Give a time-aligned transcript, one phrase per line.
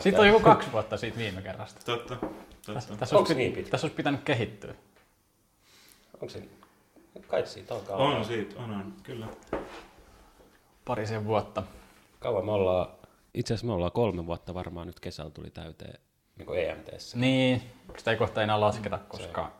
[0.00, 1.80] Siitä on joku kaksi vuotta siitä viime kerrasta.
[1.84, 2.16] Totta.
[2.16, 2.96] Tässä, totta.
[2.96, 3.70] tässä, Onko se olisi, niin pitkä?
[3.70, 4.74] tässä olisi pitänyt kehittyä.
[6.14, 6.42] Onko se...
[7.26, 8.16] Kai siitä on kauan.
[8.16, 9.26] On siitä, on, on, kyllä.
[10.84, 11.62] Parisen vuotta.
[12.18, 12.88] Kauan me ollaan...
[13.34, 16.00] Itse asiassa me ollaan kolme vuotta varmaan nyt kesällä tuli täyteen
[16.46, 17.18] niin EMTssä.
[17.18, 17.62] Niin,
[17.96, 19.52] sitä ei kohta enää lasketa, koska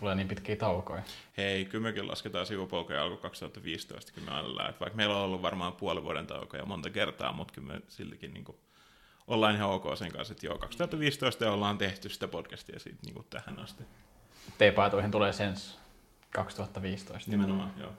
[0.00, 1.02] tulee niin pitkiä taukoja.
[1.36, 5.72] Hei, kyllä mekin lasketaan sivupolkuja alku 2015, kyllä me että vaikka meillä on ollut varmaan
[5.72, 8.58] puoli vuoden taukoja monta kertaa, mutta kyllä me siltikin niin kuin,
[9.26, 13.26] ollaan ihan ok sen kanssa, että joo, 2015 ollaan tehty sitä podcastia siitä niin kuin
[13.30, 13.84] tähän asti.
[14.58, 15.78] T-paitoihin tulee sens
[16.30, 17.30] 2015.
[17.30, 17.92] Nimenomaan, joo.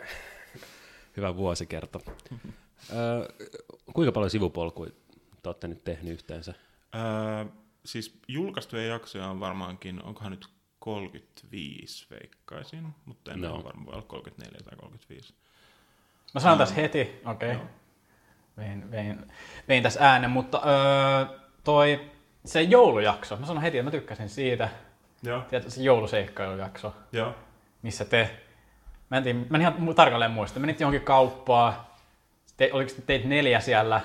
[1.17, 1.99] Hyvä vuosikerta.
[2.93, 3.27] Öö,
[3.93, 4.91] kuinka paljon sivupolkuja
[5.43, 6.53] te olette nyt tehnyt yhteensä?
[6.95, 7.45] Öö,
[7.85, 10.47] siis julkaistuja jaksoja on varmaankin, onkohan nyt
[10.79, 13.47] 35 veikkaisin, mutta en No.
[13.47, 13.55] no.
[13.55, 15.33] ole varma, voi olla 34 tai 35.
[16.33, 17.21] Mä sanon tässä heti, okei.
[17.25, 17.53] Okay.
[17.53, 17.65] Joo.
[18.57, 19.31] Vein, vein,
[19.67, 22.01] vein tässä äänen, mutta öö, toi
[22.45, 24.69] se joulujakso, mä sanon heti, että mä tykkäsin siitä.
[25.23, 27.35] Joo, Tiedätkö, se jouluseikkailujakso, joo.
[27.81, 28.29] missä te,
[29.09, 31.73] mä en, tiedä, mä en ihan tarkalleen muista, menit johonkin kauppaan,
[32.57, 34.01] te, oliko te- teit neljä siellä,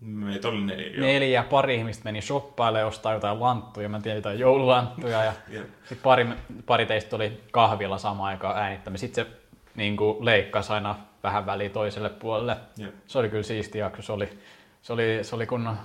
[0.00, 1.06] Meitä oli neljä, joo.
[1.06, 5.66] neljä, pari ihmistä meni shoppailemaan ostaa jotain lanttuja, mä en tiedä jotain joululanttuja ja Jep.
[5.80, 6.26] sitten pari,
[6.66, 8.98] pari teistä oli kahvilla samaan aikaan äänittämään.
[8.98, 9.30] Sitten se
[9.74, 12.56] niin kuin, leikkasi aina vähän väliin toiselle puolelle.
[12.76, 12.94] Jep.
[13.06, 14.02] Se oli kyllä siisti jakso.
[14.02, 14.38] Se oli,
[14.82, 15.76] se oli, se oli kun,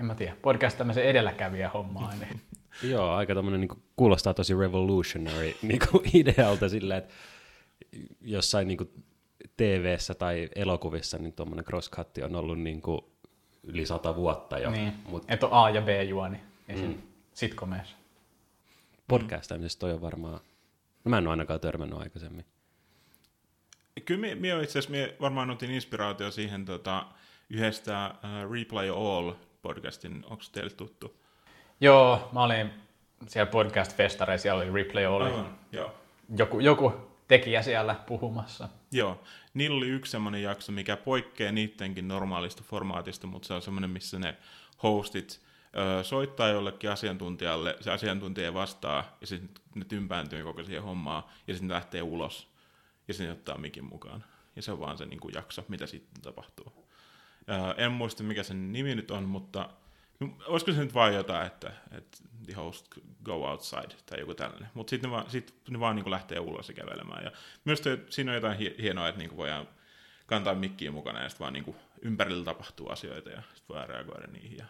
[0.00, 2.12] en mä tiedä, podcast tämmöisen edelläkävijä hommaa.
[2.20, 2.40] Niin.
[2.92, 5.80] Joo, aika tämmöinen niin kuulostaa tosi revolutionary niin
[6.14, 7.14] idealta sillä, että
[8.20, 8.90] jossain niin
[9.56, 13.00] TV-ssä tai elokuvissa niin tuommoinen crosscut on ollut niin kuin
[13.62, 14.70] yli sata vuotta jo.
[14.70, 14.92] niin.
[15.08, 16.86] Mut Että on A- ja B-juoni esim.
[16.86, 17.02] Mm.
[17.34, 17.96] sitcomeissa.
[19.08, 20.40] podcastamisesta toi on varmaan,
[21.04, 22.44] no mä en ole ainakaan törmännyt aikaisemmin.
[24.04, 27.06] Kyllä me itse asiassa varmaan otin inspiraatio siihen tota,
[27.50, 31.20] yhdestä uh, Replay All podcastin, onko teille tuttu?
[31.80, 32.70] Joo, mä olin
[33.26, 35.94] siellä podcast-festareissa, siellä oli Replay oli Aivan, joo.
[36.36, 36.92] joku, joku
[37.28, 38.68] tekijä siellä puhumassa.
[38.92, 39.20] Joo,
[39.54, 44.18] niillä oli yksi semmoinen jakso, mikä poikkeaa niidenkin normaalista formaatista, mutta se on semmoinen, missä
[44.18, 44.36] ne
[44.82, 45.40] hostit
[45.76, 51.54] ö, soittaa jollekin asiantuntijalle, se asiantuntija vastaa, ja sitten ne tympääntyy koko siihen hommaan, ja
[51.54, 52.48] sitten lähtee ulos,
[53.08, 54.24] ja sitten ne ottaa mikin mukaan.
[54.56, 56.88] Ja se on vaan se niin kuin, jakso, mitä sitten tapahtuu.
[57.48, 59.70] Ö, en muista, mikä sen nimi nyt on, mutta
[60.46, 62.86] olisiko se nyt vaan jotain, että, että the host
[63.24, 64.68] go outside tai joku tällainen.
[64.74, 67.24] Mutta sitten ne vaan, sit ne vaan niin lähtee ulos ja kävelemään.
[67.24, 67.32] Ja
[67.64, 69.68] myös toi, siinä on jotain hie- hienoa, että niin voidaan
[70.26, 74.58] kantaa mikkiä mukana ja sitten vaan niin ympärillä tapahtuu asioita ja sitten voidaan reagoida niihin.
[74.58, 74.64] Ja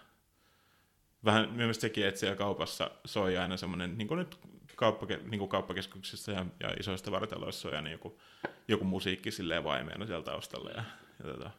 [1.24, 4.38] vähän myös sekin, että siellä kaupassa soi aina semmoinen, niin kuin nyt
[4.76, 8.20] kauppake, niin kuin kauppakeskuksissa ja, ja isoista vartaloissa soi aina joku,
[8.68, 10.70] joku musiikki silleen vaimeena siellä taustalla.
[10.70, 10.84] Ja,
[11.18, 11.50] ja tota,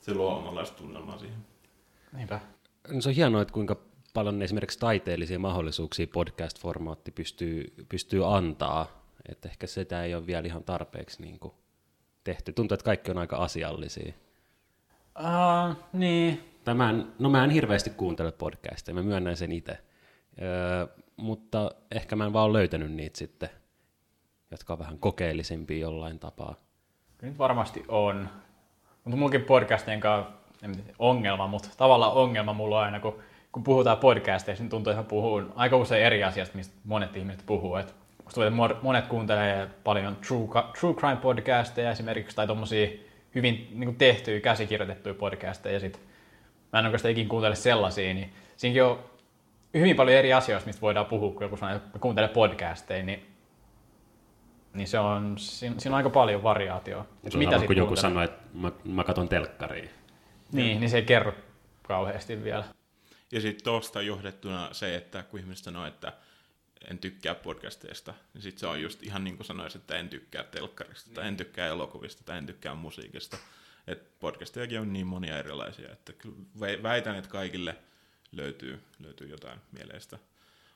[0.00, 1.46] se luo omanlaista tunnelmaa siihen.
[2.12, 2.40] Niinpä.
[2.88, 3.76] No se on hienoa, että kuinka
[4.14, 9.02] paljon esimerkiksi taiteellisia mahdollisuuksia podcast-formaatti pystyy, pystyy antaa.
[9.28, 11.54] Että ehkä sitä ei ole vielä ihan tarpeeksi niin kuin
[12.24, 12.52] tehty.
[12.52, 14.12] Tuntuu, että kaikki on aika asiallisia.
[15.18, 19.78] Uh, niin, Tai mä en, no mä en hirveästi kuuntele podcasteja, mä myönnän sen itse.
[20.42, 23.48] Öö, mutta ehkä mä en vaan löytänyt niitä sitten,
[24.50, 26.54] jotka on vähän kokeellisempia jollain tapaa.
[27.18, 28.28] Kyllä nyt varmasti on.
[29.04, 30.32] Mutta mullakin podcastien kanssa
[30.98, 33.18] ongelma, mutta tavallaan ongelma mulla on aina, kun,
[33.52, 37.46] kun puhutaan podcasteista, niin tuntuu, että mä puhun aika usein eri asiasta, mistä monet ihmiset
[37.46, 37.76] puhuu.
[37.76, 37.94] Et
[38.24, 40.48] musta tuntuu, että monet kuuntelee paljon true,
[40.80, 42.88] true crime podcasteja esimerkiksi, tai tommosia
[43.34, 46.00] hyvin niin tehtyjä, käsikirjoitettuja podcasteja, ja sit
[46.72, 48.98] mä en oikeastaan ikin kuuntele sellaisia, niin siinäkin on
[49.74, 53.32] hyvin paljon eri asioista, mistä voidaan puhua, kun joku sanoo, että mä kuuntelen podcasteja, niin
[54.74, 57.06] niin se on, siinä, siinä on aika paljon variaatioa.
[57.28, 59.88] Se on sama sit kuin joku sanoo, että mä, mä katson telkkaria.
[60.52, 61.34] Niin, niin se ei kerro
[61.82, 62.64] kauheasti vielä.
[63.32, 66.12] Ja sitten tuosta johdettuna se, että kun ihmiset sanoo, että
[66.90, 70.44] en tykkää podcasteista, niin sitten se on just ihan niin kuin sanoisi, että en tykkää
[70.44, 73.36] telkkarista, tai en tykkää elokuvista, tai en tykkää musiikista.
[73.86, 77.76] Et podcastejakin on niin monia erilaisia, että kyllä vä- väitän, että kaikille
[78.32, 80.18] löytyy, löytyy jotain mieleistä.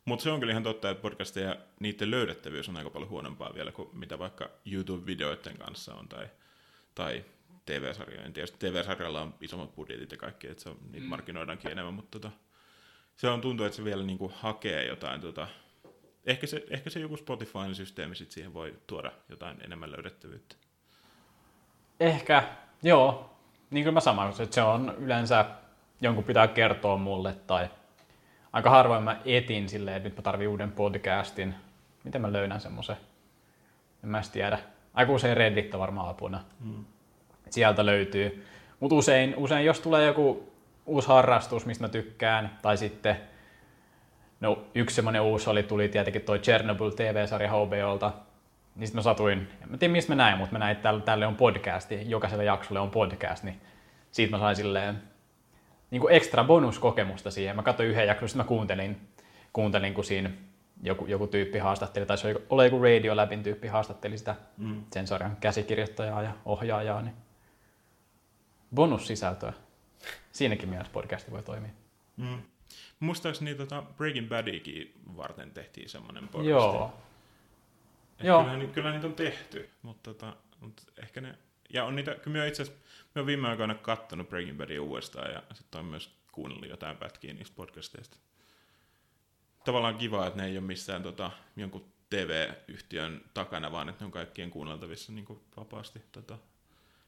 [0.04, 3.72] Mutta se on kyllä ihan totta, että podcasteja, niiden löydettävyys on aika paljon huonompaa vielä
[3.72, 6.28] kuin mitä vaikka YouTube-videoiden kanssa on, tai,
[6.94, 7.24] tai
[7.66, 8.32] TV-sarjojen.
[8.32, 12.36] Tietysti TV-sarjalla on isommat budjetit ja kaikki, että se on, niitä markkinoidaankin enemmän, mutta tota,
[13.16, 15.48] se on tuntuu, että se vielä niinku hakee jotain, tota,
[16.26, 20.56] ehkä, se, ehkä se joku Spotifyn systeemi sit siihen voi tuoda jotain enemmän löydettävyyttä.
[22.00, 22.48] Ehkä,
[22.82, 23.36] joo.
[23.70, 25.44] Niin kuin mä samaan, että se on yleensä
[26.00, 27.68] jonkun pitää kertoa mulle tai
[28.52, 31.54] aika harvoin mä etin silleen, että nyt mä tarvitsen uuden podcastin.
[32.04, 32.96] Miten mä löydän semmoisen?
[34.04, 34.58] En mä tiedä.
[34.94, 36.44] Aika usein Reddit on varmaan apuna.
[36.64, 36.84] Hmm.
[37.50, 38.46] Sieltä löytyy.
[38.80, 40.52] Mutta usein, usein, jos tulee joku
[40.86, 42.58] uusi harrastus, mistä mä tykkään.
[42.62, 43.16] Tai sitten
[44.40, 48.12] no, yksi semmoinen uusi oli, tuli tietenkin toi Chernobyl TV-sarja HBOlta.
[48.74, 51.26] Niin sitten mä satuin, en tiedä mistä mä näin, mutta mä näin, että tälle, tälle
[51.26, 53.60] on podcasti, jokaiselle jaksolle on podcast, niin
[54.12, 55.02] siitä mä sain silleen
[55.90, 57.56] niin kuin ekstra bonuskokemusta siihen.
[57.56, 59.08] Mä katsoin yhden jakson, sitten mä kuuntelin,
[59.52, 60.30] kuuntelin kun siinä
[60.82, 64.84] joku, joku tyyppi haastatteli, tai se oli joku Radio Labin tyyppi haastatteli sitä mm.
[64.92, 67.14] sen sarjan käsikirjoittajaa ja ohjaajaa, niin
[68.74, 69.52] bonussisältöä.
[70.32, 71.70] Siinäkin mielessä podcasti voi toimia.
[72.16, 72.42] Mm.
[73.00, 76.48] Muistaakseni tota Breaking Badikin varten tehtiin semmoinen podcast.
[76.48, 76.92] Joo.
[78.22, 78.44] Joo.
[78.44, 81.34] Kyllä, kyllä, niitä on tehty, mutta, tota, mutta ehkä ne...
[81.72, 82.82] Ja on niitä, kyllä itse asiassa,
[83.14, 87.34] mä oon viime aikoina kattonut Breaking Badia uudestaan ja sitten on myös kuunnellut jotain pätkiä
[87.34, 88.16] niistä podcasteista.
[89.64, 94.12] Tavallaan kiva, että ne ei ole missään tota, jonkun TV-yhtiön takana, vaan että ne on
[94.12, 96.38] kaikkien kuunneltavissa niin kuin vapaasti tota,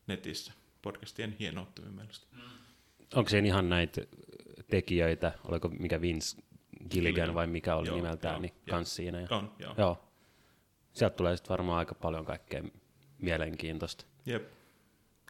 [0.07, 0.53] netissä.
[0.83, 2.27] Podcastien hienouttaminen mielestä.
[2.33, 2.43] Mm.
[3.15, 4.01] Onko siinä ihan näitä
[4.71, 6.43] tekijöitä, oliko mikä Vince
[6.91, 8.77] Gilligan vai mikä oli joo, nimeltään, joo, niin joo.
[8.77, 9.21] kans siinä?
[9.21, 9.29] Ja...
[9.31, 9.75] On, joo.
[9.79, 10.05] joo.
[10.93, 12.63] Sieltä tulee sitten varmaan aika paljon kaikkea
[13.19, 14.05] mielenkiintoista.
[14.27, 14.49] Jep,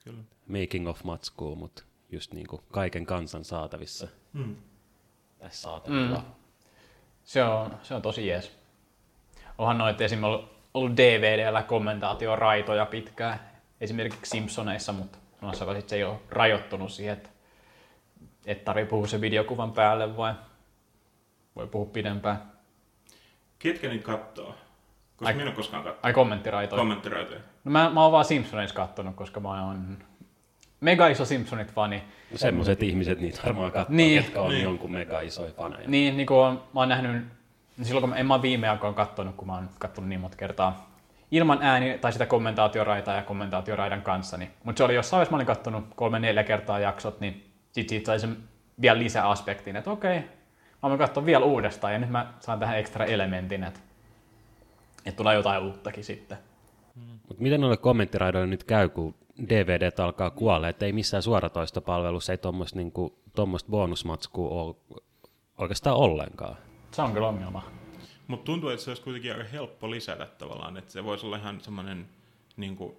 [0.04, 0.22] kyllä.
[0.46, 4.08] Making of matskuu, mutta just niin kuin kaiken kansan saatavissa.
[4.32, 4.56] Mm.
[5.38, 6.18] Tässä saatavilla.
[6.18, 6.24] Mm.
[7.24, 8.58] Se, on, se on tosi jees.
[9.58, 13.40] Onhan noita esimerkiksi ollut DVDllä kommentaatioraitoja pitkään,
[13.80, 17.30] esimerkiksi Simpsoneissa, mutta noissa se ei ole rajoittunut siihen, että
[18.46, 20.34] et tarvii puhua sen videokuvan päälle vai
[21.56, 22.52] voi puhua pidempään.
[23.58, 24.54] Ketkä niitä kattoo?
[25.18, 26.04] Koska ai, minä en ole koskaan katsonut.
[26.04, 26.78] Ai kommenttiraitoja?
[26.78, 27.40] Kommenttiraitoja.
[27.64, 29.98] No mä, mä oon vaan Simpsoneissa kattonut, koska mä oon
[30.80, 32.02] mega iso Simpsonit fani.
[32.30, 34.64] No semmoiset ihmiset niitä varmaan katsoo, niin, ketkä on niin.
[34.64, 35.88] jonkun mega isoja faneja.
[35.88, 37.12] Niin, niin kuin on, mä oon nähnyt,
[37.76, 40.36] niin silloin kun mä, en mä viime aikoina katsonut, kun mä oon katsonut niin monta
[40.36, 40.88] kertaa
[41.30, 44.36] ilman ääni tai sitä kommentaatioraitaa ja kommentaatioraidan kanssa.
[44.36, 48.06] Niin, mutta se oli jossain vaiheessa, mä olin katsonut kolme-neljä kertaa jaksot, niin sit siitä
[48.06, 48.36] sai sen
[48.80, 50.18] vielä lisäaspektin, että okei,
[50.82, 53.80] mä voin katsoa vielä uudestaan ja nyt mä saan tähän ekstra elementin, että,
[55.06, 56.38] että tulee jotain uuttakin sitten.
[57.28, 59.14] Mutta miten noille kommenttiraidoille nyt käy, kun
[59.48, 63.18] DVD alkaa kuolla, että ei missään suoratoistopalvelussa ei tuommoista niinku,
[63.70, 64.76] bonusmatskua ole
[65.58, 66.56] oikeastaan ollenkaan.
[66.90, 67.70] Se on kyllä ongelma.
[68.26, 71.60] Mutta tuntuu, että se olisi kuitenkin aika helppo lisätä tavallaan, että se voisi olla ihan
[71.60, 72.08] semmoinen,
[72.56, 72.96] niin kuin,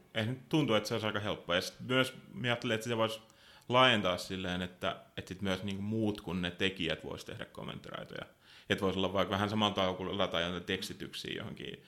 [0.49, 1.53] tuntuu, että se olisi aika helppo.
[1.53, 2.13] Ja myös
[2.43, 3.21] ajattelin, että se voisi
[3.69, 8.25] laajentaa silleen, että, että sit myös niin muut kuin ne tekijät voisi tehdä kommenttiraitoja.
[8.69, 11.83] Että voisi olla vaikka vähän samalla tavalla kuin lataa tekstityksiä johonkin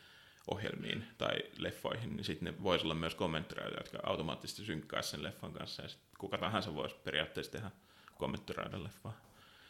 [0.52, 5.54] ohjelmiin tai leffoihin, niin sitten ne voisi olla myös kommenttiraitoja, jotka automaattisesti synkkää sen leffan
[5.54, 7.72] kanssa, ja sit kuka tahansa voisi periaatteessa tehdä
[8.18, 9.14] kommenttiraidan leffaa.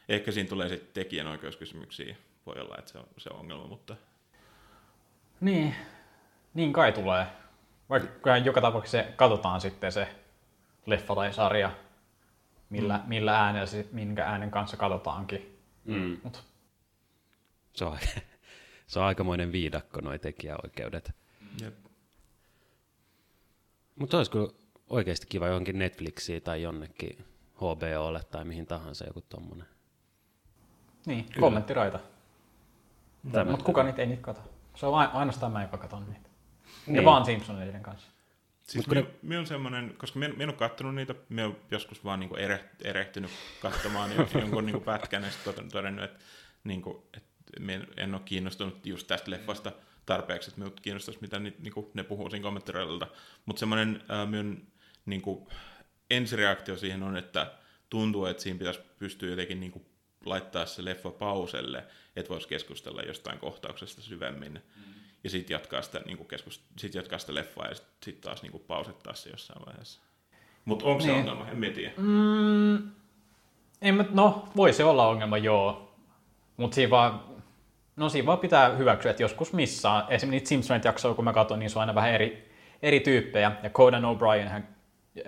[0.10, 2.16] Ehkä siinä tulee sitten tekijänoikeuskysymyksiä,
[2.46, 3.96] voi olla, että se on, se on ongelma, mutta...
[5.42, 5.76] Niin,
[6.54, 7.28] niin kai tulee.
[7.90, 10.16] Vaikka joka tapauksessa se katsotaan sitten se
[10.86, 11.72] leffa tai sarja
[12.70, 13.04] millä, mm.
[13.10, 15.60] millä äänellä, minkä äänen kanssa katsotaankin.
[15.86, 16.18] Mm.
[16.24, 16.44] Mut.
[17.74, 17.98] Se, on,
[18.88, 21.12] se on aikamoinen viidakko, noi tekijäoikeudet.
[21.62, 21.76] Jep.
[23.96, 24.50] Mutta olisi kyllä
[24.90, 27.26] oikeasti kiva johonkin Netflixiin tai jonnekin
[27.56, 29.68] HBOlle tai mihin tahansa joku tommonen.
[31.06, 31.40] Niin, kyllä.
[31.40, 32.00] kommenttiraita.
[33.24, 34.42] Mutta kuka niitä ei niitä kato?
[34.76, 36.30] Se on ainoastaan mä, joka katon niitä.
[36.88, 36.96] Niin.
[36.96, 38.08] Ja vaan Simpsoneiden kanssa.
[38.64, 42.20] Siis minä, minä on semmoinen, koska minä, minä olen katsonut niitä, minä olen joskus vaan
[42.20, 43.32] niin ere, erehtynyt
[43.62, 46.20] katsomaan jonkun niin pätkän ja sitten todennut, että,
[46.64, 47.31] niin kuin, että minä
[47.98, 49.72] en ole kiinnostunut just tästä leffasta
[50.06, 53.08] tarpeeksi, että minut kiinnostaisi, mitä ni, niin kuin ne puhuu siinä kommenttireilta.
[53.46, 54.68] Mutta semmoinen äh, minun
[55.06, 55.48] niin kuin,
[56.10, 57.52] ensireaktio siihen on, että
[57.90, 59.86] tuntuu, että siinä pitäisi pystyä jotenkin niin kuin,
[60.26, 61.84] laittaa se leffa pauselle,
[62.16, 64.54] että voisi keskustella jostain kohtauksesta syvemmin.
[64.54, 64.92] Mm
[65.24, 68.64] ja sitten jatkaa sitä, niin keskust- sit jatkaa sitä leffaa ja sitten sit taas niin
[68.68, 70.02] pausettaa se jossain vaiheessa.
[70.66, 71.14] Mutta onko niin.
[71.14, 71.48] se ongelma?
[71.48, 71.94] En tiedä.
[71.98, 72.92] Mm,
[73.82, 75.96] en mä, no, voi se olla ongelma, joo.
[76.58, 77.24] Mutta siinä vaan,
[78.02, 80.08] no siinä vaan pitää hyväksyä, että joskus missaa.
[80.10, 83.52] Esimerkiksi niitä Simpsonit jaksoja, kun mä katson, niin se on aina vähän eri, eri tyyppejä.
[83.64, 84.68] Ja Conan O'Brien hän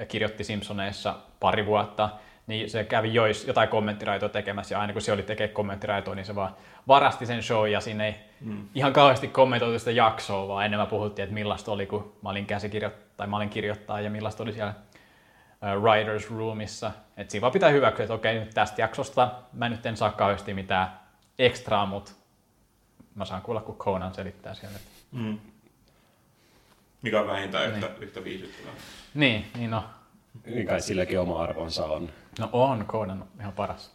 [0.07, 2.09] kirjoitti Simpsoneissa pari vuotta
[2.47, 6.25] niin se kävi jois, jotain kommenttiraitoa tekemässä, ja aina kun se oli tekee kommenttiraitoa, niin
[6.25, 6.55] se vaan
[6.87, 8.67] varasti sen show, ja sinne ei mm.
[8.75, 13.03] ihan kauheasti kommentoitu sitä jaksoa, vaan enemmän puhuttiin, että millaista oli, kun mä olin käsikirjoittaja,
[13.17, 14.73] tai mä olin kirjoittaja, ja millaista oli siellä
[15.79, 16.91] writers roomissa.
[17.17, 20.53] Että siinä vaan pitää hyväksyä, että okei, nyt tästä jaksosta mä nyt en saa kauheasti
[20.53, 20.99] mitään
[21.39, 22.11] ekstraa, mutta
[23.15, 24.79] mä saan kuulla, kun Conan selittää siellä.
[25.11, 25.39] Mm.
[27.01, 28.03] Mikä on vähintään yhtä, niin.
[28.03, 28.73] yhtä viihdyttävää.
[29.13, 29.83] Niin, niin no.
[30.45, 32.09] Niin kai silläkin oma arvonsa on.
[32.39, 33.91] No on, Conan on ihan paras.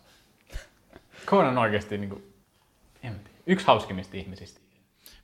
[1.26, 2.34] Conan on oikeasti niin kuin,
[3.46, 4.60] yksi hauskimmista ihmisistä.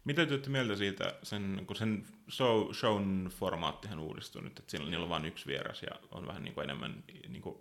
[0.04, 5.04] Mitä te mieltä siitä, sen, kun sen show, shown formaattihan uudistui nyt, että siinä, niillä
[5.04, 7.56] on vain yksi vieras ja on vähän niin kuin enemmän niin kuin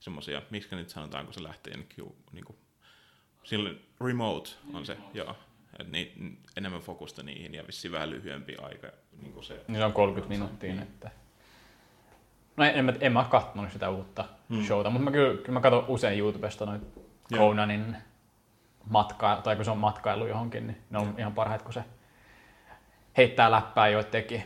[0.00, 2.56] semmoisia, miksi nyt sanotaan, kun se lähtee jonnekin, niin kuin,
[3.44, 5.36] silloin remote on se, joo.
[5.80, 8.86] Et niin, enemmän fokusta niihin ja vissi vähän lyhyempi aika.
[9.22, 10.72] Niin kuin se, Niin on 30 minuuttia.
[10.72, 10.82] Niin.
[10.82, 11.10] Että...
[12.56, 14.64] No en, en, mä, en mä ole kattonut sitä uutta hmm.
[14.64, 16.80] showta, mutta mä kyllä, kyllä mä katson usein YouTubesta noin.
[17.34, 17.96] Conanin
[18.90, 21.84] matka, tai kun se on matkailu johonkin, niin ne on ihan parhaat, kun se
[23.16, 24.42] heittää läppää joidenkin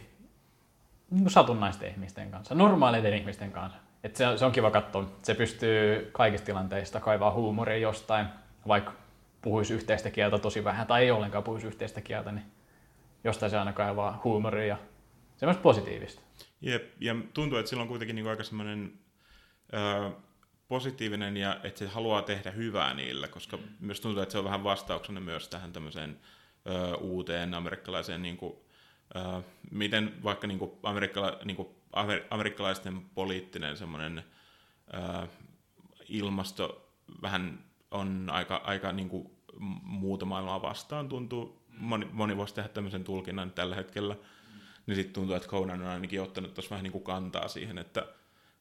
[1.11, 3.79] niin satunnaisten ihmisten kanssa, normaaleiden ihmisten kanssa.
[4.05, 5.11] Et se, se on kiva katsoa.
[5.23, 8.27] Se pystyy kaikista tilanteista kaivaa huumoria jostain,
[8.69, 8.93] vaikka
[9.45, 12.45] puhuisi yhteistä kieltä tosi vähän tai ei ollenkaan puhuisi yhteistä kieltä, niin
[13.25, 14.77] jostain se aina kaivaa huumoria ja
[15.37, 16.23] semmoista positiivista.
[16.61, 18.93] Jep, ja tuntuu, että sillä on kuitenkin niin aika semmoinen
[19.75, 20.11] ö,
[20.69, 23.63] positiivinen ja että se haluaa tehdä hyvää niillä, koska mm.
[23.81, 26.21] myös tuntuu, että se on vähän vastauksena myös tähän tämmöiseen
[26.67, 28.55] ö, uuteen amerikkalaiseen, niin kuin,
[29.17, 34.25] ö, miten vaikka niin kuin amerikkala, niin kuin amer, amerikkalaisten poliittinen semmoinen
[34.95, 35.27] ö,
[36.09, 36.91] ilmasto
[37.23, 39.34] vähän on aika, aika niin kuin
[39.83, 41.61] muuta maailmaa vastaan tuntuu.
[41.79, 44.17] Moni, moni voisi tehdä tämmöisen tulkinnan tällä hetkellä.
[44.87, 48.07] Niin sitten tuntuu, että Conan on ainakin ottanut tuossa vähän niin kuin kantaa siihen, että,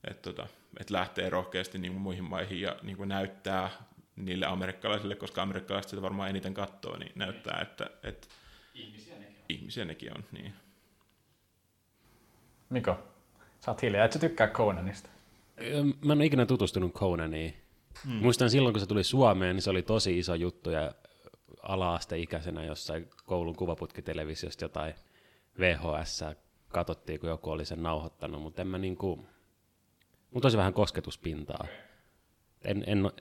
[0.09, 0.47] että, tota,
[0.79, 3.69] että lähtee rohkeasti niin kuin muihin maihin ja niin kuin näyttää
[4.15, 8.27] niille amerikkalaisille, koska amerikkalaiset sitä varmaan eniten katsoo, niin näyttää, että, että
[8.73, 9.45] Ihmisiä nekin on.
[9.49, 10.23] ihmisiä nekin on.
[10.31, 10.53] Niin.
[12.69, 12.97] Miko,
[13.65, 15.09] sä oot hiljaa, et sä tykkää Conanista.
[16.05, 17.62] Mä en ole ikinä tutustunut Conaniin.
[18.05, 18.13] Hmm.
[18.15, 20.91] Muistan silloin, kun se tuli Suomeen, niin se oli tosi iso juttu ja
[21.63, 24.93] ala-asteikäisenä jossain koulun kuvaputkitelevisiosta jotain
[25.59, 26.23] VHS
[26.67, 29.15] katsottiin, kun joku oli sen nauhoittanut, mutta en mä niinku,
[30.31, 31.65] mulla tosi vähän kosketuspintaa.
[32.65, 33.11] En, en, Mun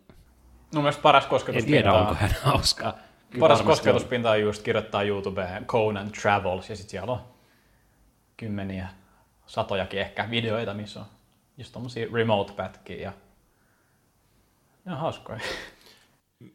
[0.83, 2.93] mielestä paras en kosketuspinta tiedä, on- onko hän hauskaa.
[3.31, 7.21] Kyllä Paras kosketuspinta on just kirjoittaa YouTubeen Conan Travels ja sit siellä on
[8.37, 8.89] kymmeniä,
[9.47, 11.07] satojakin ehkä videoita, missä on
[11.59, 13.13] just tommosia remote-pätkiä ja
[14.87, 15.41] on hauskoja.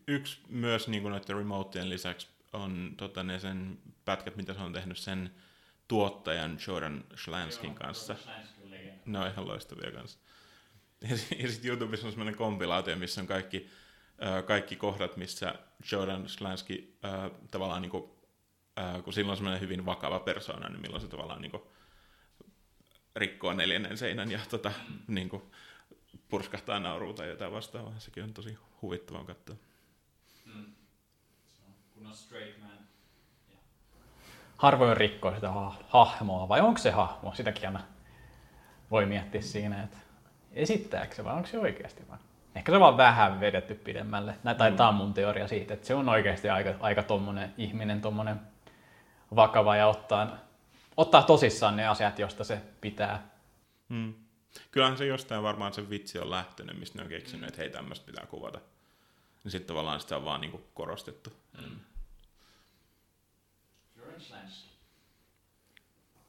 [0.07, 4.73] Yksi myös niin kuin noiden remoteen lisäksi on tota, ne sen pätkät, mitä se on
[4.73, 5.31] tehnyt sen
[5.87, 8.15] tuottajan Jordan Schlanskin kanssa.
[9.05, 10.19] Ne on ihan loistavia kanssa.
[11.01, 13.69] Ja, ja sitten YouTubessa on semmoinen kompilaatio, missä on kaikki,
[14.23, 15.55] ö, kaikki kohdat, missä
[15.91, 18.03] Jordan Schlansky ö, tavallaan, niin kuin,
[18.79, 21.63] ö, kun silloin on semmoinen hyvin vakava persona, niin milloin se tavallaan niin kuin,
[23.15, 24.71] rikkoo neljännen seinän ja tota,
[25.07, 25.43] niin kuin,
[26.29, 27.93] purskahtaa nauruun tai jotain vastaavaa.
[27.97, 29.55] Sekin on tosi huvittavaa katsoa.
[34.57, 37.35] Harvoin rikkoo sitä ha- hahmoa, vai onko se hahmo?
[37.35, 37.79] Sitäkin aina
[38.91, 39.97] voi miettiä siinä, että
[40.51, 42.19] esittääkö se vai onko se oikeasti vaan.
[42.55, 44.35] Ehkä se on vaan vähän vedetty pidemmälle.
[44.43, 48.01] Nä, tai tämä on mun teoria siitä, että se on oikeasti aika, aika tommonen ihminen,
[48.01, 48.39] tommonen
[49.35, 50.37] vakava ja ottaa,
[50.97, 53.27] ottaa tosissaan ne asiat, josta se pitää.
[53.89, 54.13] Hmm.
[54.71, 58.05] Kyllähän se jostain varmaan se vitsi on lähtenyt, mistä ne on keksinyt, että hei tämmöistä
[58.05, 58.59] pitää kuvata.
[59.43, 61.33] Niin sitten tavallaan sitä on vaan niinku korostettu.
[61.61, 61.79] Mm.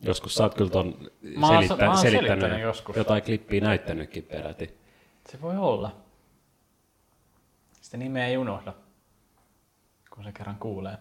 [0.00, 2.96] Joskus sä oot kyllä ton Mä oon- selittää, mä oon selittänyt, selittänyt joskus.
[2.96, 4.78] jotain klippiä näyttänytkin peräti.
[5.30, 5.96] Se voi olla.
[7.80, 8.74] Sitä nimeä ei unohda,
[10.10, 10.98] kun se kerran kuulee.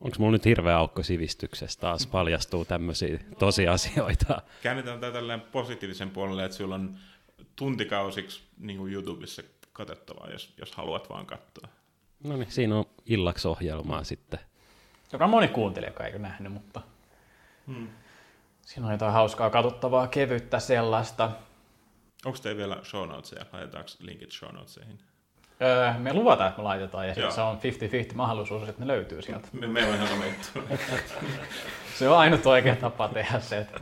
[0.00, 4.42] Onko mulla nyt hirveä aukko sivistyksessä taas paljastuu tämmöisiä tosiasioita?
[4.62, 6.98] Käännetään tätä tälleen positiivisen puolelle, että sulla on
[7.56, 11.68] tuntikausiksi niin kuin YouTubessa katsottavaa, jos, jos haluat vaan katsoa.
[12.24, 14.40] No niin, siinä on illaksi ohjelmaa sitten.
[15.12, 16.80] Joka moni kuuntelija, joka ei ole nähnyt, mutta
[17.66, 17.88] Hmm.
[18.62, 21.30] siinä on jotain hauskaa katsottavaa, kevyttä sellaista.
[22.24, 23.46] Onko teillä vielä show notesia?
[23.52, 24.98] Laitetaanko linkit show notesihin?
[25.62, 27.58] Öö, me luvataan, että me laitetaan ja se on
[28.12, 29.48] 50-50 mahdollisuus, että ne löytyy sieltä.
[29.52, 30.18] Me, meillä on ihan.
[31.98, 33.80] Se on ainut oikea tapa tehdä se, että,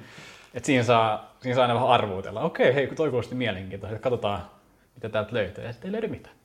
[0.54, 2.40] että siinä, saa, siinä saa aina vähän arvuutella.
[2.40, 4.42] Okei, hei, kun toi kuulosti mielenkiintoista, katsotaan
[4.94, 5.64] mitä täältä löytyy.
[5.64, 6.36] Ja sitten ei löydy mitään.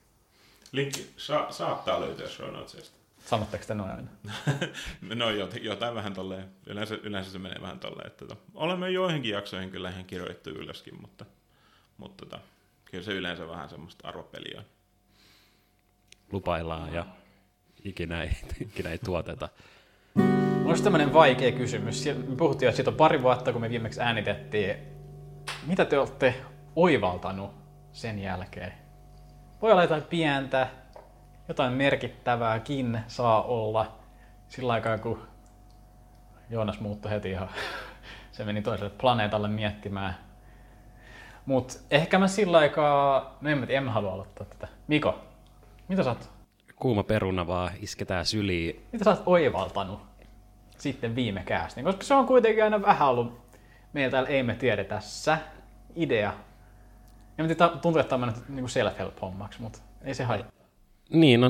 [0.71, 2.97] Linkki sa- saattaa löytyä show notesista.
[3.25, 4.07] Sanotteko te noin aina?
[5.15, 9.31] No jot- jotain vähän tolleen, yleensä, yleensä se menee vähän tolleen, että tota, olemme joihinkin
[9.31, 11.25] jaksoihin kyllä ihan kirjoittu ylöskin, mutta,
[11.97, 12.41] mutta tota,
[12.85, 14.65] kyllä se yleensä vähän semmoista arvopeliä on.
[16.31, 17.05] Lupaillaan ja
[17.83, 18.29] ikinä ei,
[18.67, 19.49] ikinä ei tuoteta.
[20.65, 22.05] Olisi tämmöinen vaikea kysymys.
[22.05, 24.75] Me puhuttiin jo siitä pari vuotta, kun me viimeksi äänitettiin.
[25.67, 26.35] Mitä te olette
[26.75, 27.51] oivaltanut
[27.91, 28.73] sen jälkeen?
[29.61, 30.67] Voi olla jotain pientä,
[31.47, 33.95] jotain merkittävääkin saa olla.
[34.49, 35.27] Sillä aikaa, kun
[36.49, 37.49] Joonas muuttui heti ihan,
[38.31, 40.15] se meni toiselle planeetalle miettimään.
[41.45, 44.67] Mutta ehkä mä sillä aikaa, no en en mä halua aloittaa tätä.
[44.87, 45.19] Miko,
[45.91, 46.29] mitä sä oot,
[46.75, 48.85] Kuuma peruna vaan isketään syliin.
[48.91, 49.99] mitä sä oot oivaltanut
[50.77, 51.83] sitten viime käästiin?
[51.83, 53.41] Koska se on kuitenkin aina vähän ollut
[53.93, 55.37] meillä täällä Ei me tiedä tässä
[55.95, 56.33] idea
[57.37, 60.67] En tiedä, tuntuu, että tämä on mennyt niin self-help-hommaksi, mutta ei se haittaa.
[61.09, 61.49] Niin, no,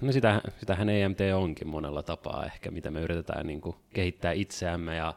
[0.00, 4.96] no sitä, sitähän EMT onkin monella tapaa ehkä, mitä me yritetään niin kuin, kehittää itseämme
[4.96, 5.14] ja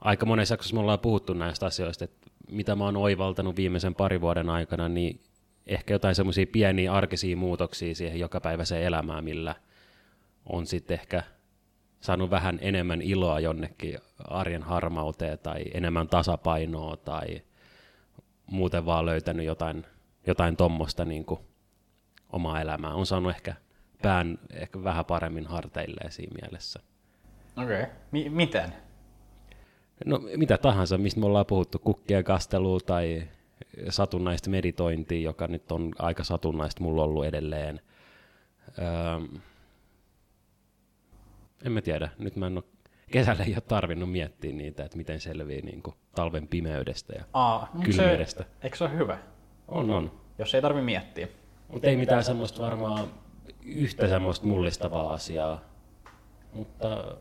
[0.00, 4.20] aika monessa jaksossa me ollaan puhuttu näistä asioista, että mitä mä oon oivaltanut viimeisen parin
[4.20, 5.20] vuoden aikana, niin
[5.70, 9.54] ehkä jotain semmoisia pieniä arkisia muutoksia siihen jokapäiväiseen elämään, millä
[10.46, 11.22] on sitten ehkä
[12.00, 17.42] saanut vähän enemmän iloa jonnekin arjen harmauteen tai enemmän tasapainoa tai
[18.46, 19.86] muuten vaan löytänyt jotain,
[20.26, 21.26] jotain tommosta niin
[22.32, 22.94] omaa elämää.
[22.94, 23.54] On saanut ehkä
[24.02, 26.80] pään ehkä vähän paremmin harteilleen siinä mielessä.
[27.56, 27.82] Okei.
[27.82, 27.94] Okay.
[28.10, 28.72] Mi- miten?
[30.06, 33.22] No mitä tahansa, mistä me ollaan puhuttu, kukkien kastelua tai
[33.88, 37.80] satunnaista meditointia, joka nyt on aika satunnaista mulla ollut edelleen.
[38.78, 39.38] Öö,
[41.64, 42.64] en mä tiedä, nyt mä en ole
[43.10, 47.70] kesällä ei ole tarvinnut miettiä niitä, että miten selvii niin kuin talven pimeydestä ja Aa,
[47.84, 48.42] kylmyydestä.
[48.42, 49.18] Se, eikö se ole hyvä?
[49.68, 50.20] On, on.
[50.38, 51.28] Jos ei tarvi miettiä.
[51.68, 53.08] Mutta ei mitään semmoista varmaan
[53.64, 55.60] yhtä semmoista mullistavaa asiaa,
[56.52, 57.16] mutta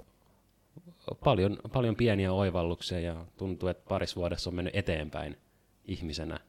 [1.23, 5.37] paljon, paljon pieniä oivalluksia ja tuntuu, että paris vuodessa on mennyt eteenpäin
[5.85, 6.39] ihmisenä.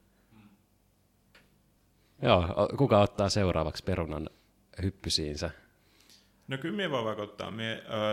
[2.21, 4.29] Joo, kuka ottaa seuraavaksi perunan
[4.81, 5.51] hyppysiinsä?
[6.47, 7.53] No kyllä minä vaan vaikuttaa.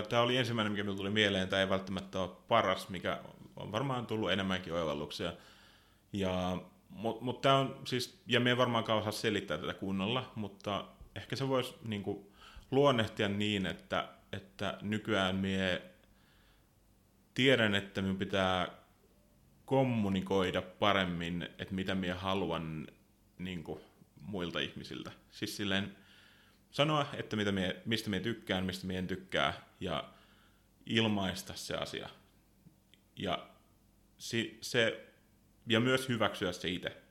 [0.08, 1.48] Tämä oli ensimmäinen, mikä minulle tuli mieleen.
[1.48, 3.18] Tämä ei välttämättä ole paras, mikä
[3.56, 5.32] on varmaan tullut enemmänkin oivalluksia.
[6.12, 10.84] Ja, mutta mut tämä on siis, ja me varmaankaan osaa selittää tätä kunnolla, mutta
[11.16, 12.32] ehkä se voisi niin kuin,
[12.70, 15.82] luonnehtia niin, että, että nykyään mie
[17.34, 18.77] tiedän, että minun pitää
[19.68, 22.86] kommunikoida paremmin, että mitä minä haluan
[23.38, 23.80] niin kuin,
[24.20, 25.12] muilta ihmisiltä.
[25.30, 25.96] Siis silleen
[26.70, 30.12] sanoa, että mitä mie, mistä minä tykkään, mistä minä en tykkää, ja
[30.86, 32.08] ilmaista se asia.
[33.16, 33.48] Ja,
[34.18, 35.06] si, se,
[35.66, 37.02] ja myös hyväksyä se itse.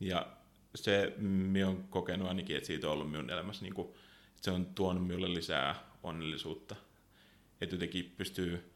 [0.00, 0.36] Ja
[0.74, 4.50] se minä olen kokenut ainakin, että siitä on ollut minun elämässä, niin kuin, että se
[4.50, 6.76] on tuonut minulle lisää onnellisuutta.
[7.60, 8.69] Että jotenkin pystyy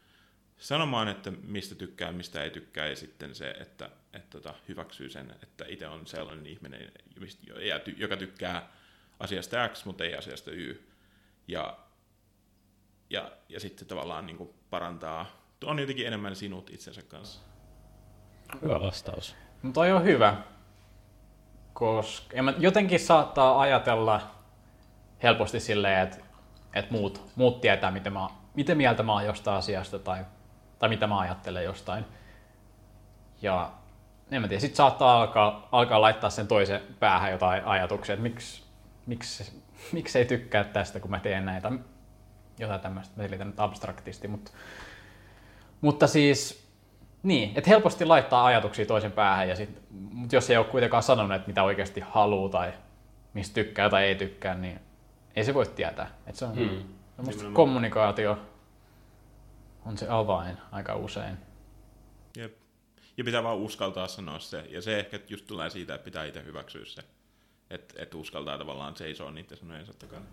[0.64, 5.34] sanomaan, että mistä tykkää, mistä ei tykkää, ja sitten se, että, että tota, hyväksyy sen,
[5.42, 6.92] että itse on sellainen ihminen,
[7.96, 8.68] joka tykkää
[9.20, 10.88] asiasta X, mutta ei asiasta Y.
[11.48, 11.78] Ja,
[13.10, 15.26] ja, ja sitten tavallaan niin kuin parantaa,
[15.64, 17.40] on jotenkin enemmän sinut itsensä kanssa.
[18.62, 19.36] Hyvä vastaus.
[19.62, 20.36] No toi on hyvä,
[21.72, 24.30] koska en mä, jotenkin saattaa ajatella
[25.22, 26.24] helposti silleen, että,
[26.74, 30.24] että muut, muut tietää, miten, mä, miten mieltä mä oon jostain asiasta tai,
[30.84, 32.04] tai mitä mä ajattelen jostain.
[33.42, 33.70] Ja
[34.30, 38.62] en mä tiedä, sit saattaa alkaa, alkaa laittaa sen toisen päähän jotain ajatuksia, että miksi,
[39.06, 41.72] miksi, miksi ei tykkää tästä, kun mä teen näitä,
[42.58, 44.50] jotain tämmöistä, mä selitän nyt abstraktisti, mutta,
[45.80, 46.68] mutta siis
[47.22, 51.36] niin, että helposti laittaa ajatuksia toisen päähän, ja sit, mutta jos ei ole kuitenkaan sanonut,
[51.36, 52.72] että mitä oikeasti haluaa tai
[53.34, 54.80] mistä tykkää tai ei tykkää, niin
[55.36, 56.10] ei se voi tietää.
[56.26, 57.52] Että se on, hmm.
[57.52, 58.38] kommunikaatio
[59.84, 61.36] on se avain aika usein.
[62.36, 62.56] Jep.
[63.16, 64.66] Ja pitää vaan uskaltaa sanoa se.
[64.70, 67.02] Ja se ehkä just tulee siitä, että pitää itse hyväksyä se.
[67.70, 70.24] Että et uskaltaa tavallaan seisoa niiden sanojensa takana.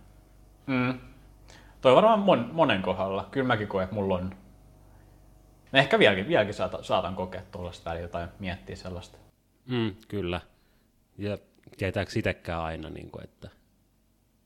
[0.67, 0.99] Mm.
[1.81, 3.27] Toi varmaan mon, monen kohdalla.
[3.31, 4.35] Kyllä mäkin koen, että mulla on...
[5.73, 9.17] Ehkä vieläkin, vieläkin saatan, saatan kokea tuollaista välillä tai miettiä sellaista.
[9.65, 10.41] Mm, kyllä.
[11.17, 11.37] Ja
[11.77, 13.49] tietääkö itsekään aina, niin kuin, että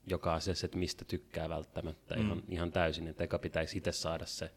[0.07, 2.25] joka asiassa, että mistä tykkää välttämättä mm.
[2.25, 3.07] ihan, ihan täysin.
[3.07, 4.51] Että eka pitäisi itse saada se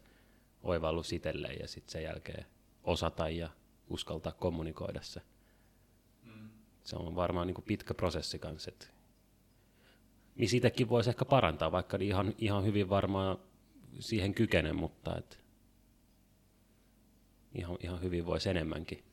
[0.63, 2.45] oivallus itselleen ja sitten sen jälkeen
[2.83, 3.49] osata ja
[3.87, 5.21] uskaltaa kommunikoida se.
[6.23, 6.49] Mm.
[6.83, 8.71] Se on varmaan niin kuin pitkä prosessi kanssa,
[10.35, 13.37] missä itsekin voisi ehkä parantaa, vaikka ihan, ihan hyvin varmaan
[13.99, 15.39] siihen kykene, mutta et
[17.55, 19.03] ihan, ihan hyvin voisi enemmänkin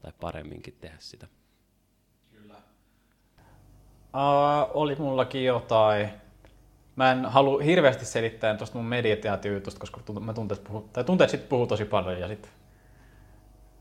[0.00, 1.28] tai paremminkin tehdä sitä.
[2.30, 2.54] Kyllä.
[4.14, 6.27] Uh, oli mullakin jotain.
[6.98, 11.48] Mä en halua hirveästi selittää tuosta mun mediatiatyy-jutusta, koska mä tunteet, puhu, tai tunteet sit
[11.48, 12.50] puhuu tosi paljon ja sit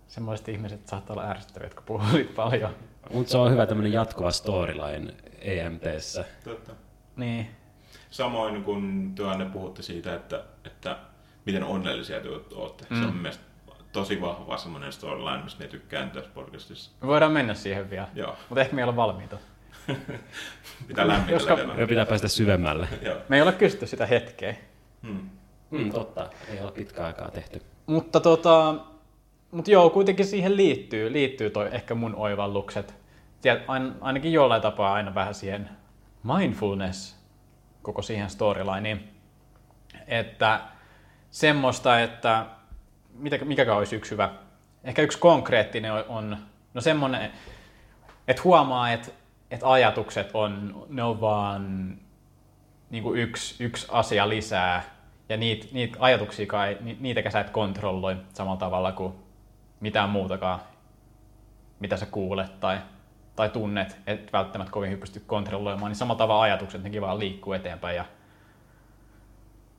[0.07, 2.75] semmoiset ihmiset saattaa olla ärsyttäviä, jotka puhuu sit paljon.
[3.13, 6.25] Mutta se on hyvä tämmöinen jatkuva storyline EMTssä.
[6.43, 6.71] Totta.
[7.15, 7.49] Niin.
[8.09, 10.97] Samoin kun työnne puhutte siitä, että, että
[11.45, 12.85] miten onnellisia te olette.
[12.89, 13.01] Mm.
[13.01, 13.49] Se on mielestäni
[13.91, 16.91] tosi vahva semmoinen storyline, mistä me tykkään tässä podcastissa.
[17.01, 18.35] Me voidaan mennä siihen vielä, Joo.
[18.49, 19.37] mutta ehkä me ei ole valmiita.
[20.87, 22.87] Pitää lämmitellä Koska- Me pitää päästä syvemmälle.
[23.29, 24.55] Me ei ole kysytty sitä hetkeä.
[25.07, 25.29] Hmm.
[25.71, 27.61] Mm, totta, ei ole pitkään aikaa tehty.
[27.85, 28.75] Mutta tota,
[29.51, 32.95] mut joo, kuitenkin siihen liittyy, liittyy toi ehkä mun oivallukset.
[33.41, 35.69] Tiedät, ain, ainakin jollain tapaa aina vähän siihen
[36.23, 37.17] mindfulness
[37.81, 39.03] koko siihen storylineen.
[40.07, 40.61] Että
[41.29, 42.45] semmoista, että
[43.13, 44.29] mitä, mikäkään olisi yksi hyvä.
[44.83, 46.37] Ehkä yksi konkreettinen on, on
[46.77, 47.31] No semmonen,
[48.27, 49.11] että huomaa, että,
[49.51, 51.97] että ajatukset on, ne on vaan
[52.89, 54.83] niin kuin yksi, yksi asia lisää,
[55.29, 59.13] ja niitä, niitä ajatuksia kai, niitäkään sä et kontrolloi samalla tavalla kuin
[59.79, 60.59] mitään muutakaan,
[61.79, 62.77] mitä sä kuulet tai,
[63.35, 67.95] tai tunnet, et välttämättä kovin pysty kontrolloimaan, niin samalla tavalla ajatukset nekin vaan liikkuu eteenpäin.
[67.95, 68.05] Ja,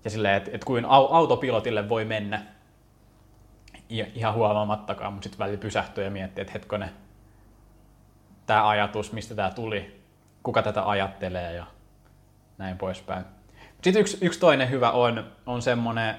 [0.05, 2.43] ja silleen, että et kuin autopilotille voi mennä
[3.89, 6.91] ihan huomaamattakaan, mutta sitten välillä pysähtyy ja miettii, että hetkonen,
[8.49, 10.03] tämä ajatus, mistä tämä tuli,
[10.43, 11.67] kuka tätä ajattelee ja
[12.59, 13.25] näin poispäin.
[13.83, 16.15] Sitten yksi, yksi toinen hyvä on, on semmoinen,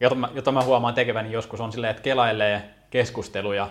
[0.00, 3.68] jota mä, jota mä huomaan tekeväni joskus, on silleen, että kelailee keskusteluja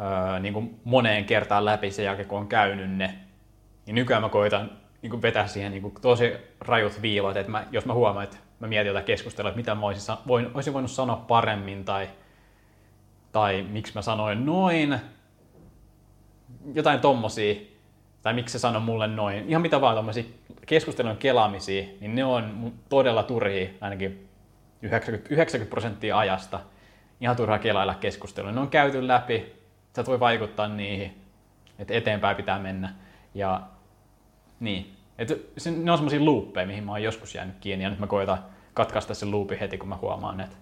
[0.00, 3.14] öö, niin kuin moneen kertaan läpi sen jälkeen, kun on käynyt ne.
[3.86, 4.70] Niin nykyään mä koitan
[5.02, 8.36] niin kuin vetää siihen niin kuin tosi rajut viivat, että mä, jos mä huomaan, että
[8.60, 12.08] mä mietin jotain keskustelua, että mitä mä olisin, voin, olisin voinut sanoa paremmin tai,
[13.32, 15.00] tai miksi mä sanoin noin,
[16.74, 17.54] jotain tommosia,
[18.22, 20.24] tai miksi se sanoi mulle noin, ihan mitä vaan tommosia
[20.66, 24.28] keskustelun kelaamisia, niin ne on todella turhia ainakin
[24.82, 26.60] 90, 90 prosenttia ajasta.
[27.20, 28.52] Ihan turhaa kelailla keskustelua.
[28.52, 29.52] Ne on käyty läpi,
[29.96, 31.14] sä voi vaikuttaa niihin,
[31.78, 32.94] että eteenpäin pitää mennä.
[33.34, 33.62] Ja
[34.60, 37.98] niin, et se, ne on semmoisia luuppeja, mihin mä oon joskus jäänyt kiinni, ja nyt
[37.98, 38.38] mä koitan
[38.74, 40.56] katkaista sen luupin heti, kun mä huomaan, että...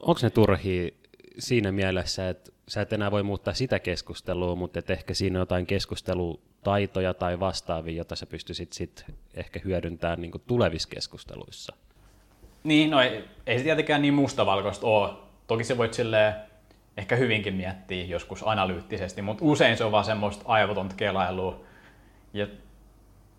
[0.00, 0.90] Onko ne turhia
[1.38, 5.42] siinä mielessä, että sä et enää voi muuttaa sitä keskustelua, mutta et ehkä siinä on
[5.42, 11.76] jotain keskustelutaitoja tai vastaavia, jota sä pystyisit sit ehkä hyödyntämään niin tulevissa keskusteluissa?
[12.64, 15.10] Niin, no ei, ei se tietenkään niin mustavalkoista ole.
[15.46, 16.34] Toki se voit silleen
[16.96, 21.60] ehkä hyvinkin miettiä joskus analyyttisesti, mutta usein se on vaan semmoista aivotonta kelailua
[22.32, 22.46] ja,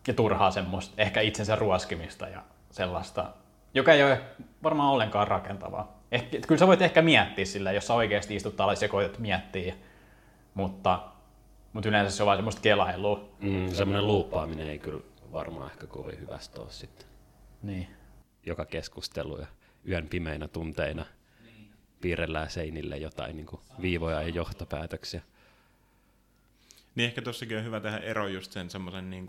[0.08, 3.26] ja turhaa semmoista ehkä itsensä ruoskimista ja sellaista,
[3.74, 4.22] joka ei ole
[4.63, 5.96] varmaan ollenkaan rakentavaa.
[6.12, 9.76] Ehkä, kyllä sä voit ehkä miettiä sillä, jos sä oikeasti istut alas ja koetat miettiä,
[10.54, 11.12] mutta,
[11.74, 13.30] mutta yleensä se on vain semmoista kelailua.
[13.39, 17.08] Mm, semmoinen luuppaaminen ei kyllä varmaan ehkä kovin hyvästä ole sitten.
[17.63, 17.88] Niin.
[18.46, 19.48] Joka keskustelu ja
[19.88, 21.06] yön pimeinä tunteina
[21.46, 21.72] niin.
[22.02, 25.22] piirrellään seinille jotain niin kuin viivoja ja johtopäätöksiä.
[26.96, 29.28] Niin ehkä tossakin on hyvä tehdä ero just sen semmoisen niin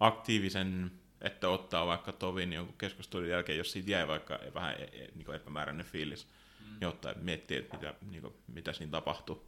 [0.00, 0.90] aktiivisen
[1.26, 4.74] että ottaa vaikka tovin jonkun keskustelun jälkeen, jos siitä jäi vaikka vähän
[5.14, 6.26] niin epämääräinen fiilis,
[6.60, 6.76] mm.
[6.80, 9.42] niin ottaa miettiä, että mitä, niin kuin, mitä siinä tapahtui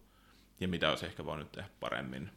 [0.60, 2.30] ja mitä olisi ehkä voinut tehdä paremmin.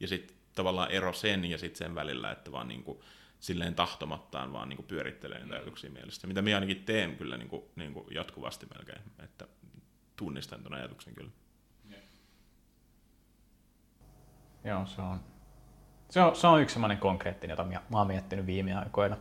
[0.00, 3.00] Ja sitten tavallaan ero sen ja sitten sen välillä, että vaan niin kuin,
[3.40, 6.26] silleen tahtomattaan vaan niin kuin pyörittelee niitä ajatuksia mielestä.
[6.26, 9.48] Mitä minä ainakin teen kyllä niin kuin, niin kuin jatkuvasti melkein, että
[10.16, 11.30] tunnistan tuon ajatuksen kyllä.
[14.64, 15.20] Joo, se on,
[16.14, 19.16] se on, se on yksi sellainen konkreettinen, jota mä oon miettinyt viime aikoina.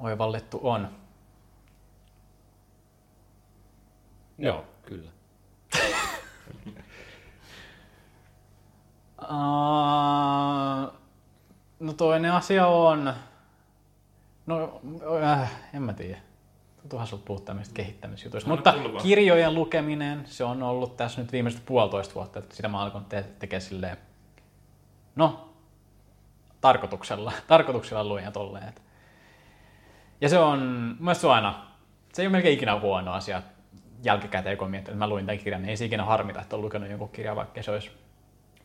[0.00, 0.88] Oivallettu on.
[4.38, 5.10] Joo, kyllä.
[9.22, 9.28] uh,
[11.80, 13.14] no toinen asia on,
[14.46, 14.80] no
[15.22, 16.18] äh, en mä tiedä.
[16.80, 18.50] Tuntuuhan sulta puhua tämmöistä kehittämisjutuista.
[18.50, 23.04] Mutta kirjojen lukeminen, se on ollut tässä nyt viimeiset puolitoista vuotta, että sitä mä alkoin
[23.04, 24.07] te- tekemään silleen
[25.18, 25.54] no,
[26.60, 28.74] tarkoituksella, tarkoituksella luin ja tolleen.
[30.20, 31.66] Ja se on, mun se on aina,
[32.12, 33.42] se ei ole melkein ikinä huono asia
[34.02, 36.62] jälkikäteen, kun miettii, että mä luin tämän kirjan, niin ei se ikinä harmita, että on
[36.62, 37.90] lukenut jonkun kirjan, vaikka se olisi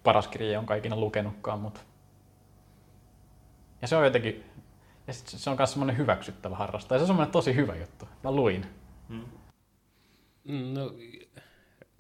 [0.04, 1.82] paras kirja, jonka ikinä lukenutkaan, mutta...
[3.82, 4.44] Ja se on jotenkin,
[5.08, 8.08] ja sit se on myös semmoinen hyväksyttävä harrastaja, se on semmoinen tosi hyvä juttu.
[8.24, 8.66] Mä luin.
[9.08, 9.26] Hmm.
[10.74, 10.94] No,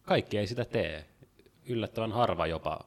[0.04, 1.06] kaikki ei sitä tee.
[1.66, 2.80] Yllättävän harva jopa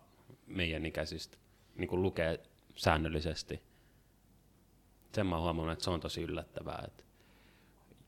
[0.46, 1.36] meidän ikäisistä
[1.76, 2.40] niin kuin lukee
[2.74, 3.62] säännöllisesti.
[5.14, 6.82] Sen mä huomannut, että se on tosi yllättävää.
[6.86, 7.04] Että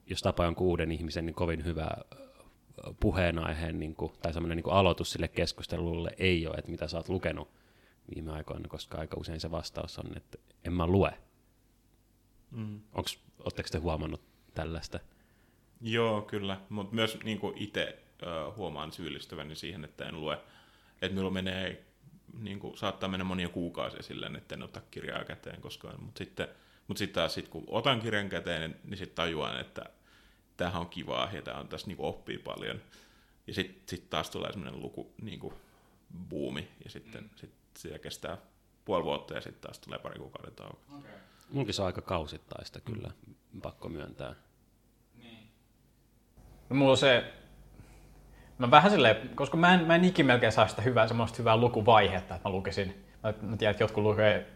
[0.06, 1.88] jos tapaa jonkun uuden ihmisen, niin kovin hyvä
[3.00, 7.08] puheenaiheen niin kuin, tai semmoinen niin aloitus sille keskustelulle ei ole, että mitä sä oot
[7.08, 7.50] lukenut
[8.14, 11.18] viime aikoina, koska aika usein se vastaus on, että en mä lue.
[12.50, 12.80] Mm.
[13.38, 14.20] Oletteko te huomannut
[14.54, 15.00] tällaista?
[15.80, 17.98] Joo, kyllä, mutta myös niin itse
[18.56, 20.40] huomaan syyllistyväni siihen, että en lue.
[21.02, 21.84] Että minulla menee
[22.38, 26.48] niin kuin, saattaa mennä monia kuukausia silleen, että en ota kirjaa käteen koskaan, mutta sitten,
[26.88, 29.84] mutta sitten taas sit, kun otan kirjan käteen, niin sitten tajuan, että
[30.56, 32.80] tämähän on kivaa ja tämä on tässä niin kuin, oppii paljon.
[33.46, 35.54] Ja sitten sit taas tulee semmoinen luku, niin kuin,
[36.28, 37.30] buumi, ja sitten mm.
[37.36, 38.38] sit se kestää
[38.84, 40.78] puoli vuotta, ja sitten taas tulee pari kuukauden tauko.
[40.98, 41.10] Okay.
[41.50, 43.10] Munkin se on aika kausittaista kyllä,
[43.62, 44.34] pakko myöntää.
[45.14, 45.50] Niin.
[46.70, 47.32] No, mulla on se
[48.58, 51.56] Mä vähän silleen, koska mä en, mä en ikin melkein saa sitä hyvää, semmoista hyvää
[51.56, 53.04] lukuvaihetta, että mä lukisin.
[53.22, 54.46] Mä, mä tiedän, että jotkut lukee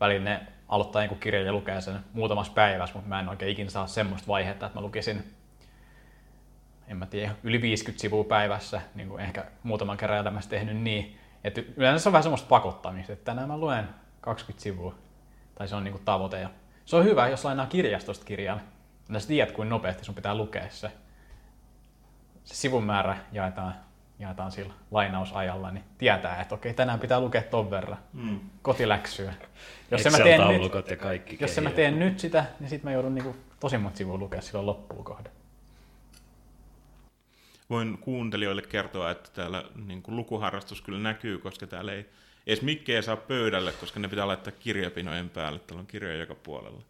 [0.00, 3.70] välillä ne aloittaa jonkun kirjan ja lukee sen muutamassa päivässä, mutta mä en oikein ikinä
[3.70, 5.36] saa semmoista vaihetta, että mä lukisin
[6.88, 11.18] en mä tiedä, yli 50 sivua päivässä, niin kuin ehkä muutaman kerran elämässä tehnyt niin.
[11.44, 13.88] Että yleensä se on vähän semmoista pakottamista, että tänään mä luen
[14.20, 14.94] 20 sivua,
[15.54, 16.40] tai se on niin kuin tavoite.
[16.40, 16.50] Ja
[16.84, 18.60] se on hyvä, jos lainaa kirjastosta kirjan,
[19.08, 20.90] niin sä tiedät, kuinka nopeasti sun pitää lukea se.
[22.46, 23.74] Se sivun määrä jaetaan,
[24.18, 27.98] jaetaan sillä lainausajalla, niin tietää, että okei, tänään pitää lukea ton verran.
[28.12, 28.40] Mm.
[28.62, 29.34] Kotiläksyä.
[29.90, 33.14] Jos mä teen nyt, ja kaikki jos mä teen nyt sitä, niin sitten mä joudun
[33.14, 35.32] niinku tosi monta sivua lukea silloin loppuun kohden.
[37.70, 42.06] Voin kuuntelijoille kertoa, että täällä niin kuin lukuharrastus kyllä näkyy, koska täällä ei
[42.46, 45.58] edes mikkejä saa pöydälle, koska ne pitää laittaa kirjapinojen päälle.
[45.58, 46.82] Täällä on kirjoja joka puolella.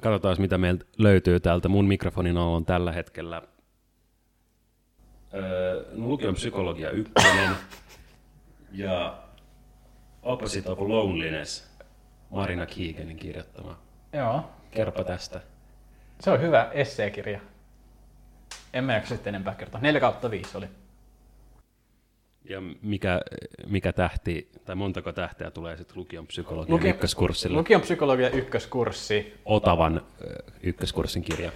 [0.00, 1.68] Katsotaan, mitä meiltä löytyy täältä.
[1.68, 3.42] Mun mikrofonin on tällä hetkellä
[5.34, 7.50] öö, lukion psykologia ykkönen
[8.72, 9.22] ja
[10.22, 11.70] Opposite of Loneliness,
[12.30, 13.78] Marina Kiikenin kirjoittama.
[14.12, 14.50] Joo.
[14.70, 15.40] Kerropa tästä.
[16.20, 17.40] Se on hyvä esseekirja.
[18.72, 19.80] En mä jaksa sitten enempää kertoa.
[19.80, 20.66] 4 kautta 5 oli.
[22.44, 23.20] Ja mikä,
[23.66, 27.58] mikä tähti, tai montako tähteä tulee sitten lukion psykologian Luki, ykköskurssilla?
[27.58, 29.34] Lukion psykologia ykköskurssi.
[29.44, 30.02] Otavan
[30.62, 31.52] ykköskurssin kirja.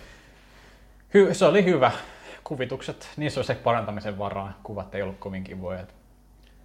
[1.14, 1.92] Hy, se oli hyvä.
[2.46, 4.60] Kuvitukset, niissä olisi parantamisen varaa.
[4.62, 5.86] Kuvat ei ollut kovin kivoja.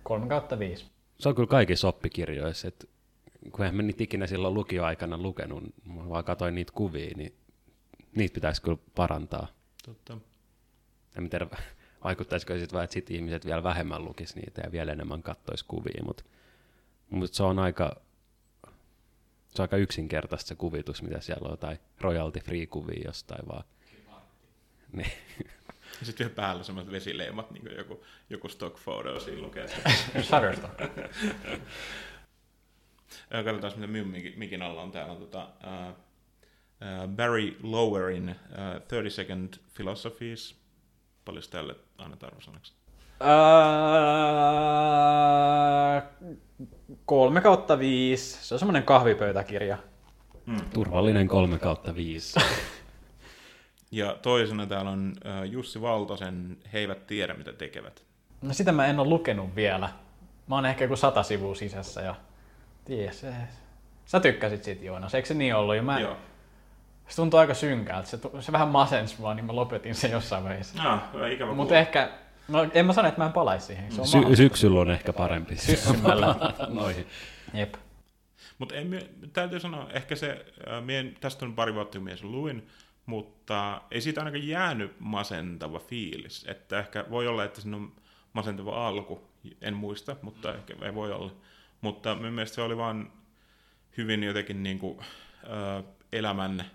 [0.03, 0.85] 3 kautta 5.
[1.19, 2.87] Se on kyllä kaikissa oppikirjoissa, että
[3.51, 5.63] kun en mä niitä ikinä silloin lukioaikana lukenut,
[6.09, 7.35] vaan katsoin niitä kuvia, niin
[8.15, 9.47] niitä pitäisi kyllä parantaa.
[9.85, 10.17] Totta.
[11.17, 11.47] En tiedä,
[12.03, 16.03] vaikuttaisiko sitten vaan, että sit ihmiset vielä vähemmän lukisi niitä ja vielä enemmän kattoisi kuvia,
[16.05, 16.23] mutta
[17.09, 17.95] mut se on aika
[19.47, 23.63] se on aika yksinkertaista se kuvitus, mitä siellä on, tai royalty-free kuvia jostain vaan.
[24.91, 25.11] Niin.
[26.01, 29.67] Ja sitten vielä päällä semmoiset vesileimat, niin kuin joku, joku stock photo siinä lukee.
[30.21, 30.79] Shutterstock.
[33.45, 34.91] Katsotaan, mitä minun mikin alla on.
[34.91, 35.95] Täällä on tota, uh, uh,
[37.07, 38.35] Barry Lowerin uh,
[38.87, 40.55] 30 Second Philosophies.
[41.25, 42.73] Paljon tälle annetaan arvosanaksi?
[43.21, 43.27] Uh,
[47.05, 48.47] 3 kautta 5.
[48.47, 49.77] Se on semmoinen kahvipöytäkirja.
[50.45, 50.61] Hmm.
[50.73, 52.39] Turvallinen 3 kautta 5.
[53.91, 55.13] Ja toisena täällä on
[55.45, 58.03] Jussi Valtosen He eivät tiedä, mitä tekevät.
[58.41, 59.89] No sitä mä en ole lukenut vielä.
[60.47, 62.15] Mä oon ehkä joku sata sivua sisässä ja
[62.85, 63.33] tiedä, se...
[64.05, 65.75] Sä tykkäsit siitä Joonas, eikö se niin ollut?
[65.75, 65.99] Ja mä...
[65.99, 66.17] Joo.
[67.07, 70.83] Se tuntui aika synkältä, se, se vähän masens mua, niin mä lopetin sen jossain vaiheessa.
[70.83, 72.11] No, ikävä Mutta ehkä,
[72.47, 73.91] no en mä sano, että mä en palaisi siihen.
[73.91, 75.55] Se on Sy- syksyllä on ehkä parempi.
[75.55, 76.35] Syksyllä.
[76.69, 77.07] Noihin.
[77.53, 77.73] Jep.
[78.57, 78.75] Mutta
[79.33, 82.67] täytyy sanoa, ehkä se, äh, mien, tästä on pari vuotta, kun mies luin,
[83.05, 86.45] mutta ei siitä ainakaan jäänyt masentava fiilis.
[86.47, 87.95] Että ehkä voi olla, että siinä on
[88.33, 89.21] masentava alku,
[89.61, 91.35] en muista, mutta ehkä ei voi olla.
[91.81, 93.11] Mutta minun mielestä se oli vaan
[93.97, 94.99] hyvin jotenkin niin kuin,
[95.43, 96.65] ö, elämän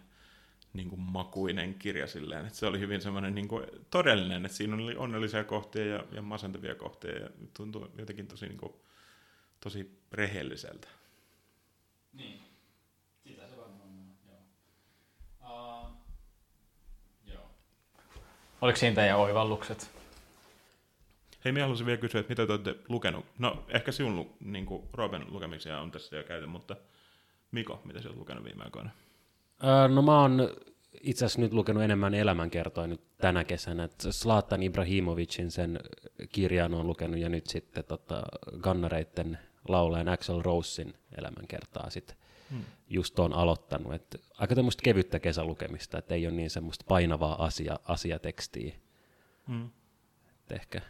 [0.72, 4.74] niin kuin makuinen kirja silleen, että se oli hyvin semmoinen niin kuin todellinen, että siinä
[4.74, 8.72] oli onnellisia kohtia ja, ja masentavia kohtia ja tuntui jotenkin tosi, niin kuin,
[9.60, 10.88] tosi rehelliseltä.
[12.12, 12.45] Niin.
[18.66, 19.90] Oliko siinä teidän oivallukset?
[21.44, 23.26] Hei, minä haluaisin vielä kysyä, että mitä te olette lukenut?
[23.38, 26.76] No, ehkä sinun niin kuin Roopen lukemisia on tässä jo käyty, mutta
[27.50, 28.90] Miko, mitä sinä olet lukenut viime aikoina?
[29.64, 30.48] Öö, no mä oon
[31.00, 33.84] itse asiassa nyt lukenut enemmän elämänkertoja nyt tänä kesänä.
[33.84, 35.80] Et Zlatan Ibrahimovicin sen
[36.28, 38.22] kirjan on lukenut ja nyt sitten tota,
[38.60, 42.16] Gannareitten laulajan Axel Rosein elämänkertaa sitten
[42.50, 42.64] hmm.
[42.88, 43.94] just on aloittanut.
[43.94, 48.74] Et aika tämmöistä kevyttä kesälukemista, että ei ole niin semmoista painavaa asia, asiatekstiä.
[49.48, 49.70] Hmm.
[50.50, 50.80] ehkä,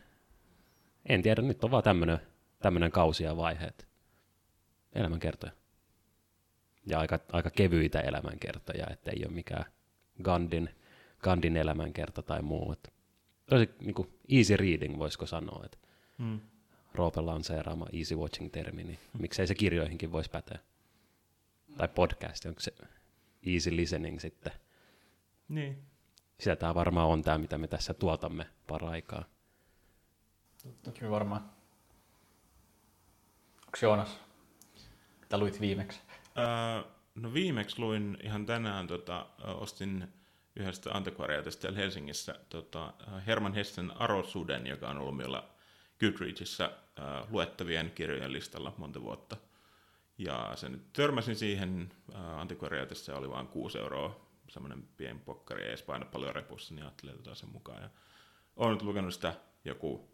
[1.06, 2.18] en tiedä, nyt on vaan tämmöinen
[2.58, 3.88] tämmönen kausi ja vaiheet.
[4.92, 5.52] Elämänkertoja.
[6.86, 9.64] Ja aika, aika kevyitä elämänkertoja, että ei ole mikään
[10.22, 10.70] Gandin,
[11.22, 12.72] Gandin elämänkerta tai muu.
[12.72, 12.92] Et
[13.46, 15.64] tosi niin kuin easy reading, voisiko sanoa.
[15.64, 15.78] Että
[16.18, 16.40] hmm.
[16.94, 20.58] Roope lanseeraama easy watching-termi, niin miksei se kirjoihinkin voisi päteä
[21.76, 22.72] tai podcast, onko se
[23.46, 24.52] easy listening sitten.
[25.48, 25.82] Niin.
[26.40, 29.24] Sitä tämä varmaan on tämä, mitä me tässä tuotamme paraikaa.
[30.98, 31.42] Kyllä varmaan.
[33.66, 34.20] Onko Joonas?
[35.20, 36.00] Mitä luit viimeksi?
[36.38, 40.08] Öö, no viimeksi luin ihan tänään, tota, ostin
[40.56, 42.92] yhdestä antikvariaatista täällä Helsingissä tota,
[43.26, 45.42] Herman Hessen Arosuden, joka on ollut meillä
[46.00, 49.36] Goodreadsissa äh, luettavien kirjojen listalla monta vuotta.
[50.18, 55.82] Ja sen törmäsin siihen äh, antikvariaatissa oli vain 6 euroa, semmoinen pieni pokkari, ei edes
[55.82, 57.82] paina paljon repussa, niin ajattelin, että sen mukaan.
[57.82, 57.88] Ja
[58.56, 60.08] olen nyt lukenut sitä joku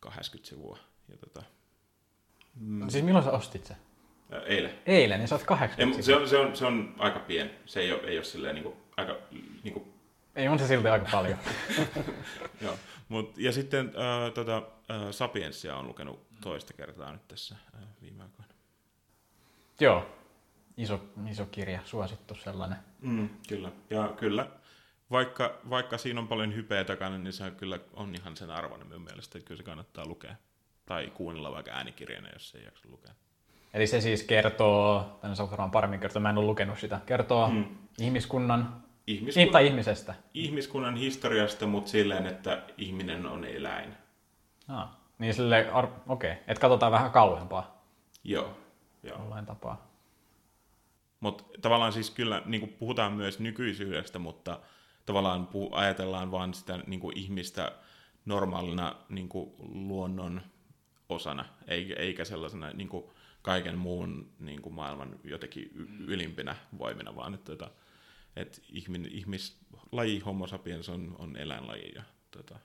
[0.00, 0.78] 80 sivua.
[1.08, 1.42] Ja tota,
[2.54, 2.88] mm.
[2.88, 3.76] Siis milloin sä ostit se?
[4.30, 4.78] Ää, eilen.
[4.86, 7.50] Eilen, niin sä oot 80 ei, se, on, se, on, se on aika pieni.
[7.66, 9.16] Se ei ole, ei ole silleen niin kuin, aika
[9.64, 9.92] niin kuin,
[10.36, 11.38] Ei on se silti aika paljon.
[12.64, 12.78] Joo.
[13.08, 18.22] Mut, ja sitten äh, tota, äh, Sapiensia on lukenut toista kertaa nyt tässä äh, viime
[18.22, 18.45] aikoina.
[19.80, 20.06] Joo,
[20.76, 22.78] iso, iso kirja, suosittu sellainen.
[23.00, 23.70] Mm, kyllä.
[23.90, 24.46] Ja kyllä,
[25.10, 29.02] vaikka, vaikka siinä on paljon hypeä takana, niin se kyllä on ihan sen arvoinen minun
[29.02, 30.34] mielestä, että kyllä se kannattaa lukea.
[30.86, 33.12] Tai kuunnella vaikka äänikirjana, jos ei jaksa lukea.
[33.74, 37.48] Eli se siis kertoo, tänne saa varmaan paremmin kertoa, mä en ole lukenut sitä, kertoo
[37.48, 37.64] Mm.
[37.98, 39.48] ihmiskunnan, Ihmiskun...
[39.52, 40.14] tai ihmisestä.
[40.34, 43.94] ihmiskunnan historiasta, mutta silleen, että ihminen on eläin.
[44.68, 46.30] Ah, niin sille, okei, okay.
[46.30, 47.82] että katsotaan vähän kauempaa
[48.24, 48.56] Joo.
[49.08, 49.18] Joo.
[49.18, 49.96] jollain tapaa.
[51.20, 54.60] Mutta tavallaan siis kyllä niin kuin puhutaan myös nykyisyydestä, mutta
[55.06, 57.72] tavallaan puhu, ajatellaan vain sitä niin kuin ihmistä
[58.24, 60.40] normaalina niin kuin luonnon
[61.08, 63.04] osana, eikä, eikä sellaisena niin kuin
[63.42, 67.70] kaiken muun niin kuin maailman jotenkin y- ylimpinä voimina, vaan että, että,
[68.36, 72.58] että ihmin, ihmislaji Homo sapiens on, on eläinlaji ja tota,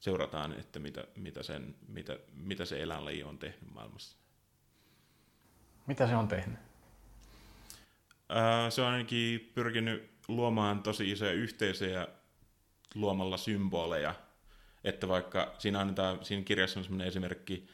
[0.00, 4.23] seurataan, että mitä, mitä, sen, mitä, mitä se eläinlaji on tehnyt maailmassa.
[5.86, 6.58] Mitä se on tehnyt?
[8.70, 12.08] Se on ainakin pyrkinyt luomaan tosi isoja yhteisöjä
[12.94, 14.14] luomalla symboleja.
[14.84, 17.68] Että vaikka siinä, annetaan, siinä kirjassa on sellainen esimerkki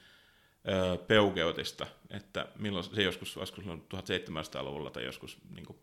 [0.64, 5.79] ää, Peugeotista, että milloin se joskus, silloin 1700-luvulla tai joskus niin kuin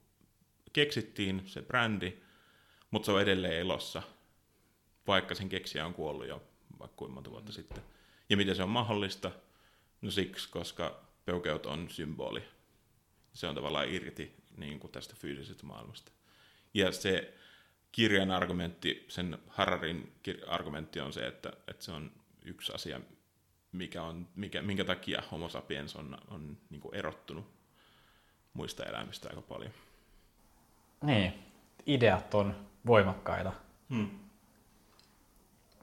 [0.73, 2.13] keksittiin se brändi,
[2.91, 4.01] mutta se on edelleen elossa,
[5.07, 6.43] vaikka sen keksijä on kuollut jo
[6.79, 7.83] vaikka kuinka monta vuotta sitten.
[8.29, 9.31] Ja miten se on mahdollista?
[10.01, 12.43] No siksi, koska Peugeot on symboli
[13.37, 16.11] se on tavallaan irti niin kuin tästä fyysisestä maailmasta.
[16.73, 17.33] Ja se
[17.91, 22.11] kirjan argumentti, sen Hararin kir- argumentti on se, että, että se on
[22.45, 23.01] yksi asia,
[23.71, 27.45] mikä on, mikä, minkä takia homo sapiens on, on niin kuin erottunut
[28.53, 29.71] muista eläimistä aika paljon.
[31.03, 31.33] Niin,
[31.85, 33.53] ideat on voimakkaita.
[33.89, 34.09] Hmm.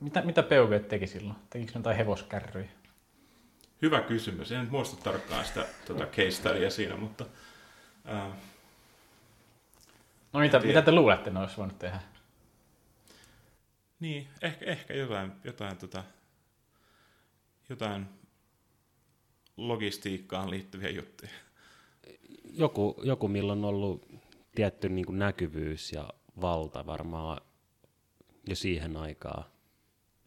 [0.00, 1.36] Mitä, mitä Peugeot teki silloin?
[1.50, 2.70] Tekikö ne jotain hevoskärryjä?
[3.84, 4.52] Hyvä kysymys.
[4.52, 7.26] En muista tarkkaan sitä tuota case studya siinä, mutta
[8.04, 8.36] ää,
[10.32, 12.00] No mitä, mitä te luulette, ne olisi voinut tehdä?
[14.00, 16.04] niin, ehkä, ehkä jotain, jotain, tota,
[17.68, 18.06] jotain
[19.56, 21.30] logistiikkaan liittyviä juttuja.
[22.44, 24.08] Joku, joku milloin on ollut
[24.54, 27.40] tietty niin kuin näkyvyys ja valta varmaan
[28.48, 29.44] jo siihen aikaan,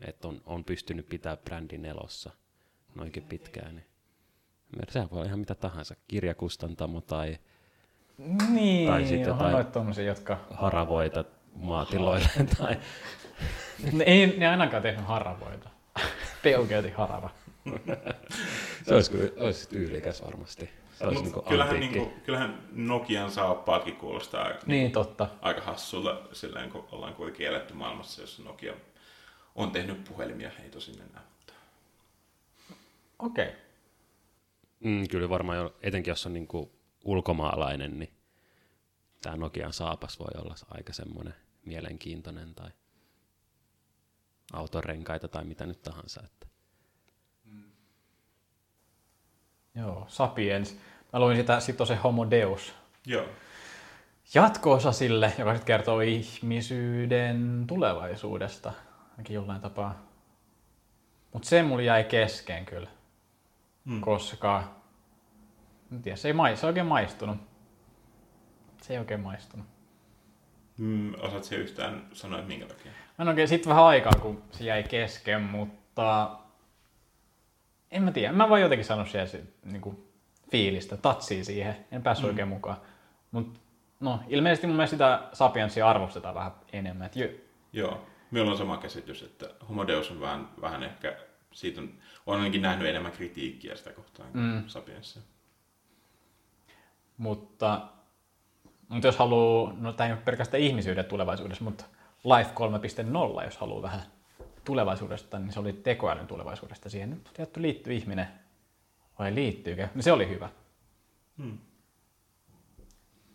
[0.01, 2.31] että on, on pystynyt pitää brändin elossa
[2.97, 3.75] noinkin pitkään.
[3.75, 3.85] Niin.
[4.89, 7.37] Sehän voi olla ihan mitä tahansa, kirjakustantamo tai
[8.51, 10.39] Niin, Tai sitten onhan jotain- noita tommosia, jotka...
[10.51, 12.77] haravoita maatiloille tai
[13.91, 15.69] Ne ei ne ainakaan tehnyt haravoita.
[16.43, 17.29] Peugeotin harava.
[18.85, 20.69] se olisi, kyllä- olisi tyylikäs varmasti.
[20.93, 25.27] Se olisi Mut niin kyllähän, niinku, kyllähän Nokian saappaatkin kuulostaa Niin, totta.
[25.41, 28.73] aika hassulta, silleen kun ollaan kuitenkin eletty maailmassa, jossa Nokia
[29.55, 31.21] on tehnyt puhelimia, ei tosin enää.
[33.19, 33.47] Okei.
[33.47, 33.59] Okay.
[34.79, 36.71] Mm, kyllä varmaan, jo, etenkin jos on niin kuin
[37.03, 38.13] ulkomaalainen, niin
[39.21, 42.69] tämä Nokian saapas voi olla aika semmoinen mielenkiintoinen tai
[44.53, 46.21] autorenkaita tai mitä nyt tahansa.
[46.25, 46.47] Että.
[49.75, 50.77] Joo, Sapiens.
[51.13, 52.73] Mä luin sitä, sit on se Homo Deus.
[53.05, 53.25] Joo.
[54.33, 58.73] Jatko-osa sille, joka sitten kertoo ihmisyyden tulevaisuudesta.
[59.11, 60.07] Ainakin jollain tapaa.
[61.33, 62.96] Mutta se mulla jäi kesken kyllä.
[63.87, 64.01] Mm.
[64.01, 64.63] Koska...
[65.91, 67.37] En tiedä, se ei, mai, se ei oikein maistunut.
[68.81, 69.65] Se ei oikein maistunut.
[70.77, 72.91] Mm, osaat se yhtään sanoa, että minkä takia?
[72.91, 76.37] Mä en oikein sitten vähän aikaa, kun se jäi kesken, mutta...
[77.91, 78.33] En mä tiedä.
[78.33, 80.09] Mä vaan jotenkin sano siellä se, niinku,
[80.51, 81.85] fiilistä, tatsia siihen.
[81.91, 82.29] En päässyt mm.
[82.29, 82.77] oikein mukaan.
[83.31, 83.61] Mut
[83.99, 87.05] no, ilmeisesti mun mielestä sitä Sapiensia arvostetaan vähän enemmän.
[87.05, 87.27] Et jo,
[87.73, 88.07] Joo.
[88.31, 91.17] Minulla on sama käsitys, että Homo Deus on vähän, vähän ehkä,
[91.51, 91.93] siitä on,
[92.27, 94.63] on ainakin nähnyt enemmän kritiikkiä sitä kohtaan kuin Mm.
[94.67, 95.21] Sapienssia.
[97.17, 97.87] mutta,
[98.89, 101.85] mutta jos haluaa, no tämä ei ole pelkästään ihmisyyden tulevaisuudessa, mutta
[102.23, 102.51] Life
[103.39, 104.01] 3.0, jos haluaa vähän
[104.65, 106.89] tulevaisuudesta, niin se oli tekoälyn tulevaisuudesta.
[106.89, 108.27] Siihen nyt tietty liittyy ihminen,
[109.19, 109.87] vai liittyykö?
[109.95, 110.49] No se oli hyvä.
[111.37, 111.57] Hmm.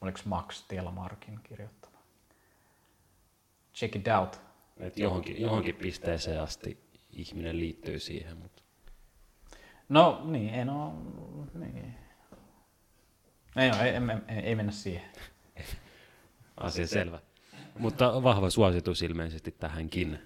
[0.01, 1.99] Oliko Max Telmarkin kirjoittama?
[3.75, 4.41] Check it out.
[4.77, 6.79] Et johonkin, johonkin pisteeseen asti
[7.11, 8.62] ihminen liittyy siihen, mutta
[9.93, 10.95] No niin, en oo,
[11.55, 11.95] niin.
[13.57, 13.95] Ei, ei, ei,
[14.29, 15.03] ei, ei mennä siihen.
[16.57, 17.19] asia selvä.
[17.79, 20.19] Mutta vahva suositus ilmeisesti tähänkin.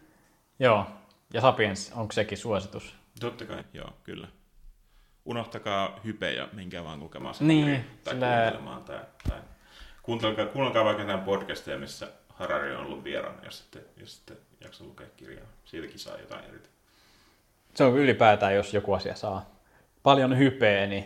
[0.58, 0.86] Joo,
[1.32, 2.94] ja Sapiens, onko sekin suositus?
[3.20, 4.28] Totta kai, joo, kyllä.
[5.24, 8.84] Unohtakaa hype ja menkää vaan lukemaan se Niin, kirja tai sillä- kuuntelemaan.
[8.84, 9.38] Tai, tai
[10.02, 14.84] kuunnelkaa, kuunnelkaa vaikka jotain podcasteja, missä Harari on ollut vieraana, jos sitten, jos sitten jaksa
[14.84, 15.46] lukea kirjaa.
[15.64, 16.68] Siitäkin saa jotain eritä.
[17.74, 19.55] Se on ylipäätään, jos joku asia saa
[20.06, 21.04] paljon hypeä, niin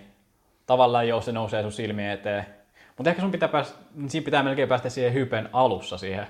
[0.67, 2.47] tavallaan jo se nousee sun silmien eteen.
[2.97, 6.27] Mutta ehkä sun pitää päästä, niin siinä pitää melkein päästä siihen hypen alussa siihen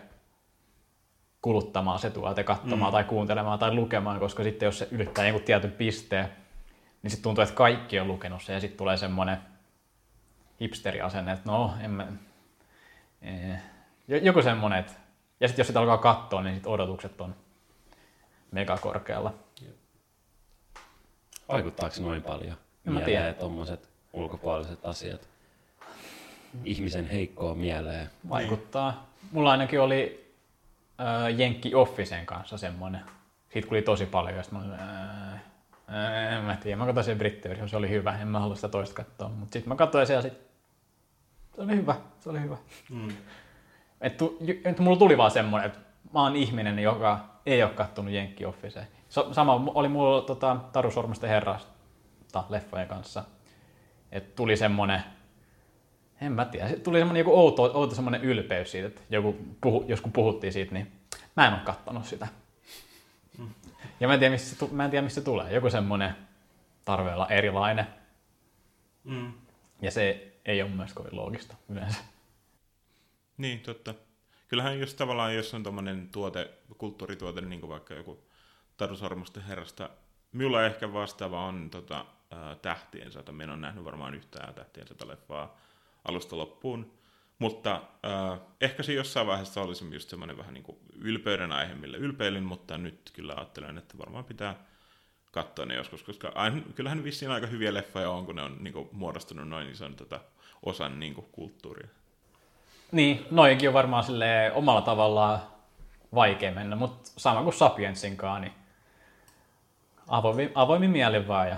[1.43, 2.93] kuluttamaan se tuolta, katsomaan mm.
[2.93, 6.29] tai kuuntelemaan tai lukemaan, koska sitten jos se ylittää jonkun tietyn pisteen,
[7.03, 9.39] niin sitten tuntuu, että kaikki on lukenut se ja sitten tulee semmoinen
[10.61, 12.07] hipsteriasenne, että no, en mä,
[13.23, 13.61] ee.
[14.09, 14.93] joku semmoinen, että
[15.41, 17.35] ja sitten jos sitä alkaa katsoa, niin sit odotukset on
[18.51, 19.35] mega korkealla.
[21.53, 23.33] Vaikuttaako noin paljon mieleen tiedä.
[23.33, 25.29] tuommoiset ulkopuoliset asiat
[26.65, 28.11] ihmisen heikkoon mieleen?
[28.29, 29.07] Vaikuttaa.
[29.33, 30.33] Mulla ainakin oli
[31.01, 33.01] äh, Jenkki Officen kanssa semmoinen.
[33.53, 36.77] Siitä tuli tosi paljon, ja sitten mä olin, äh, äh, en mä tiedä.
[36.77, 38.19] Mä katsoin sen brittiversion, se oli hyvä.
[38.19, 39.29] En mä halua sitä toista katsoa.
[39.29, 40.33] Mutta sitten mä katsoin sen ja sit,
[41.57, 41.95] se oli hyvä.
[42.21, 42.57] Se oli hyvä.
[42.91, 43.09] Mm.
[44.01, 45.81] Et, tu, ju- et mulla tuli vaan semmoinen, että
[46.15, 48.83] mä oon ihminen, joka ei ole kattonut Jenkki Officea.
[49.11, 53.25] Sama oli mulla tota, Taru Sormusten herrasta leffojen kanssa.
[54.13, 55.03] Et tuli semmoinen,
[56.21, 60.01] en mä tiedä, tuli semmoinen joku outo, outo semmoinen ylpeys siitä, että joku puhu, jos
[60.01, 60.93] kun puhuttiin siitä, niin
[61.37, 62.29] mä en ole kattonut sitä.
[64.01, 65.53] Ja mä en tiedä, se, tu- mä en tiedä, missä se tulee.
[65.53, 66.15] Joku semmoinen
[66.85, 67.87] tarve olla erilainen.
[69.05, 69.33] Mm.
[69.83, 71.99] Ja se ei ole mun mielestä kovin loogista yleensä.
[73.37, 73.95] Niin, totta.
[74.49, 78.30] Kyllähän jos tavallaan, jos on tommonen tuote, kulttuurituote, niin kuin vaikka joku
[78.81, 79.89] Taru Sormusten herrasta,
[80.33, 83.33] minulla ehkä vastaava on tota, ää, Tähtien sata.
[83.33, 85.57] Minä en nähnyt varmaan yhtään Tähtien sata leffaa
[86.09, 86.93] alusta loppuun.
[87.39, 91.97] Mutta äh, ehkä se jossain vaiheessa olisi just semmoinen vähän niin kuin ylpeyden aihe, millä
[91.97, 94.55] ylpeilin, mutta nyt kyllä ajattelen, että varmaan pitää
[95.33, 98.75] katsoa ne joskus, koska aina, kyllähän vissiin aika hyviä leffoja on, kun ne on niin
[98.75, 100.21] kuin, muodostunut noin ison tota,
[100.63, 101.89] osan niin kuin, kulttuuria.
[102.93, 105.41] Niin, noikin on varmaan sille omalla tavallaan
[106.15, 108.60] vaikea mennä, mutta sama kuin Sapiensinkaan, niin
[110.11, 111.57] avoimin, avoimin mielin vaan ja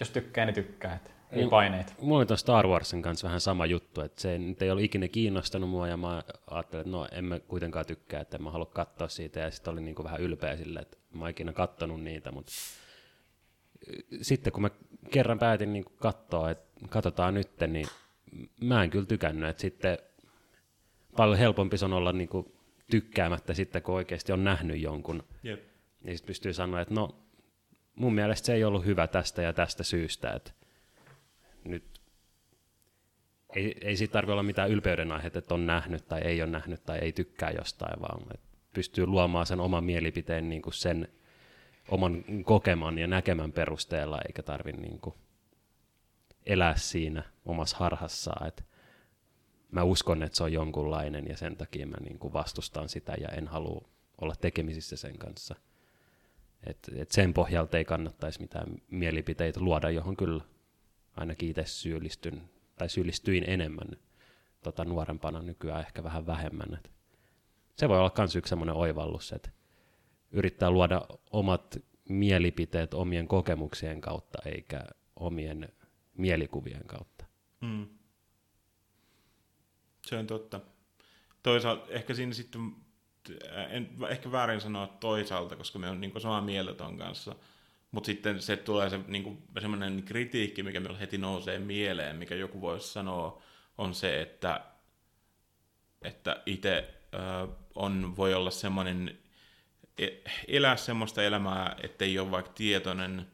[0.00, 1.50] jos tykkää, niin tykkää, et ei Niin.
[1.50, 1.92] paineita.
[2.00, 5.70] Mulla oli Star Warsin kanssa vähän sama juttu, että se nyt ei ollut ikinä kiinnostanut
[5.70, 9.08] mua ja mä ajattelin, että no en mä kuitenkaan tykkää, että en mä halua katsoa
[9.08, 12.52] siitä ja sitten olin niinku vähän ylpeä sille, että mä oon ikinä kattonut niitä, mutta
[14.22, 14.70] sitten kun mä
[15.10, 17.86] kerran päätin niinku katsoa, että katsotaan nyt, niin
[18.60, 19.98] mä en kyllä tykännyt, että sitten
[21.16, 22.54] paljon helpompi se on olla niinku
[22.90, 25.60] tykkäämättä sitten, kun oikeasti on nähnyt jonkun, Jep.
[26.02, 27.23] niin sitten pystyy sanoa, että no
[27.94, 30.50] mun mielestä se ei ollut hyvä tästä ja tästä syystä, että
[31.64, 31.84] nyt
[33.56, 36.84] ei, ei siitä tarvitse olla mitään ylpeyden aihetta, että on nähnyt tai ei ole nähnyt
[36.84, 41.08] tai ei tykkää jostain, vaan että pystyy luomaan sen oman mielipiteen niin kuin sen
[41.88, 45.14] oman kokeman ja näkemän perusteella, eikä tarvitse niin kuin
[46.46, 48.62] elää siinä omassa harhassaan, että
[49.70, 53.28] mä uskon, että se on jonkunlainen ja sen takia mä niin kuin vastustan sitä ja
[53.28, 53.88] en halua
[54.20, 55.54] olla tekemisissä sen kanssa.
[56.66, 60.44] Et, et sen pohjalta ei kannattaisi mitään mielipiteitä luoda, johon kyllä
[61.16, 63.88] ainakin itse syyllistyn, tai syyllistyin enemmän
[64.62, 66.74] tota, nuorempana nykyään ehkä vähän vähemmän.
[66.74, 66.90] Et
[67.76, 69.50] se voi olla myös yksi sellainen oivallus, että
[70.30, 74.84] yrittää luoda omat mielipiteet omien kokemuksien kautta, eikä
[75.16, 75.68] omien
[76.16, 77.26] mielikuvien kautta.
[77.60, 77.86] Mm.
[80.06, 80.60] Se on totta.
[81.42, 82.76] Toisaalta ehkä siinä sitten,
[83.68, 87.34] en ehkä väärin sanoa toisaalta, koska me on niin samaa mieltä ton kanssa,
[87.90, 92.60] mutta sitten se tulee se niin semmoinen kritiikki, mikä meillä heti nousee mieleen, mikä joku
[92.60, 93.42] voisi sanoa,
[93.78, 94.60] on se, että,
[96.02, 99.18] että itse äh, on, voi olla semmoinen,
[99.98, 103.26] e- elää semmoista elämää, ettei ole vaikka tietoinen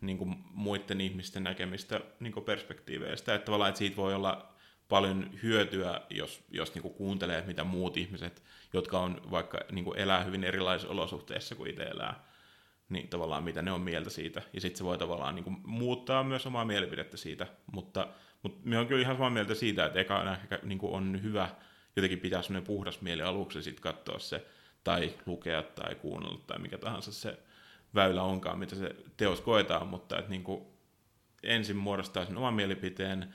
[0.00, 3.34] niin kuin muiden ihmisten näkemistä niin kuin perspektiiveistä.
[3.34, 4.53] Että tavallaan että siitä voi olla
[4.94, 8.42] paljon hyötyä, jos, jos niin kuin kuuntelee, mitä muut ihmiset,
[8.72, 12.24] jotka on vaikka niin kuin elää hyvin erilaisissa olosuhteissa kuin itse elää,
[12.88, 14.42] niin tavallaan mitä ne on mieltä siitä.
[14.52, 17.46] Ja sitten se voi tavallaan niin kuin muuttaa myös omaa mielipidettä siitä.
[17.72, 18.08] Mutta,
[18.42, 21.48] mutta me on kyllä ihan samaa mieltä siitä, että eka ehkä niin kuin on hyvä
[21.96, 24.46] jotenkin pitää semmoinen puhdas mieli aluksi sitten katsoa se,
[24.84, 27.38] tai lukea tai kuunnella tai mikä tahansa se
[27.94, 30.64] väylä onkaan, mitä se teos koetaan, mutta että niin kuin
[31.42, 33.34] ensin muodostaa sen oman mielipiteen,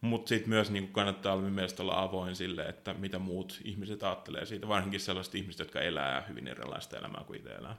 [0.00, 4.02] mutta sitten myös niin kuin kannattaa olla mielestä olla avoin sille, että mitä muut ihmiset
[4.02, 7.76] ajattelee siitä, varsinkin sellaiset ihmiset, jotka elää hyvin erilaista elämää kuin itse elää.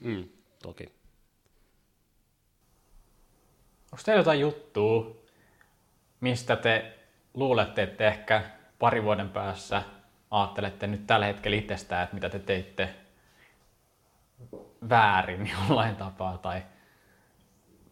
[0.00, 0.28] Mm,
[0.62, 0.84] toki.
[3.92, 5.16] Onko teillä jotain juttua,
[6.20, 6.98] mistä te
[7.34, 9.82] luulette, että ehkä pari vuoden päässä
[10.30, 12.94] ajattelette nyt tällä hetkellä itsestään, että mitä te teitte
[14.88, 16.62] väärin jollain tapaa tai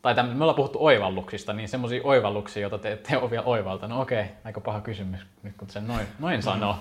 [0.04, 3.96] tai tämmönen, me ollaan puhuttu oivalluksista, niin semmoisia oivalluksia, joita te ette ole vielä oivaltanut.
[3.96, 6.76] No okei, aika paha kysymys nyt kun sen noin, noin sanoo.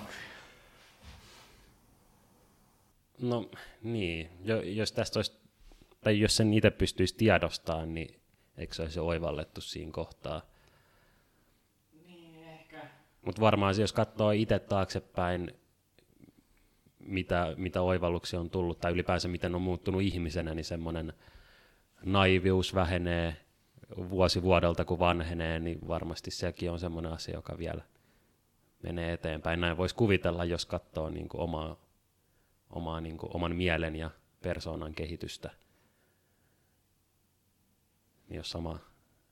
[3.20, 3.50] No
[3.82, 5.40] niin, jo, jos tästä olisi,
[6.00, 8.20] tai jos sen itse pystyisi tiedostamaan, niin
[8.56, 10.42] eikö se olisi oivallettu siinä kohtaa?
[12.06, 12.82] Niin, ehkä.
[13.22, 15.52] Mutta varmaan jos katsoo itse taaksepäin,
[16.98, 21.12] mitä, mitä oivalluksia on tullut, tai ylipäänsä miten on muuttunut ihmisenä, niin semmoinen
[22.04, 23.36] naivius vähenee
[23.96, 27.82] vuosi vuodelta, kun vanhenee, niin varmasti sekin on semmoinen asia, joka vielä
[28.82, 29.60] menee eteenpäin.
[29.60, 31.76] Näin voisi kuvitella, jos katsoo niin kuin omaa,
[32.70, 34.10] omaa niin kuin oman mielen ja
[34.42, 35.50] persoonan kehitystä.
[38.28, 38.78] Niin jos sama,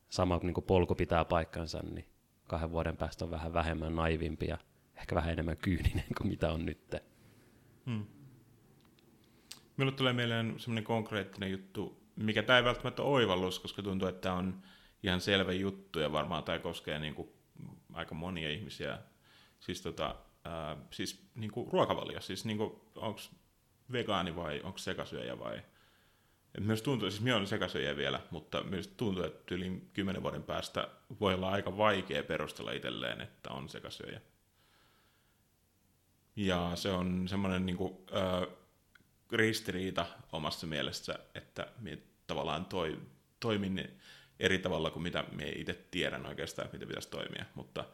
[0.08, 2.06] sama niin kuin polku pitää paikkansa, niin
[2.48, 4.58] kahden vuoden päästä on vähän vähemmän naivimpi ja
[4.96, 6.94] ehkä vähän enemmän kyyninen kuin mitä on nyt.
[7.86, 8.06] Hmm.
[9.76, 14.34] Minulle tulee mieleen semmoinen konkreettinen juttu, mikä tämä ei välttämättä oivallus, koska tuntuu, että tämä
[14.34, 14.62] on
[15.02, 17.28] ihan selvä juttu ja varmaan tämä koskee niin kuin
[17.92, 18.98] aika monia ihmisiä.
[19.60, 22.60] Siis, tota, ää, siis niin kuin ruokavalio, siis niin
[22.96, 23.20] onko
[23.92, 25.62] vegaani vai onko sekasyöjä vai...
[26.54, 30.42] Et myös tuntuu, siis minä olen sekasyöjä vielä, mutta myös tuntuu, että yli kymmenen vuoden
[30.42, 30.88] päästä
[31.20, 34.20] voi olla aika vaikea perustella itselleen, että on sekasyöjä.
[36.36, 38.46] Ja se on semmoinen niin kuin, ö,
[39.32, 42.98] ristiriita omassa mielessä, että minä tavallaan toi,
[43.40, 44.00] toimin
[44.40, 47.84] eri tavalla kuin mitä minä itse tiedän oikeastaan, miten pitäisi toimia, mutta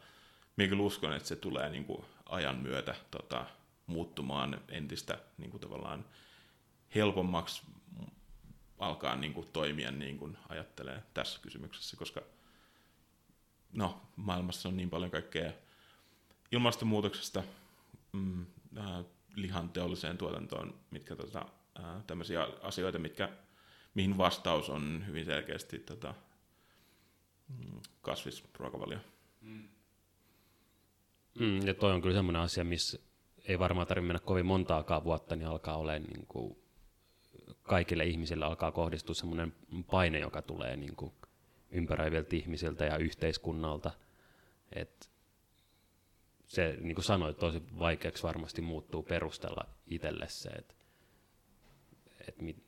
[0.55, 3.45] minä kyllä uskon, että se tulee niin kuin ajan myötä tota,
[3.87, 6.05] muuttumaan entistä niin kuin tavallaan
[6.95, 7.61] helpommaksi
[8.79, 12.21] alkaa niin kuin toimia niin kuin ajattelee tässä kysymyksessä, koska
[13.73, 15.51] no, maailmassa on niin paljon kaikkea
[16.51, 17.43] ilmastonmuutoksesta,
[18.11, 18.45] mm,
[18.77, 19.05] äh,
[19.41, 21.45] lihan teolliseen tuotantoon, mitkä tota,
[22.07, 23.29] tämmöisiä asioita, mitkä,
[23.93, 26.13] mihin vastaus on hyvin selkeästi tota,
[27.47, 28.99] mm, kasvisruokavalio.
[29.41, 29.69] Mm.
[31.39, 32.99] Mm, ja toi on kyllä semmoinen asia, missä
[33.47, 36.57] ei varmaan tarvitse mennä kovin montaakaan vuotta, niin alkaa olemaan niin kuin
[37.63, 39.55] kaikille ihmisille alkaa kohdistua semmoinen
[39.91, 41.11] paine, joka tulee niin kuin
[41.71, 43.91] ympäröiviltä ihmisiltä ja yhteiskunnalta.
[44.71, 45.08] Et
[46.49, 50.73] se, niin kuin sanoit, tosi vaikeaksi varmasti muuttuu perustella itselle se, että
[52.27, 52.63] et mit,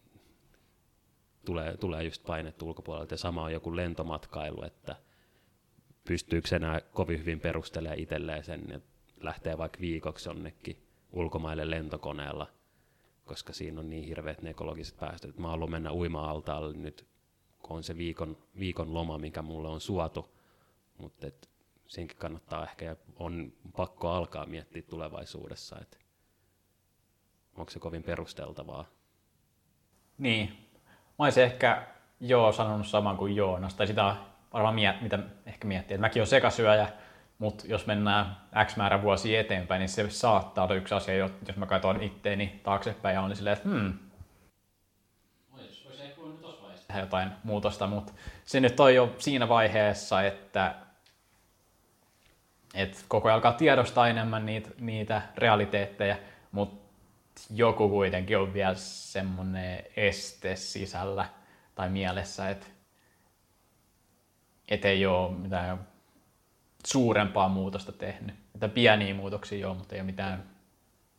[1.46, 3.14] tulee, tulee just painetta ulkopuolelta.
[3.14, 4.96] Ja sama on joku lentomatkailu, että
[6.08, 8.90] pystyykö enää kovin hyvin perustelemaan itselleen sen, että
[9.22, 12.48] lähtee vaikka viikoksi jonnekin ulkomaille lentokoneella,
[13.26, 15.30] koska siinä on niin hirveät ne ekologiset päästöt.
[15.30, 17.08] Että mä haluan mennä uima-altaalle nyt,
[17.60, 20.38] kun on se viikon, viikon loma, mikä mulle on suotu,
[20.98, 21.28] mutta
[21.92, 25.98] senkin kannattaa ehkä ja on pakko alkaa miettiä tulevaisuudessa, että
[27.56, 28.86] onko se kovin perusteltavaa.
[30.18, 30.70] Niin.
[31.20, 31.88] Mä olisin ehkä
[32.20, 34.16] joo sanonut saman kuin Joonas, tai sitä
[34.54, 36.90] varmaan miet, mitä ehkä miettii, että mäkin olen sekasyöjä,
[37.40, 41.66] mutta jos mennään X määrä vuosia eteenpäin, niin se saattaa olla yksi asia, jos mä
[41.66, 43.94] katson itteeni taaksepäin ja on silleen, että hmm,
[47.00, 48.14] jotain muutosta, mutta
[48.46, 50.76] se nyt on jo siinä vaiheessa, että
[52.74, 56.18] et koko ajan alkaa tiedostaa enemmän niitä, niitä realiteetteja,
[56.52, 56.82] mutta
[57.50, 61.30] joku kuitenkin on vielä semmoinen este sisällä
[61.76, 62.68] tai mielessä, että
[64.70, 65.88] et ei ole mitään
[66.86, 68.36] suurempaa muutosta tehnyt.
[68.54, 70.44] Mitä pieniä muutoksia joo, mutta ei ole mitään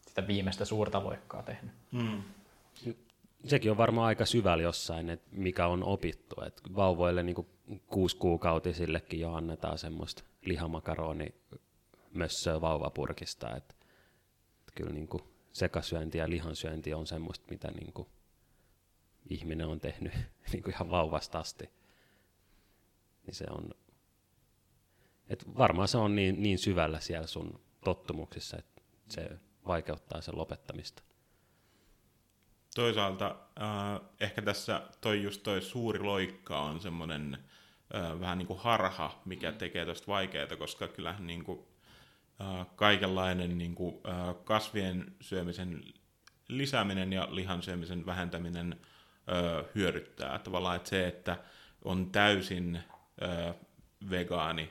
[0.07, 1.72] sitä viimeistä suurta loikkaa tehnyt.
[1.92, 2.22] Hmm.
[3.44, 6.36] Sekin on varmaan aika syvällä jossain, että mikä on opittu.
[6.46, 7.46] Et vauvoille niin
[8.19, 11.35] kuukautисillekin jo annetaan semmoista lihamakaroni
[12.13, 13.57] mössöä vauvapurkista.
[13.57, 13.77] Et,
[14.61, 18.09] et kyllä niin kuin sekasyönti ja lihansyönti on semmoista, mitä niin kuin
[19.31, 20.13] ihminen on tehnyt
[20.53, 21.71] niin kuin ihan vauvasta asti.
[23.27, 23.71] Niin se on,
[25.29, 29.31] et varmaan se on niin, niin syvällä siellä sun tottumuksissa, että se
[29.67, 31.03] vaikeuttaa sen lopettamista.
[32.75, 37.39] Toisaalta äh, ehkä tässä toi just toi suuri loikka on semmoinen
[38.20, 41.61] vähän niin kuin harha, mikä tekee tosta vaikeaa, koska kyllähän niin kuin
[42.76, 43.95] kaikenlainen niin kuin,
[44.45, 45.84] kasvien syömisen
[46.49, 48.80] lisääminen ja lihan syömisen vähentäminen
[49.74, 50.38] hyödyttää.
[50.38, 51.38] Tavallaan että se, että
[51.84, 52.78] on täysin
[54.11, 54.70] vegaani,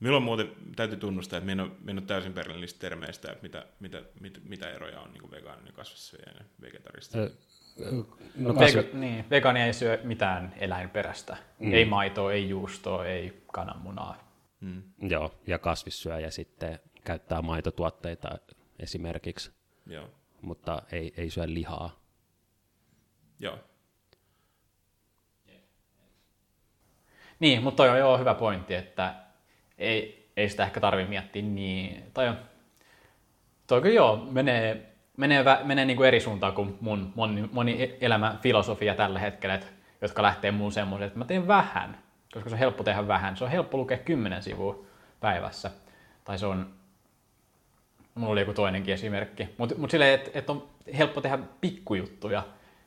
[0.00, 4.02] Milloin muuten täytyy tunnustaa, että minä en ole täysin perillä niistä termeistä, että mitä, mitä,
[4.20, 7.18] mitä, mitä eroja on niin vegaanin ja kasvissyöjän ja vegetarista.
[8.36, 8.54] No.
[8.58, 11.36] Vega, niin, vegaani ei syö mitään eläinperäistä.
[11.58, 11.72] Mm.
[11.72, 14.16] Ei maitoa, ei juustoa, ei kananmunaa.
[14.60, 14.82] Mm.
[15.02, 18.38] Joo, ja kasvissyöjä sitten käyttää maitotuotteita
[18.78, 19.52] esimerkiksi,
[19.86, 20.10] Joo.
[20.40, 22.00] mutta ei, ei syö lihaa.
[23.38, 23.58] Joo.
[27.38, 29.14] Niin, mutta toi on joo hyvä pointti, että
[29.78, 32.36] ei, ei sitä ehkä tarvitse miettiä niin, tai on,
[33.66, 38.38] toi kyllä joo, menee menee, menee niin kuin eri suuntaan kuin mun moni, moni elämän
[38.38, 39.66] filosofia tällä hetkellä, että,
[40.00, 41.98] jotka lähtee muun semmoisen, että mä teen vähän,
[42.34, 43.36] koska se on helppo tehdä vähän.
[43.36, 44.84] Se on helppo lukea 10 sivua
[45.20, 45.70] päivässä.
[46.24, 46.70] Tai se on,
[48.14, 49.48] mulla oli joku toinenkin esimerkki.
[49.58, 52.42] Mutta mut silleen, että et on helppo tehdä pikkujuttuja,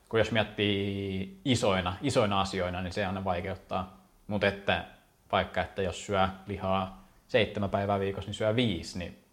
[0.09, 3.97] kun jos miettii isoina, isoina asioina, niin se aina vaikeuttaa.
[4.27, 4.85] Mutta että
[5.31, 9.23] vaikka, että jos syö lihaa seitsemän päivää viikossa, niin syö viisi, niin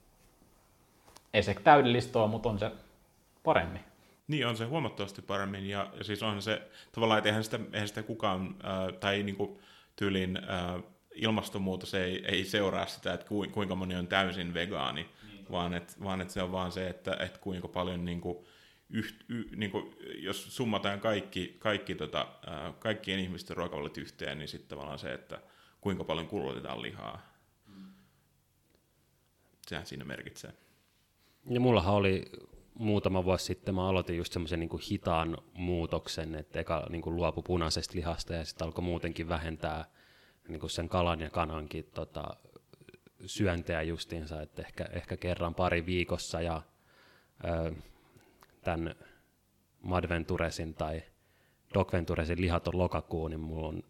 [1.34, 2.70] ei se täydellistä ole, mutta on se
[3.44, 3.80] paremmin.
[4.28, 7.88] Niin, on se huomattavasti paremmin, ja, ja siis onhan se, tavallaan, että eihän sitä, eihän
[7.88, 9.58] sitä kukaan, äh, tai niin kuin
[9.96, 10.82] tyylin äh,
[11.14, 15.46] ilmastonmuutos ei, ei seuraa sitä, että kuinka moni on täysin vegaani, niin.
[15.50, 18.46] vaan että vaan et se on vaan se, että et kuinka paljon niin kuin,
[18.90, 24.48] yht, y, niin kuin, jos summataan kaikki, kaikki tota, äh, kaikkien ihmisten ruokavaliot yhteen, niin
[24.48, 25.40] sitten tavallaan se, että
[25.80, 27.22] kuinka paljon kulutetaan lihaa.
[27.66, 27.92] Mm.
[29.66, 30.52] Sehän siinä merkitsee.
[31.50, 32.24] Ja mullahan oli
[32.74, 37.42] muutama vuosi sitten, mä aloitin just semmoisen niin hitaan muutoksen, että eka niin kuin luopu
[37.42, 39.84] punaisesta lihasta ja sitten alkoi muutenkin vähentää
[40.48, 42.36] niin kuin sen kalan ja kanankin tota,
[43.26, 46.62] syönteä justiinsa, että ehkä, ehkä kerran pari viikossa ja
[47.44, 47.74] ö,
[48.64, 48.94] tämän
[49.82, 51.02] Madventuresin tai
[51.74, 53.82] Dogventuresin lihaton lokakuu, niin mulla on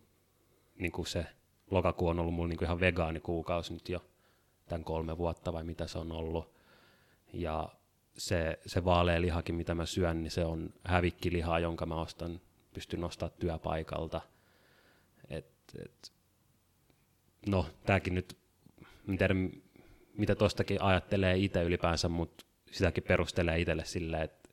[0.78, 1.26] niin kuin se
[1.70, 4.04] lokakuu on ollut mulla niin kuin ihan vegaanikuukausi nyt jo
[4.68, 6.54] tämän kolme vuotta vai mitä se on ollut.
[7.32, 7.68] Ja
[8.16, 12.40] se, se vaalea lihakin, mitä mä syön, niin se on hävikkilihaa, jonka mä ostan,
[12.74, 14.20] pystyn nostamaan työpaikalta.
[15.30, 15.46] Et,
[15.84, 16.12] et,
[17.46, 18.36] no, tämäkin nyt,
[19.08, 19.34] en tiedä
[20.16, 24.48] mitä tostakin ajattelee itse ylipäänsä, mutta sitäkin perustelee itselle sillä, että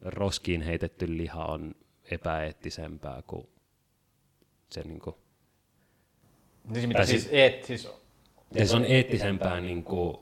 [0.00, 1.74] roskiin heitetty liha on
[2.10, 3.48] epäeettisempää kuin
[4.70, 5.16] se niin kuin,
[6.72, 7.88] Siis mitä siis, siis, eet, siis,
[8.64, 10.18] se on eettisempää niin kuin,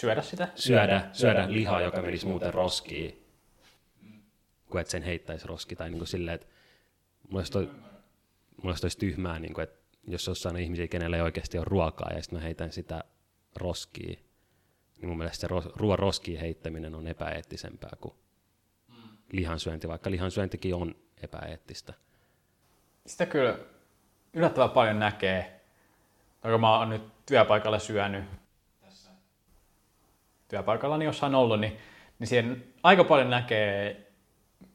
[0.00, 0.48] syödä sitä?
[0.54, 3.26] Syödä, syödä lihaa, joka menisi muuten roskiin,
[4.70, 5.76] kuin että sen heittäisi roski.
[5.76, 6.46] Tai niin kuin silleen, että
[7.28, 7.70] mulla olisi, toi,
[8.62, 12.10] mulla olisi tyhmää, niin kuin, että jos jossain on ihmisiä, kenellä ei oikeasti ole ruokaa,
[12.14, 13.04] ja sitten mä heitän sitä
[13.56, 14.18] roskiin,
[14.98, 18.14] niin mun mielestä se ruoan roskiin heittäminen on epäeettisempää kuin
[19.32, 21.94] lihansyönti, vaikka lihansyöntikin on epäeettistä.
[23.06, 23.58] Sitä kyllä
[24.32, 25.60] yllättävän paljon näkee,
[26.42, 28.24] kun mä oon nyt työpaikalla syönyt
[30.50, 31.76] työpaikallani jossain ollut, niin,
[32.18, 34.06] niin siihen aika paljon näkee,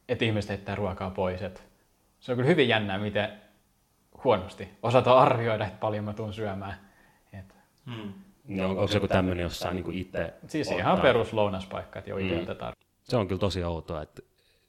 [0.09, 1.41] että ihmiset heittää ruokaa pois.
[1.41, 1.63] Et
[2.19, 3.41] se on kyllä hyvin jännää, miten
[4.23, 6.91] huonosti osata arvioida, että paljon mä tuun syömään.
[7.33, 7.55] Et.
[7.85, 8.13] Hmm.
[8.47, 10.79] No, onko se joku tämmöinen jossain niin itse Siis ottaa.
[10.79, 12.43] ihan perus lounaspaikka, että jo itse hmm.
[12.43, 12.73] otetaan.
[13.03, 14.21] Se on kyllä tosi outoa, että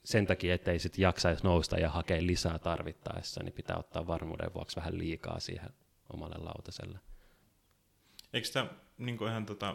[0.04, 4.76] sen takia, ettei sitten jaksaisi nousta ja hakea lisää tarvittaessa, niin pitää ottaa varmuuden vuoksi
[4.76, 5.70] vähän liikaa siihen
[6.12, 6.98] omalle lautaselle.
[8.32, 8.66] Eikö tämä
[8.98, 9.74] niin ihan tota,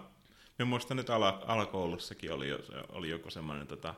[0.61, 2.47] Mä muistan, että ala, alakoulussakin oli,
[2.89, 3.95] oli joku semmoinen, tota,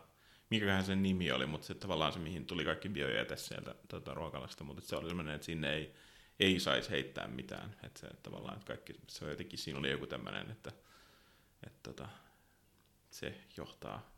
[0.49, 4.63] mikäköhän sen nimi oli, mutta se tavallaan se, mihin tuli kaikki biojäte sieltä tota, ruokalasta,
[4.63, 5.95] mutta se oli semmoinen, että sinne ei,
[6.39, 7.75] ei saisi heittää mitään.
[7.83, 10.71] Että se tavallaan, että kaikki, se on jotenkin, siinä oli joku tämmöinen, että,
[11.67, 12.07] että tota,
[13.09, 14.11] se johtaa,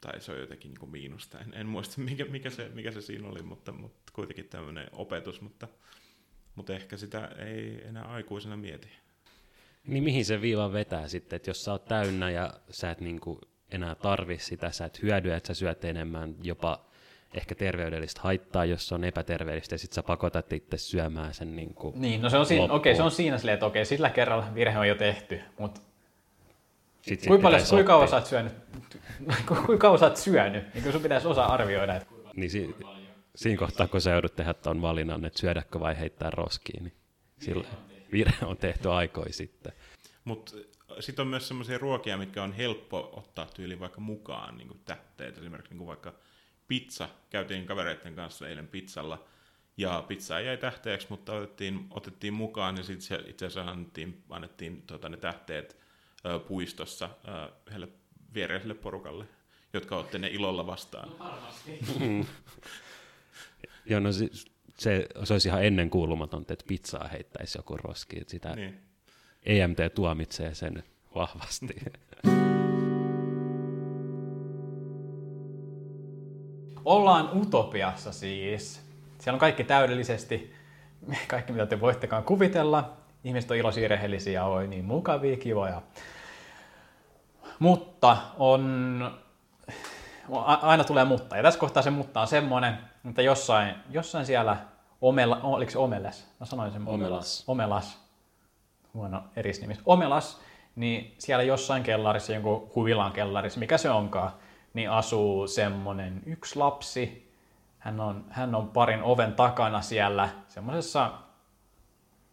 [0.00, 1.38] tai se on jotenkin niin miinusta.
[1.38, 5.40] En, en muista, mikä, mikä, se, mikä se siinä oli, mutta, mutta kuitenkin tämmöinen opetus,
[5.40, 5.68] mutta,
[6.54, 9.03] mutta ehkä sitä ei enää aikuisena mieti.
[9.86, 13.40] Niin mihin se viiva vetää sitten, että jos sä oot täynnä ja sä et niinku
[13.70, 16.84] enää tarvi sitä, sä et hyödy, että sä syöt enemmän jopa
[17.34, 21.74] ehkä terveydellistä haittaa, jos se on epäterveellistä, ja sitten sä pakotat itse syömään sen niin
[21.74, 24.54] kuin Niin, no se on, siinä, okei, se on siinä silleen, että okei, sillä kerralla
[24.54, 25.80] virhe on jo tehty, mutta
[27.02, 28.52] sitten kuinka, paljon, kuinka kauan sä oot syönyt,
[29.48, 31.96] kuinka kauan sä oot syönyt, niin sun pitäisi osaa arvioida.
[31.96, 32.76] Että niin si-
[33.34, 36.94] siinä kohtaa, kun sä joudut tehdä tuon valinnan, että syödäkö vai heittää roskiin, niin
[37.40, 37.66] silloin
[38.14, 39.72] virhe on tehty aikoi sitten.
[40.24, 40.52] Mutta
[41.00, 45.38] sitten on myös sellaisia ruokia, mitkä on helppo ottaa tyyliin vaikka mukaan, niin kuin tähteet,
[45.38, 46.14] esimerkiksi niin kuin vaikka
[46.68, 47.08] pizza.
[47.30, 49.24] Käytiin kavereiden kanssa eilen pizzalla,
[49.76, 55.08] ja pizza jäi tähteeksi, mutta otettiin, otettiin mukaan, ja sitten itse asiassa annettiin, annettiin tota,
[55.08, 55.76] ne tähteet
[56.26, 57.88] ö, puistossa ö, heille
[58.34, 59.24] viereiselle porukalle,
[59.72, 61.08] jotka otti ne ilolla vastaan.
[61.18, 62.26] No,
[63.86, 68.20] Joo, no siis se, se olisi ihan ennen kuulumatonta, että pizzaa heittäisi joku roski.
[68.26, 68.80] Sitä niin.
[69.46, 70.82] EMT tuomitsee sen
[71.14, 71.76] vahvasti.
[76.84, 78.80] Ollaan utopiassa siis.
[79.20, 80.52] Siellä on kaikki täydellisesti,
[81.28, 82.96] kaikki mitä te voittekaan kuvitella.
[83.24, 85.82] Ihmiset on iloisia, rehellisiä, oi niin mukavia, kivoja.
[87.58, 89.10] Mutta on,
[90.44, 91.36] aina tulee mutta.
[91.36, 94.56] Ja tässä kohtaa se mutta on semmoinen, mutta jossain, jossain siellä
[95.00, 96.28] Omela, oliko se Omeles?
[96.40, 96.88] Mä sanoin sen.
[96.88, 97.44] Omelas.
[97.46, 98.04] Omelas.
[98.94, 99.80] Huono erisnimis.
[99.86, 100.40] Omelas,
[100.76, 104.32] niin siellä jossain kellarissa, jonkun huvilan kellarissa, mikä se onkaan,
[104.74, 107.32] niin asuu semmonen yksi lapsi.
[107.78, 111.10] Hän on, hän on parin oven takana siellä semmoisessa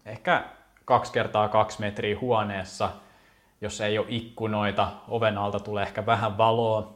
[0.05, 0.43] ehkä
[0.85, 2.89] kaksi kertaa kaksi metriä huoneessa,
[3.61, 4.91] jossa ei ole ikkunoita.
[5.07, 6.93] Oven alta tulee ehkä vähän valoa.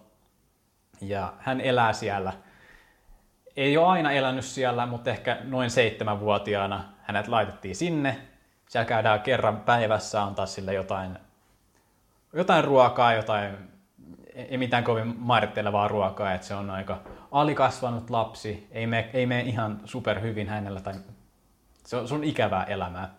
[1.01, 2.33] Ja hän elää siellä.
[3.55, 8.17] Ei ole aina elänyt siellä, mutta ehkä noin seitsemänvuotiaana hänet laitettiin sinne.
[8.69, 11.17] Siellä käydään kerran päivässä antaa sille jotain,
[12.33, 13.57] jotain ruokaa, jotain,
[14.33, 17.01] ei mitään kovin mairittelevaa ruokaa, että se on aika
[17.31, 20.93] alikasvanut lapsi, ei mene, ei mene ihan super hyvin hänellä, tai
[21.85, 23.09] se on, se on ikävää elämää.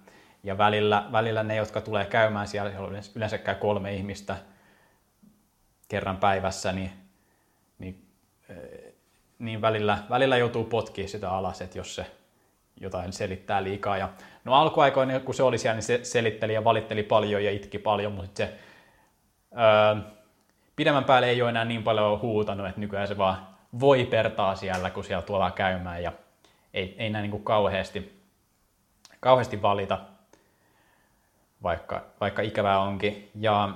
[0.42, 4.36] Ja välillä, välillä ne, jotka tulee käymään siellä, siellä yleensä käy kolme ihmistä
[5.88, 6.92] kerran päivässä, niin,
[7.78, 8.06] niin,
[9.38, 12.06] niin välillä, välillä joutuu potkimaan sitä alas, että jos se
[12.80, 13.98] jotain selittää liikaa.
[13.98, 14.08] Ja,
[14.44, 18.12] no alkuaikoina, kun se oli siellä, niin se selitteli ja valitteli paljon ja itki paljon,
[18.12, 18.54] mutta se
[19.52, 20.02] öö,
[20.76, 23.46] pidemmän päälle ei ole enää niin paljon huutanut, että nykyään se vaan
[23.80, 26.12] voi pertaa siellä, kun siellä tuolla käymään ja
[26.74, 28.22] ei, ei näin niin kuin kauheasti,
[29.20, 29.98] kauheasti valita,
[31.62, 33.30] vaikka, vaikka ikävää onkin.
[33.34, 33.68] Ja,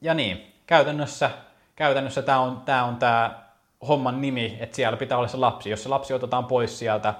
[0.00, 1.30] ja niin, käytännössä,
[1.76, 3.47] käytännössä tämä on tämä on tämä
[3.88, 5.70] homman nimi, että siellä pitää olla se lapsi.
[5.70, 7.14] Jos se lapsi otetaan pois sieltä,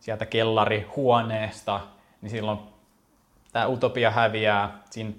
[0.00, 1.80] sieltä kellarihuoneesta,
[2.20, 2.58] niin silloin
[3.52, 4.82] tämä utopia häviää.
[4.90, 5.12] Siinä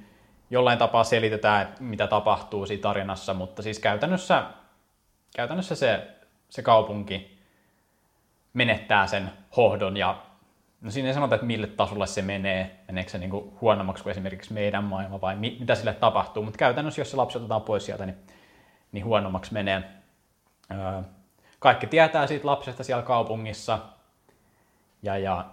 [0.49, 4.43] jollain tapaa selitetään, mitä tapahtuu siinä tarinassa, mutta siis käytännössä,
[5.35, 6.07] käytännössä se,
[6.49, 7.39] se kaupunki
[8.53, 10.21] menettää sen hohdon ja
[10.81, 14.11] no siinä ei sanota, että mille tasolle se menee, meneekö se niin kuin huonommaksi kuin
[14.11, 17.85] esimerkiksi meidän maailma vai mi, mitä sille tapahtuu, mutta käytännössä jos se lapsi otetaan pois
[17.85, 18.17] sieltä, niin,
[18.91, 19.98] niin huonommaksi menee.
[21.59, 23.79] Kaikki tietää siitä lapsesta siellä kaupungissa
[25.03, 25.45] ja, ja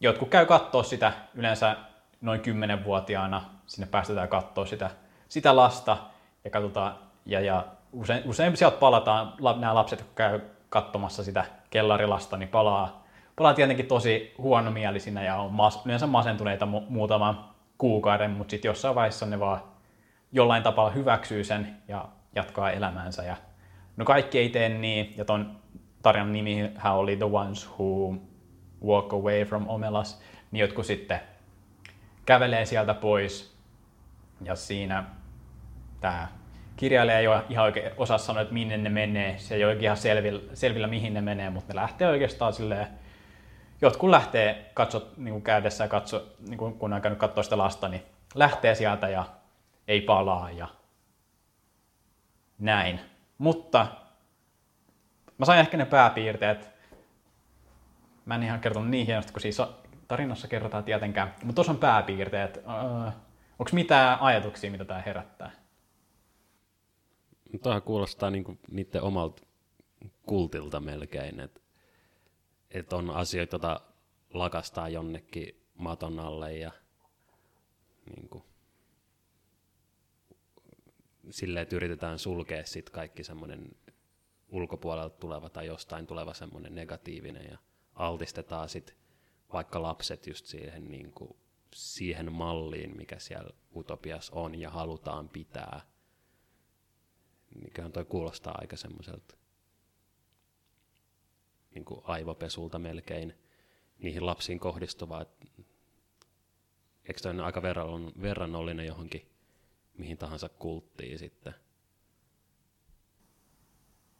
[0.00, 1.76] jotkut käy katsoa sitä yleensä
[2.20, 4.90] noin 10-vuotiaana, sinne päästetään katsoa sitä,
[5.28, 5.96] sitä lasta
[6.44, 12.36] ja katsotaan, ja, ja usein, usein sieltä palataan, nämä lapset, kun käy katsomassa sitä kellarilasta,
[12.36, 13.04] niin palaa,
[13.36, 17.44] palaa tietenkin tosi huonomielisinä ja on mas, yleensä masentuneita mu, muutaman
[17.78, 19.60] kuukauden, mutta sitten jossain vaiheessa ne vaan
[20.32, 23.22] jollain tapaa hyväksyy sen ja jatkaa elämäänsä.
[23.22, 23.36] Ja,
[23.96, 25.56] no kaikki ei tee niin, ja ton
[26.02, 28.14] tarinan nimihän oli The Ones Who
[28.84, 31.20] Walk Away from Omelas, niin jotkut sitten
[32.26, 33.56] kävelee sieltä pois
[34.44, 35.04] ja siinä
[36.00, 36.28] tämä
[36.76, 39.38] kirjailija ei ole ihan oikein osaa sanoa, että minne ne menee.
[39.38, 42.86] Se ei ole ihan selvillä, selvillä mihin ne menee, mutta ne lähtee oikeastaan silleen,
[43.80, 47.88] jotkut lähtee katso, niin kuin käydessä katso, niin kuin kun on käynyt katsoa sitä lasta,
[47.88, 48.02] niin
[48.34, 49.24] lähtee sieltä ja
[49.88, 50.68] ei palaa ja
[52.58, 53.00] näin.
[53.42, 53.86] Mutta
[55.38, 56.70] mä sain ehkä ne pääpiirteet.
[58.24, 59.58] Mä en ihan kertonut niin hienosti, kun siis
[60.08, 61.34] tarinassa kerrotaan tietenkään.
[61.44, 62.56] Mutta tuossa on pääpiirteet.
[62.56, 63.10] Öö,
[63.58, 65.50] Onko mitään ajatuksia, mitä tämä herättää?
[67.62, 69.42] Tuohan kuulostaa niinku niiden omalta
[70.26, 71.60] kultilta melkein, että
[72.70, 73.80] et on asioita, joita
[74.34, 76.72] lakastaa jonnekin maton alle ja
[78.16, 78.44] niinku,
[81.30, 83.70] silleen, että yritetään sulkea sit kaikki semmoinen
[84.48, 87.58] ulkopuolelta tuleva tai jostain tuleva semmoinen negatiivinen ja
[87.94, 88.96] altistetaan sit
[89.52, 91.36] vaikka lapset just siihen niin kuin,
[91.74, 95.80] siihen malliin, mikä siellä utopiassa on ja halutaan pitää.
[97.64, 99.36] Mikä toi kuulostaa aika semmoiselta
[101.74, 103.34] niin kuin aivopesulta melkein
[103.98, 105.26] niihin lapsiin kohdistuvaa.
[107.04, 107.62] Eikö toi aika
[108.22, 109.31] verrannollinen johonkin
[109.98, 111.54] mihin tahansa kulttiin sitten?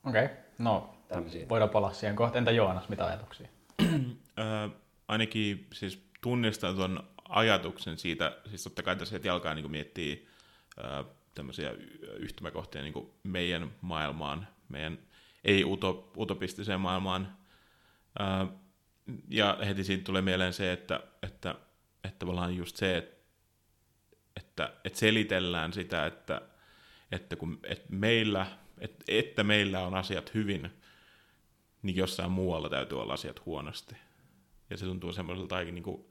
[0.05, 0.37] Okei, okay.
[0.59, 1.49] no Tämmöisiä.
[1.49, 2.39] voidaan palaa siihen kohtaan.
[2.39, 3.49] Entä Joonas, mitä ajatuksia?
[5.09, 10.16] ainakin siis tunnistan tuon ajatuksen siitä, siis totta kai tässä heti alkaa niin miettiä
[10.83, 11.05] ää,
[11.35, 11.70] tämmöisiä
[12.16, 14.99] yhtymäkohtia niin meidän maailmaan, meidän
[15.45, 17.37] ei-utopistiseen maailmaan.
[18.18, 18.47] Ää,
[19.29, 21.55] ja heti siitä tulee mieleen se, että, että,
[22.05, 23.22] että tavallaan just se, että,
[24.37, 26.43] että, että selitellään sitä, että,
[27.12, 28.47] että, kun, että, meillä,
[28.78, 30.70] että, että meillä on asiat hyvin,
[31.83, 33.95] niin jossain muualla täytyy olla asiat huonosti.
[34.70, 36.05] Ja se tuntuu semmoiselta aika niin kuin,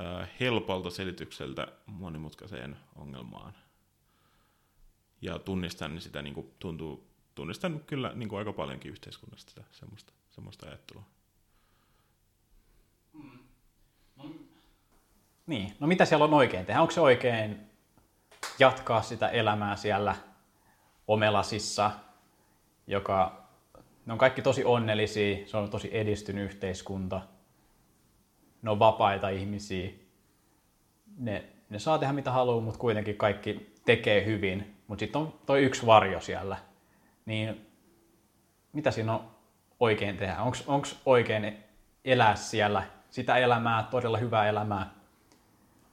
[0.00, 3.54] äh, helpolta selitykseltä monimutkaiseen ongelmaan.
[5.22, 10.12] Ja tunnistan sitä, niin kuin, tuntuu, tunnistan kyllä niin kuin aika paljonkin yhteiskunnasta sitä semmoista,
[10.30, 11.04] semmoista ajattelua.
[13.12, 13.38] Mm.
[14.16, 14.34] No,
[15.46, 16.80] niin, no mitä siellä on oikein tehdä?
[16.80, 17.60] Onko se oikein
[18.58, 20.14] jatkaa sitä elämää siellä
[21.08, 21.90] Omelasissa,
[22.86, 23.44] joka
[24.06, 27.20] ne on kaikki tosi onnellisia, se on tosi edistynyt yhteiskunta–
[28.62, 29.90] ne on vapaita ihmisiä,
[31.18, 34.76] ne, ne saa tehdä mitä haluaa, mutta kuitenkin kaikki tekee hyvin.
[34.86, 36.56] Mutta sitten on toi yksi varjo siellä.
[37.26, 37.66] Niin
[38.72, 39.30] mitä siinä on
[39.80, 40.36] oikein tehdä?
[40.66, 41.56] Onko oikein
[42.04, 44.94] elää siellä sitä elämää, todella hyvää elämää,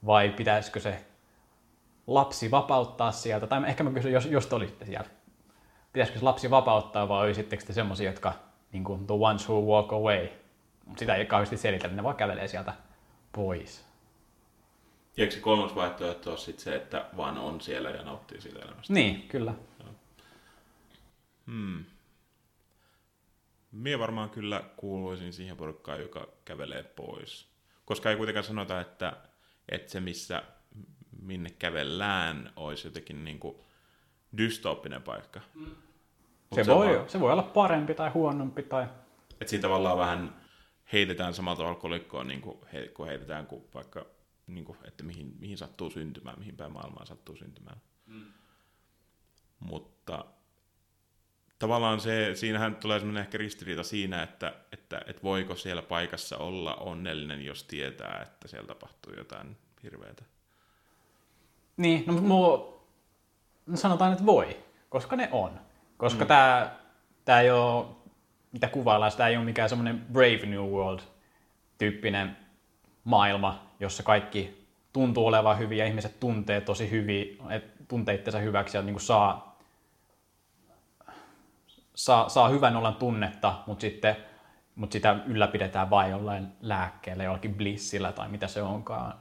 [0.06, 1.04] vai pitäisikö se
[2.06, 3.46] lapsi vapauttaa sieltä?
[3.46, 5.10] Tai ehkä mä kysyn, jos, jos te olisitte siellä.
[5.92, 8.32] Pitäisikö se lapsi vapauttaa vai olisitteko te semmoisia, jotka
[8.72, 10.28] niin kuin the ones who walk away?
[10.96, 12.74] Sitä ei kauheasti selitellä, ne vaan kävelee sieltä
[13.32, 13.84] pois.
[15.16, 18.92] Eikö se kolmas vaihtoehto ole sitten se, että vaan on siellä ja nauttii siitä elämästä?
[18.92, 19.54] Niin, kyllä.
[21.46, 21.84] Hmm.
[23.72, 27.48] Mie varmaan kyllä kuuluisin siihen porukkaan, joka kävelee pois.
[27.84, 29.16] Koska ei kuitenkaan sanota, että,
[29.70, 30.42] että se missä
[31.22, 33.56] minne kävellään olisi jotenkin niin kuin
[34.36, 35.40] dystooppinen paikka.
[35.54, 35.66] Mm.
[36.54, 38.62] Se, se, voi, vaan, se voi olla parempi tai huonompi.
[38.62, 38.86] Tai...
[39.40, 40.40] Että siinä tavallaan vähän
[40.92, 44.06] heitetään samalta alkoholikkoon, niin kuin, he, kun heitetään kuin vaikka,
[44.46, 47.80] niin kuin, että mihin, mihin sattuu syntymään, mihin päin maailmaan sattuu syntymään.
[48.06, 48.24] Mm.
[49.60, 50.24] Mutta
[51.60, 56.74] tavallaan se, siinähän tulee semmoinen ehkä ristiriita siinä, että, että, että voiko siellä paikassa olla
[56.74, 60.24] onnellinen, jos tietää, että siellä tapahtuu jotain hirveätä.
[61.76, 62.80] Niin, no mulla
[63.74, 64.56] sanotaan, että voi,
[64.88, 65.60] koska ne on.
[65.96, 66.28] Koska mm.
[66.28, 66.70] tämä,
[67.24, 67.86] tämä ei ole,
[68.52, 72.36] mitä kuvaillaan, tämä ei ole mikään semmoinen Brave New World-tyyppinen
[73.04, 77.38] maailma, jossa kaikki tuntuu olevan hyvin ja ihmiset tuntee tosi hyvin,
[77.88, 79.49] tuntee itsensä hyväksi ja niin saa,
[82.04, 84.16] saa, saa hyvän olan tunnetta, mutta sitten
[84.74, 89.20] mutta sitä ylläpidetään vain jollain lääkkeellä, jollakin blissillä tai mitä se onkaan.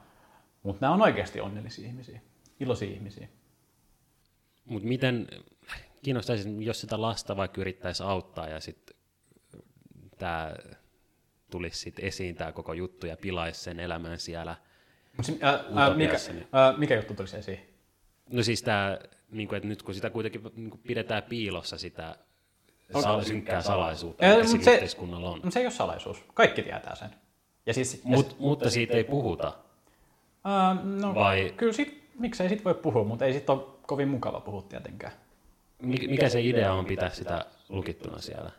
[0.64, 2.22] Mutta nämä on oikeasti onnellisia ihmisiä,
[2.60, 3.28] iloisia ihmisiä.
[4.66, 5.28] Mutta miten,
[6.04, 8.96] kiinnostaisi, jos sitä lasta vaikka yrittäisi auttaa ja sitten
[10.18, 10.54] tämä
[11.52, 14.56] tulisi sit esiin tämä koko juttu ja pilaisi sen elämän siellä
[15.42, 16.48] ää, ää, mikä, niin.
[16.52, 17.60] ää, mikä juttu tulisi esiin?
[18.30, 19.00] No siis tämä,
[19.32, 22.16] niin että nyt kun sitä kuitenkin niin kuin pidetään piilossa sitä
[23.02, 25.52] sal- synkkää salaisuutta, mikä se, yhteiskunnalla on.
[25.52, 26.24] Se ei ole salaisuus.
[26.34, 27.10] Kaikki tietää sen.
[27.66, 29.54] Ja siis, Mut, ja mutta siitä ei puhuta.
[30.44, 31.54] Ää, no, Vai?
[31.58, 35.14] Kyllä sit, miksei sit voi puhua, mutta ei sit ole kovin mukava puhua tietenkään.
[35.82, 38.52] Mikä se idea on pitää sitä lukittuna siellä?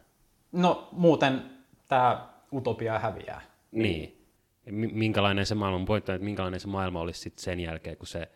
[0.52, 1.42] No muuten
[1.88, 3.42] tämä utopia häviää.
[3.72, 4.26] Niin.
[4.70, 8.28] Minkälainen se maailman pointti että minkälainen se maailma olisi sitten sen jälkeen, kun se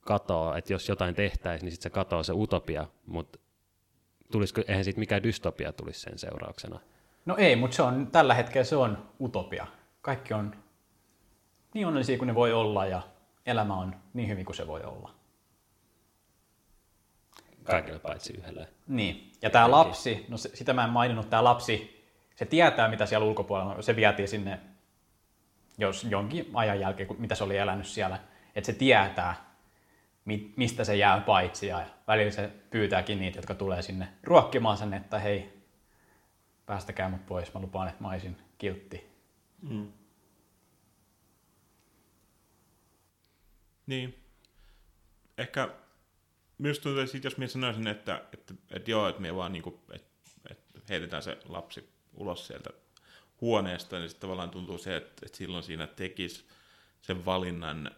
[0.00, 3.38] katoaa, että jos jotain tehtäisiin, niin sitten se katoaa se utopia, mutta
[4.32, 6.80] tulisiko, eihän sitten mikään dystopia tulisi sen seurauksena.
[7.26, 9.66] No ei, mutta se on, tällä hetkellä se on utopia.
[10.00, 10.56] Kaikki on
[11.74, 13.02] niin onnellisia kuin ne voi olla ja
[13.46, 15.14] elämä on niin hyvin kuin se voi olla.
[17.64, 18.68] Kaikille paitsi yhdelle.
[18.88, 19.32] Niin.
[19.42, 22.06] Ja tämä lapsi, no sitä mä en maininnut, tämä lapsi,
[22.36, 23.82] se tietää mitä siellä ulkopuolella on.
[23.82, 24.60] Se vietiin sinne
[25.78, 28.18] jos jonkin ajan jälkeen, mitä se oli elänyt siellä.
[28.54, 29.51] Että se tietää,
[30.56, 31.66] mistä se jää paitsi.
[31.66, 35.62] Ja välillä se pyytääkin niitä, jotka tulee sinne ruokkimaan sen, että hei,
[36.66, 39.06] päästäkää mut pois, mä lupaan, että mä olisin kiltti.
[39.62, 39.92] Mm.
[43.86, 44.18] Niin.
[45.38, 45.68] Ehkä
[46.58, 49.80] myös tuntuu, että jos minä sanoisin, että, että, että joo, että me vaan niin kuin,
[49.92, 52.70] että, että heitetään se lapsi ulos sieltä
[53.40, 56.44] huoneesta, niin sitten tavallaan tuntuu se, että, että silloin siinä tekisi
[57.00, 57.90] sen valinnan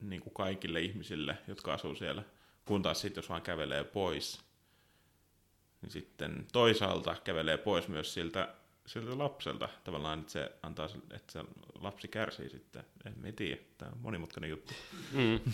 [0.00, 2.22] niin kuin kaikille ihmisille, jotka asuu siellä,
[2.64, 4.40] kun taas sitten jos vaan kävelee pois,
[5.82, 8.48] niin sitten toisaalta kävelee pois myös siltä,
[8.86, 11.44] siltä lapselta tavallaan, että se antaa, että se
[11.80, 12.84] lapsi kärsii sitten.
[13.24, 14.74] En tiedä, tämä on monimutkainen juttu.
[15.12, 15.40] Mm.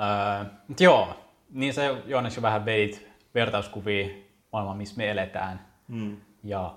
[0.00, 0.44] Öö,
[0.80, 4.08] joo, niin se Joonas jo vähän veit vertauskuvia
[4.52, 5.66] maailmaan, missä me eletään.
[5.88, 6.20] Mm.
[6.44, 6.74] Ja,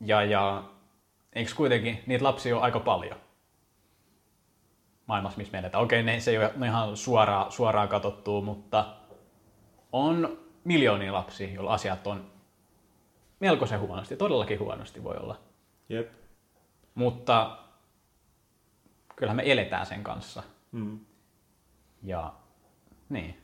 [0.00, 0.70] ja, ja
[1.38, 3.16] eikö kuitenkin niitä lapsia on aika paljon
[5.06, 5.84] maailmassa, missä me eletään.
[5.84, 8.96] Okei, ne, se ei ole ihan suoraan, suoraan katsottu, mutta
[9.92, 12.30] on miljoonia lapsia, joilla asiat on
[13.40, 15.40] melkoisen huonosti, todellakin huonosti voi olla.
[15.88, 16.12] Jep.
[16.94, 17.58] Mutta
[19.16, 20.42] kyllähän me eletään sen kanssa.
[20.72, 21.00] Mm.
[22.02, 22.34] Ja
[23.08, 23.42] niin.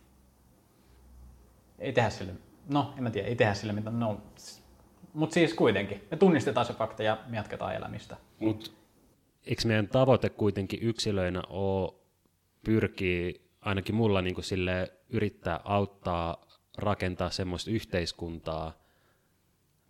[1.78, 2.32] Ei tehdä sille,
[2.68, 4.20] no en mä tiedä, ei tehdä sille mitä, no.
[5.14, 8.16] Mutta siis kuitenkin, me tunnistetaan se fakta ja me jatketaan elämistä.
[8.38, 8.70] Mutta
[9.46, 11.94] eikö meidän tavoite kuitenkin yksilöinä ole
[12.64, 16.46] pyrkii, ainakin mulla niin kuin sille yrittää auttaa
[16.78, 18.72] rakentaa semmoista yhteiskuntaa,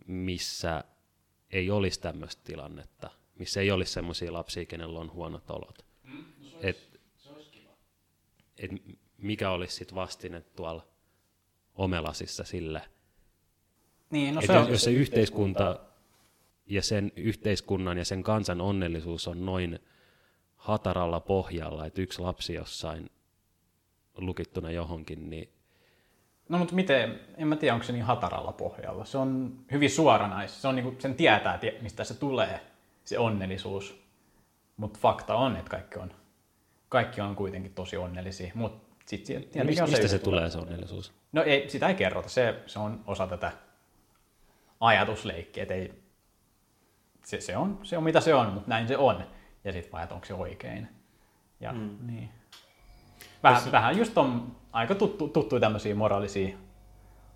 [0.07, 0.83] missä
[1.51, 3.09] ei olisi tämmöistä tilannetta,
[3.39, 5.85] missä ei olisi semmoisia lapsia, kenellä on huonot olot.
[6.03, 7.71] Mm, no se olisi, et, se olisi kiva.
[8.57, 8.71] Et
[9.17, 10.87] mikä olisi sitten vastine tuolla
[11.75, 12.81] Omelasissa sille,
[14.15, 15.79] niin, no se on, jos se yhteiskunta
[16.65, 19.79] ja sen yhteiskunnan ja sen kansan onnellisuus on noin
[20.55, 23.09] hataralla pohjalla, että yksi lapsi jossain
[24.17, 25.49] lukittuna johonkin, niin
[26.49, 29.05] No mutta miten, en mä tiedä onko se niin hataralla pohjalla.
[29.05, 30.61] Se on hyvin suoranais.
[30.61, 32.59] Se on niinku, sen tietää, mistä se tulee,
[33.03, 34.01] se onnellisuus.
[34.77, 36.11] Mutta fakta on, että kaikki on,
[36.89, 38.51] kaikki on kuitenkin tosi onnellisia.
[38.55, 41.13] Mut sit, ja mistä, se, se tulee se onnellisuus?
[41.31, 42.29] No ei, sitä ei kerrota.
[42.29, 43.51] Se, se on osa tätä
[44.79, 45.65] ajatusleikkiä.
[45.69, 46.03] Ei,
[47.25, 49.25] se, se, on, se on mitä se on, mutta näin se on.
[49.63, 50.87] Ja sitten vaan, että onko se oikein.
[51.59, 51.97] Ja, mm.
[52.01, 52.29] niin.
[53.43, 53.71] Vähän, Tässä...
[53.71, 56.57] vähän just on aika tuttu, tuttuja tämmöisiä moraalisia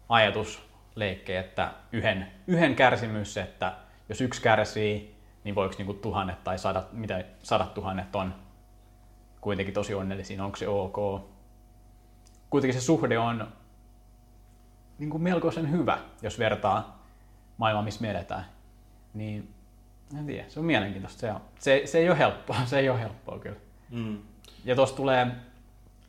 [0.10, 3.78] ajatusleikkejä, että yhden, yhden kärsimys, että
[4.10, 8.36] jos yksi kärsii, niin voiko niinku tuhannet tai sadat, mitä sadat tuhannet on
[9.42, 11.30] kuitenkin tosi onnellisia, onko se ok.
[12.50, 13.48] Kuitenkin se suhde on
[15.00, 16.99] niin kuin melkoisen hyvä, jos vertaa
[17.60, 18.46] maailmaa, missä me eletään.
[19.14, 19.54] Niin
[20.20, 21.20] en tiedä, se on mielenkiintoista.
[21.20, 21.42] Se, on.
[21.60, 23.60] Se, se ei ole helppoa, se ei ole helppoa kyllä.
[23.90, 24.18] Mm.
[24.66, 25.28] Ja tuossa tulee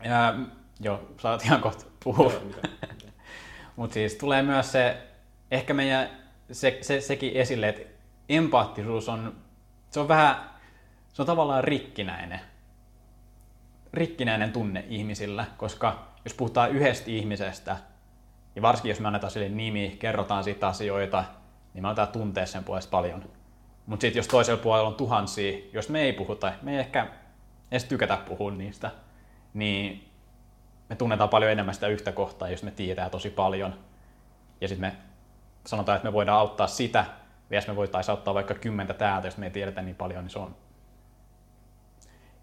[0.05, 0.35] ja,
[0.81, 2.33] joo, saat ihan kohta puhua.
[3.77, 5.07] Mutta siis tulee myös se,
[5.51, 6.09] ehkä meidän
[6.53, 7.83] se, se, sekin esille, että
[8.29, 9.37] empaattisuus on,
[9.91, 10.51] se on vähän,
[11.13, 12.41] se on tavallaan rikkinäinen.
[13.93, 17.77] Rikkinäinen tunne ihmisillä, koska jos puhutaan yhdestä ihmisestä,
[18.57, 21.25] ja varsinkin jos me annetaan sille nimi, kerrotaan siitä asioita,
[21.75, 23.25] niin me annetaan tuntea sen puolesta paljon.
[23.87, 27.07] Mutta sitten jos toisella puolella on tuhansia, jos me ei puhuta, me ei ehkä
[27.71, 28.91] edes tykätä puhua niistä,
[29.55, 30.09] niin
[30.89, 33.75] me tunnetaan paljon enemmän sitä yhtä kohtaa, jos me tietää tosi paljon.
[34.61, 34.97] Ja sitten me
[35.67, 37.05] sanotaan, että me voidaan auttaa sitä,
[37.51, 40.31] ja jos me voitaisiin auttaa vaikka kymmentä täältä, jos me ei tiedetä niin paljon, niin
[40.31, 40.57] se on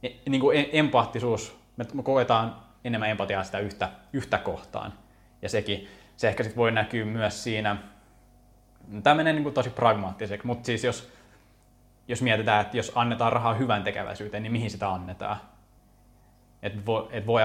[0.03, 1.59] e, niin kuin e, empaattisuus,
[1.93, 4.93] me koetaan enemmän empatiaa sitä yhtä, yhtä kohtaan.
[5.41, 7.77] Ja sekin, se ehkä sit voi näkyä myös siinä,
[9.03, 11.11] tämä menee niin kuin tosi pragmaattiseksi, mutta siis jos,
[12.07, 15.37] jos mietitään, että jos annetaan rahaa hyvän tekeväisyyteen, niin mihin sitä annetaan?
[16.63, 17.41] Että voi, et voi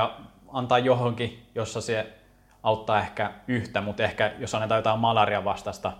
[0.48, 2.12] antaa johonkin, jossa se
[2.62, 5.92] auttaa ehkä yhtä, mutta ehkä jos annetaan jotain malaria vastaista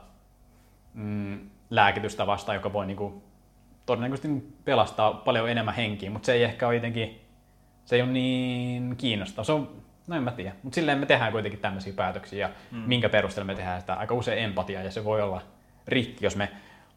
[0.95, 3.22] mm, lääkitystä vastaan, joka voi niinku,
[3.86, 7.20] todennäköisesti pelastaa paljon enemmän henkiä, mutta se ei ehkä ole jotenkin,
[7.84, 9.45] se ei ole niin kiinnostava.
[9.45, 12.78] Se on, no en mä tiedä, mutta silleen me tehdään kuitenkin tämmöisiä päätöksiä ja mm.
[12.78, 15.42] minkä perusteella me tehdään sitä aika usein empatia ja se voi olla
[15.88, 16.48] rikki, jos me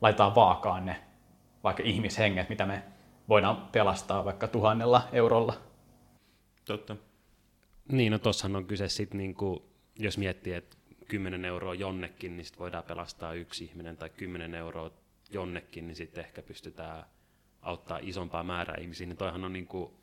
[0.01, 1.01] laitetaan vaakaan ne
[1.63, 2.83] vaikka ihmishenget, mitä me
[3.29, 5.53] voidaan pelastaa vaikka tuhannella eurolla.
[6.65, 6.95] Totta.
[7.91, 10.77] Niin, no tossahan on kyse sitten, niinku, jos miettii, että
[11.07, 14.91] 10 euroa jonnekin, niin sitten voidaan pelastaa yksi ihminen, tai 10 euroa
[15.31, 17.05] jonnekin, niin sitten ehkä pystytään
[17.61, 19.07] auttaa isompaa määrää ihmisiä.
[19.07, 19.93] Niin toihan on niinku,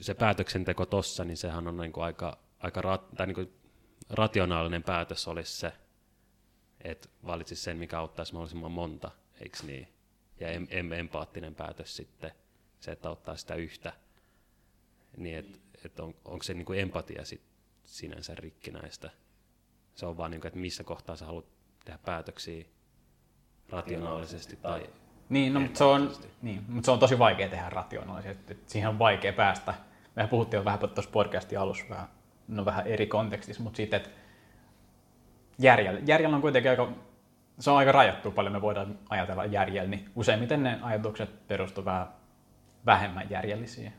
[0.00, 3.52] se päätöksenteko tossa, niin sehän on niinku aika, aika rat, tai niinku
[4.10, 5.72] rationaalinen päätös olisi se,
[6.80, 9.10] että valitsisi sen, mikä auttaisi mahdollisimman monta,
[9.40, 9.88] eikö niin?
[10.40, 12.30] Ja em, em, empaattinen päätös sitten,
[12.80, 13.92] se, että auttaa sitä yhtä.
[15.16, 17.42] Niin, että että on, onko se niin kuin empatia sit
[17.84, 19.10] sinänsä rikkinäistä.
[19.94, 21.46] Se on vaan, niin kuin, että missä kohtaa sä haluat
[21.84, 22.64] tehdä päätöksiä
[23.68, 24.90] rationaalisesti tai
[25.28, 26.10] niin, no, mutta se, on,
[26.42, 28.58] niin, mutta se on tosi vaikea tehdä rationaalisesti.
[28.66, 29.74] Siihen on vaikea päästä.
[30.16, 32.08] Me puhuttiin jo vähän tuossa podcastin alussa vähän,
[32.48, 34.10] no vähän eri kontekstissa, mutta siitä, että
[35.58, 36.92] järjellä, järjellä on kuitenkin aika,
[37.58, 42.08] se on aika rajattu paljon me voidaan ajatella järjellä, niin useimmiten ne ajatukset perustuvat vähän
[42.86, 43.92] vähemmän järjellisiä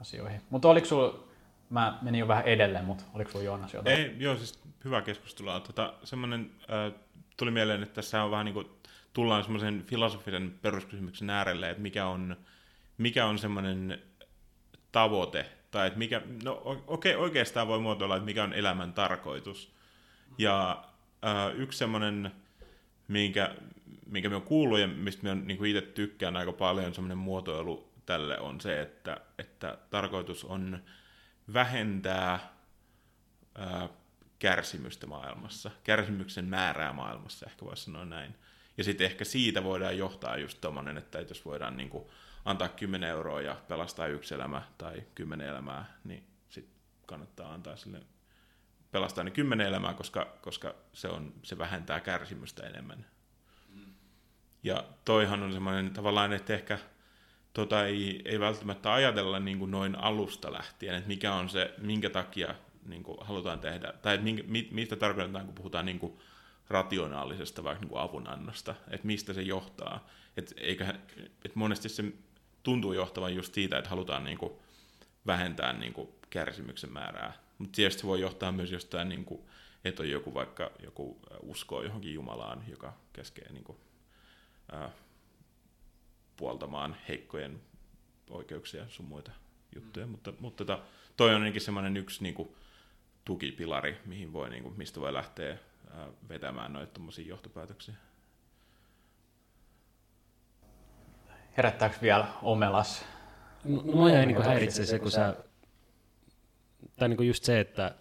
[0.00, 0.40] asioihin.
[0.50, 1.24] Mutta oliko sulla,
[1.70, 3.98] mä menin jo vähän edelleen, mutta oliko sulla Joonas jotain?
[3.98, 5.60] Ei, joo, siis hyvä keskustelua.
[5.60, 7.00] Tota, semmoinen, äh,
[7.36, 8.66] tuli mieleen, että tässä on vähän niin kuin,
[9.16, 12.36] tullaan semmoisen filosofisen peruskysymyksen äärelle, että mikä on,
[12.98, 14.02] mikä on semmoinen
[14.92, 19.74] tavoite, tai että mikä, no okei, okay, oikeastaan voi muotoilla, että mikä on elämän tarkoitus.
[20.38, 20.84] Ja
[21.24, 22.32] äh, yksi semmoinen,
[23.08, 23.54] minkä,
[24.06, 27.92] minkä me on kuullut ja mistä me on niin itse tykkään aika paljon, semmoinen muotoilu
[28.06, 30.82] tälle on se, että, että tarkoitus on
[31.52, 32.52] vähentää
[33.54, 33.88] ää,
[34.38, 38.34] kärsimystä maailmassa, kärsimyksen määrää maailmassa, ehkä voisi sanoa näin.
[38.78, 42.04] Ja sitten ehkä siitä voidaan johtaa just tommonen, että jos voidaan niin kuin
[42.44, 46.74] antaa 10 euroa ja pelastaa yksi elämä tai 10 elämää, niin sitten
[47.06, 48.00] kannattaa antaa sille
[48.90, 53.06] pelastaa ne 10 elämää, koska, koska se, on, se vähentää kärsimystä enemmän.
[53.74, 53.94] Mm.
[54.62, 56.78] Ja toihan on semmoinen tavallaan, että ehkä
[57.52, 62.10] tota ei, ei välttämättä ajatella niin kuin noin alusta lähtien, että mikä on se, minkä
[62.10, 62.54] takia
[62.86, 66.18] niin kuin halutaan tehdä, tai minkä, mit, mistä tarkoitetaan, kun puhutaan niin kuin
[66.68, 70.08] rationaalisesta vaikka niin kuin avunannosta, että mistä se johtaa.
[70.36, 70.94] Et eikä,
[71.44, 72.04] et monesti se
[72.62, 74.52] tuntuu johtavan just siitä, että halutaan niin kuin
[75.26, 79.46] vähentää niin kuin kärsimyksen määrää, mutta tietysti se voi johtaa myös jostain niin kuin
[79.88, 83.78] että on joku vaikka joku uskoo johonkin Jumalaan, joka käskee niin kuin,
[84.72, 84.90] ää,
[86.36, 87.60] puoltamaan heikkojen
[88.30, 89.30] oikeuksia sun muita
[89.74, 90.10] juttuja, mm.
[90.10, 90.82] mutta, mutta tota,
[91.16, 92.48] toi on ainakin semmoinen yksi niin kuin,
[93.24, 95.58] tukipilari, mihin voi, niin kuin, mistä voi lähteä
[96.28, 97.94] vetämään noita johtopäätöksiä.
[101.56, 103.04] Herättääkö vielä omelas?
[103.64, 105.36] No, no jäi niin häiritsee se, kun sä,
[106.96, 107.94] tai niin kuin just se, että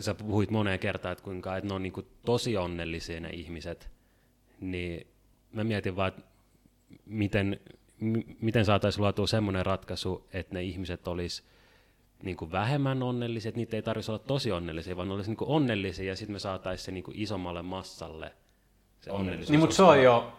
[0.00, 3.90] sä puhuit moneen kertaan, että kuinka että ne on niin kuin tosi onnellisia ne ihmiset,
[4.60, 5.06] niin
[5.52, 6.22] mä mietin vaan, että
[7.06, 7.60] miten,
[8.00, 11.42] m- miten saataisiin luotua semmoinen ratkaisu, että ne ihmiset olisi
[12.22, 15.36] niin kuin vähemmän onnellisia, että niitä ei tarvitsisi olla tosi onnellisia, vaan ne olisi niin
[15.36, 18.32] kuin onnellisia ja sitten me saataisiin se niin kuin isommalle massalle
[19.00, 19.50] se onnellisuus.
[19.50, 20.32] Niin, mutta se on jo,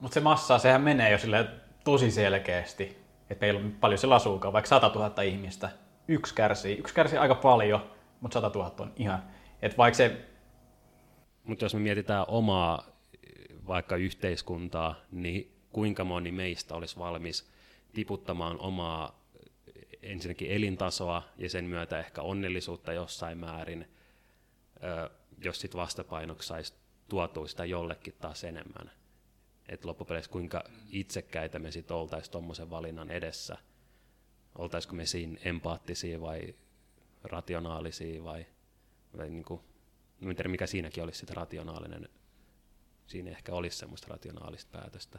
[0.00, 1.46] mutta se massa, sehän menee jo sille
[1.84, 2.98] tosi selkeästi,
[3.30, 5.70] että meillä on paljon siellä asuukaan, vaikka 100 000 ihmistä,
[6.08, 9.22] yksi kärsii, yksi kärsii aika paljon, mutta 100 000 on ihan,
[9.62, 10.24] että vaikka se...
[11.44, 12.84] Mutta jos me mietitään omaa
[13.66, 17.50] vaikka yhteiskuntaa, niin kuinka moni meistä olisi valmis
[17.92, 19.17] tiputtamaan omaa
[20.02, 23.88] ensinnäkin elintasoa ja sen myötä ehkä onnellisuutta jossain määrin,
[25.44, 26.74] jos sitten vastapainoksi saisi
[27.08, 28.90] tuotua sitä jollekin taas enemmän.
[29.68, 33.56] Että loppupeleissä kuinka itsekkäitä me sitten oltaisiin tuommoisen valinnan edessä.
[34.58, 36.54] Oltaisiko me siinä empaattisia vai
[37.22, 38.46] rationaalisia vai,
[39.16, 39.60] vai niin kuin,
[40.22, 42.08] en tiedä mikä siinäkin olisi sitten rationaalinen.
[43.06, 45.18] Siinä ehkä olisi semmoista rationaalista päätöstä.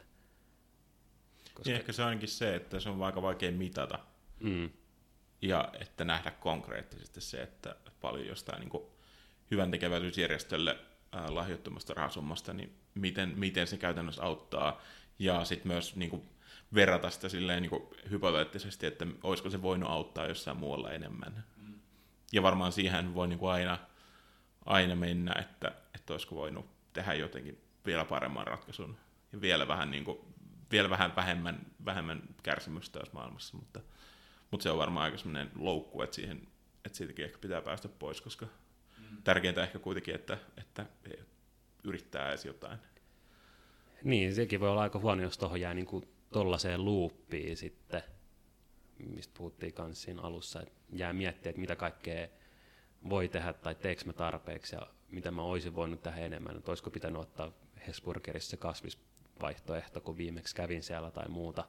[1.54, 1.70] Koska...
[1.70, 3.98] Ja ehkä se onkin se, että se on aika vaikea mitata.
[4.40, 4.70] Mm.
[5.42, 8.82] Ja että nähdä konkreettisesti se, että paljon jostain niin
[9.50, 10.78] hyvän tekeväisyysjärjestölle
[11.14, 14.80] äh, lahjoittamasta rahasummasta, niin miten, miten se käytännössä auttaa.
[15.18, 16.22] Ja sitten myös niin kuin,
[16.74, 21.44] verrata sitä silleen niin kuin, hypoteettisesti, että olisiko se voinut auttaa jossain muualla enemmän.
[21.56, 21.74] Mm.
[22.32, 23.78] Ja varmaan siihen voi niin kuin aina,
[24.66, 28.96] aina mennä, että, että olisiko voinut tehdä jotenkin vielä paremman ratkaisun
[29.32, 30.18] ja vielä vähän, niin kuin,
[30.70, 33.80] vielä vähän vähemmän, vähemmän kärsimystä tässä maailmassa, mutta,
[34.50, 36.48] mutta se on varmaan aika sellainen loukku, että, siihen,
[36.84, 39.22] että siitäkin ehkä pitää päästä pois, koska mm.
[39.22, 40.86] tärkeintä ehkä kuitenkin, että, että
[41.84, 42.78] yrittää edes jotain.
[44.04, 48.02] Niin, sekin voi olla aika huono, jos tuohon jää niin tuollaiseen luuppiin sitten,
[48.98, 52.28] mistä puhuttiin kanssa siinä alussa, että jää miettiä, että mitä kaikkea
[53.08, 56.90] voi tehdä tai teekö mä tarpeeksi ja mitä mä olisin voinut tehdä enemmän, että olisiko
[56.90, 57.52] pitänyt ottaa
[57.86, 61.64] Hesburgerissa se kasvisvaihtoehto, kun viimeksi kävin siellä tai muuta,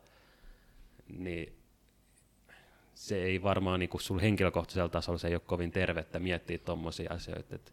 [1.08, 1.61] niin
[2.94, 7.14] se ei varmaan niin kuin sulla henkilökohtaisella tasolla se ei ole kovin tervettä miettiä tuommoisia
[7.14, 7.72] asioita, että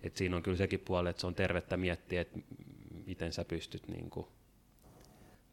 [0.00, 2.38] et siinä on kyllä sekin puoli, että se on tervettä miettiä, että
[3.06, 4.26] miten sä pystyt niin kuin,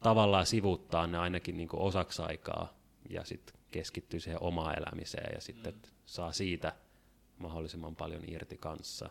[0.03, 2.73] tavallaan sivuuttaa ne ainakin niin kuin osaksi aikaa
[3.09, 5.81] ja sitten keskittyy siihen omaan elämiseen ja sitten mm.
[6.05, 6.73] saa siitä
[7.37, 9.09] mahdollisimman paljon irti kanssa.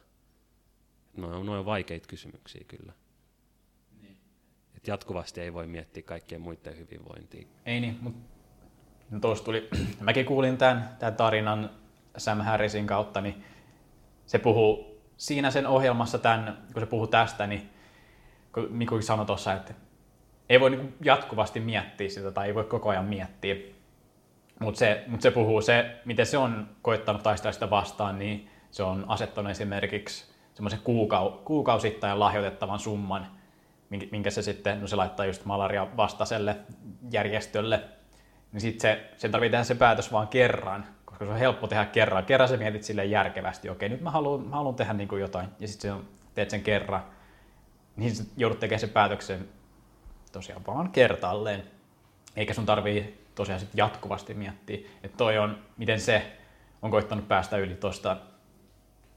[1.17, 2.93] No on noin vaikeita kysymyksiä kyllä.
[4.03, 4.17] Niin.
[4.77, 7.47] Et jatkuvasti ei voi miettiä kaikkien muiden hyvinvointia.
[7.67, 8.40] Ei niin, mutta
[9.11, 9.69] no tuossa tuli,
[10.01, 11.71] mäkin kuulin tämän, tämän tarinan
[12.17, 13.45] Sam Harrisin kautta, niin
[14.27, 17.71] se puhuu siinä sen ohjelmassa, tämän, kun se puhuu tästä, niin
[18.55, 19.75] kun Miku sanoi tuossa, että
[20.49, 23.55] ei voi niin jatkuvasti miettiä sitä tai ei voi koko ajan miettiä.
[24.61, 28.83] Mutta se, mut se puhuu se, miten se on koittanut taistella sitä vastaan, niin se
[28.83, 33.27] on asettanut esimerkiksi semmoisen kuukau, kuukausittain lahjoitettavan summan,
[34.11, 36.57] minkä se sitten, no se laittaa just malaria vastaiselle
[37.11, 37.85] järjestölle,
[38.53, 41.85] niin sitten se, sen tarvitsee tehdä se päätös vaan kerran, koska se on helppo tehdä
[41.85, 42.25] kerran.
[42.25, 45.49] Kerran sä mietit sille järkevästi, okei nyt mä haluan, mä haluan tehdä niin kuin jotain,
[45.59, 45.95] ja sitten
[46.35, 47.05] teet sen kerran,
[47.97, 49.49] niin joudut tekemään sen päätöksen
[50.33, 51.63] tosiaan vaan kertalleen.
[52.37, 56.37] Eikä sun tarvii tosiaan sit jatkuvasti miettiä, että toi on, miten se
[56.83, 58.17] on koittanut päästä yli tuosta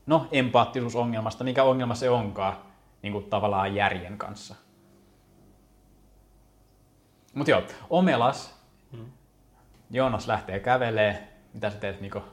[0.06, 2.58] no, empaattisuusongelmasta, mikä ongelma se onkaan,
[3.02, 4.56] niin kuin tavallaan järjen kanssa.
[7.34, 8.60] Mutta joo, Omelas,
[8.92, 9.06] hmm.
[9.94, 11.28] Joonas lähtee kävelee.
[11.54, 12.24] Mitä sä teet, Niko?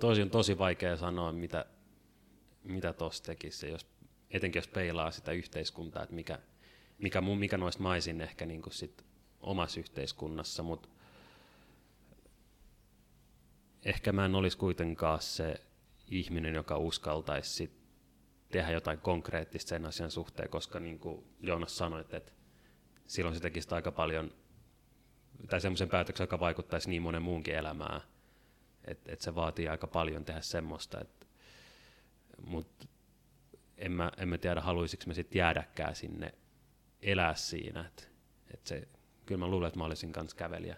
[0.00, 1.66] Tosi on tosi vaikea sanoa, mitä,
[2.64, 3.86] mitä tuossa tekisi, jos,
[4.30, 6.38] etenkin jos peilaa sitä yhteiskuntaa, että mikä,
[6.98, 9.04] mikä, mikä noista maisin ehkä niin kuin sit
[9.40, 10.88] omassa yhteiskunnassa, mutta
[13.84, 15.60] ehkä mä en olisi kuitenkaan se
[16.10, 17.72] ihminen, joka uskaltaisi sit
[18.50, 22.34] tehdä jotain konkreettista sen asian suhteen, koska niin kuin Joonas sanoi, että
[23.06, 24.30] silloin se tekisi aika paljon,
[25.50, 28.00] tai semmoisen päätöksen, joka vaikuttaisi niin monen muunkin elämään,
[28.84, 31.04] että et se vaatii aika paljon tehdä semmoista,
[32.46, 32.86] mutta
[33.76, 36.34] en mä, en mä tiedä, haluaisiko me sitten jäädäkään sinne
[37.02, 38.02] elää siinä, että
[38.54, 38.88] et se,
[39.26, 40.76] kyllä mä luulen, että mä olisin kanssa kävelijä.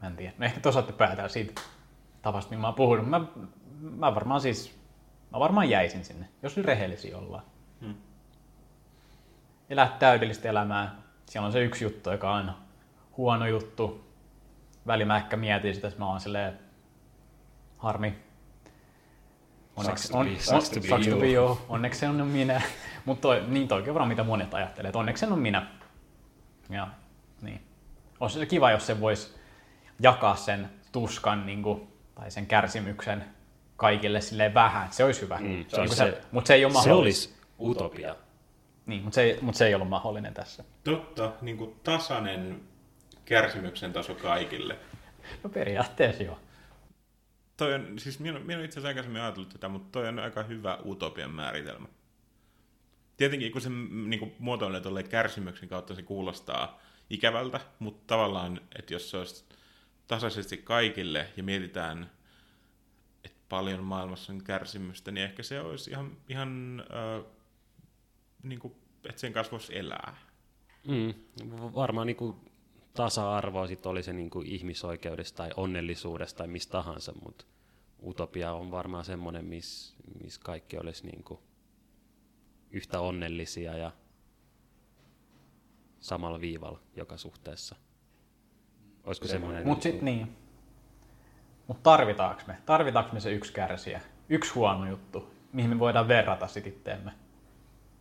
[0.00, 0.32] Mä en tiedä.
[0.38, 1.60] No ehkä te osaatte päätellä siitä
[2.22, 3.08] tavasta, millä mä oon puhunut.
[3.08, 3.20] Mä,
[3.80, 4.78] mä varmaan siis,
[5.32, 7.44] mä varmaan jäisin sinne, jos nyt rehellisiä ollaan.
[7.80, 7.94] Hmm.
[9.70, 10.94] Elää täydellistä elämää.
[11.26, 12.52] Siellä on se yksi juttu, joka on
[13.16, 14.08] huono juttu.
[14.86, 16.58] Väli mä ehkä mietin sitä, että mä oon silleen,
[17.78, 18.14] harmi.
[19.76, 21.20] Onneksi, on, Sucks on, to be- sucks to you.
[21.20, 21.58] be you.
[21.68, 22.62] Onneksi se on minä.
[23.04, 25.66] Mutta toi, niin toikin on varmaan mitä monet ajattelee, että onneksi se on minä.
[26.70, 26.88] Ja,
[27.42, 27.62] niin.
[28.20, 29.34] Olisi se kiva, jos se voisi
[30.00, 33.24] jakaa sen tuskan niin kuin, tai sen kärsimyksen
[33.76, 34.92] kaikille silleen vähän.
[34.92, 35.36] Se olisi hyvä.
[35.36, 37.28] Mm, se Niin olisi kuin se- mutta se ei ole Se mahdollista.
[37.34, 38.16] olisi utopia.
[38.86, 40.64] Niin, mutta se, ei, mutta se ei ollut mahdollinen tässä.
[40.84, 42.60] Totta, niin kuin tasainen
[43.24, 44.78] kärsimyksen taso kaikille.
[45.44, 46.38] No periaatteessa joo.
[47.56, 50.42] Toi on, siis minä, minä olen itse asiassa aikaisemmin ajatellut tätä, mutta toi on aika
[50.42, 51.88] hyvä utopian määritelmä.
[53.16, 53.68] Tietenkin kun se
[54.06, 56.80] niin kuin, muotoilee tolleen kärsimyksen kautta, se kuulostaa
[57.10, 59.44] ikävältä, mutta tavallaan, että jos se olisi
[60.06, 62.10] tasaisesti kaikille ja mietitään,
[63.24, 67.24] että paljon maailmassa on kärsimystä, niin ehkä se olisi ihan, ihan äh,
[68.48, 70.16] niin kuin, että sen kanssa voisi elää.
[70.88, 71.14] Mm,
[71.74, 72.36] varmaan niin kuin
[72.94, 77.44] tasa-arvoa sit oli se niin kuin ihmisoikeudesta tai onnellisuudesta tai mistä tahansa, mutta
[78.02, 81.40] utopia on varmaan semmoinen, missä mis kaikki olisi niin kuin
[82.70, 83.92] yhtä onnellisia ja
[86.00, 87.76] samalla viivalla joka suhteessa.
[89.04, 89.66] Olisiko semmoinen...
[89.66, 90.36] Mutta sitten niin.
[91.66, 92.58] Mutta tarvitaanko me?
[92.66, 94.00] Tarvitaanko me se yksi kärsijä?
[94.28, 97.12] Yksi huono juttu, mihin me voidaan verrata sit itteemme?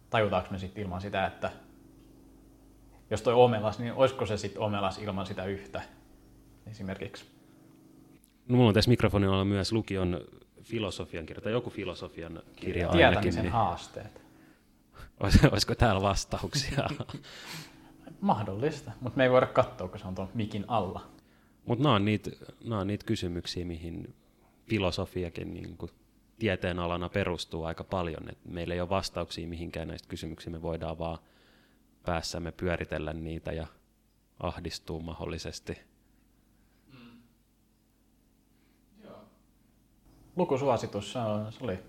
[0.10, 1.52] Tajutaanko me sitten ilman sitä, että
[3.10, 5.82] jos toi omelas, niin olisiko se sitten omelas ilman sitä yhtä
[6.68, 7.26] esimerkiksi?
[8.48, 10.22] No, mulla on tässä mikrofonilla olla myös lukion
[10.64, 13.12] filosofian kirja, tai joku filosofian kirja ainakin.
[13.12, 14.22] Tietämisen Niin, haasteet.
[15.24, 16.88] olis- olisiko täällä vastauksia?
[18.22, 21.02] Mahdollista, mutta me ei voida katsoa, kun se on tuon mikin alla.
[21.66, 22.32] Mutta nämä on niitä
[22.64, 24.16] nää on niitä kysymyksiä, mihin
[24.70, 25.92] filosofiakin niin kuin
[26.40, 28.30] tieteenalana perustuu aika paljon.
[28.30, 31.20] Et meillä ei ole vastauksia mihinkään näistä kysymyksiä, me voidaan vaan
[32.06, 33.68] päässämme pyöritellä niitä ja
[34.40, 35.78] ahdistuu mahdollisesti.
[40.36, 41.80] Lukusuositus, se, on, se oli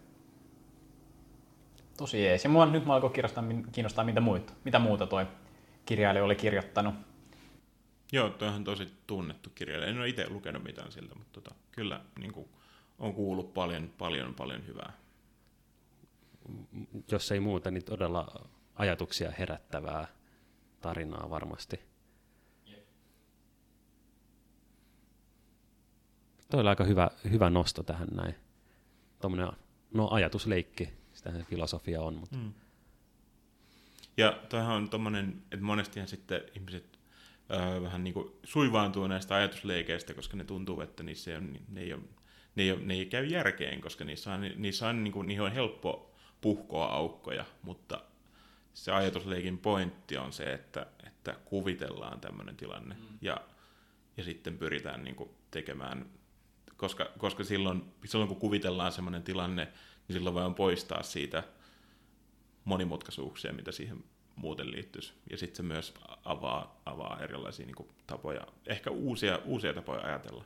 [1.97, 2.45] tosi jees.
[2.45, 5.27] Ja mua nyt mä alkoi kiinnostaa, kiinnostaa mitä, muita, mitä muuta toi
[5.87, 6.95] kirjailija oli kirjoittanut.
[8.13, 9.91] Joo, toi on tosi tunnettu kirjailija.
[9.91, 12.49] En ole itse lukenut mitään siltä, mutta tota, kyllä niin kuin,
[12.99, 14.93] on kuullut paljon, paljon, paljon hyvää.
[17.11, 20.07] Jos ei muuta, niin todella ajatuksia herättävää
[20.81, 21.81] tarinaa varmasti.
[26.51, 28.35] Toi oli aika hyvä, hyvä nosto tähän näin.
[29.21, 29.53] Tuommoinen
[29.95, 32.53] no, ajatusleikki, sitähän filosofia on, mutta Mm.
[34.17, 36.99] Ja toihan on tommonen, että monestihan sitten ihmiset
[37.51, 41.81] öö, vähän niin kuin suivaantuu näistä ajatusleikeistä, koska ne tuntuu, että niissä ei ole, ne,
[41.81, 42.03] ei ole,
[42.59, 45.53] ne, ei ne ei käy järkeen, koska niissä on, niissä on, niin kuin, niihin on
[45.53, 48.01] helppo puhkoa aukkoja, mutta
[48.75, 53.19] se ajatusleikin pointti on se, että, että kuvitellaan tämmöinen tilanne mm.
[53.21, 53.41] ja,
[54.17, 56.07] ja sitten pyritään niin kuin tekemään,
[56.77, 59.65] koska, koska silloin, silloin kun kuvitellaan semmoinen tilanne,
[60.09, 61.43] niin silloin voidaan poistaa siitä
[62.65, 64.05] monimutkaisuuksia, mitä siihen
[64.37, 65.13] muuten liittyisi.
[65.31, 65.95] Ja sitten se myös
[66.25, 70.45] avaa, avaa erilaisia niin kuin, tapoja, ehkä uusia, uusia tapoja ajatella.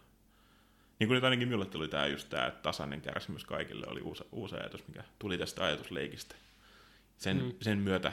[1.03, 4.25] Niin kuin nyt ainakin minulle tuli tämä just tämä, että tasainen kärsimys kaikille oli uusi,
[4.33, 6.35] uusi ajatus, mikä tuli tästä ajatusleikistä.
[7.19, 7.53] Sen, mm.
[7.61, 8.13] sen myötä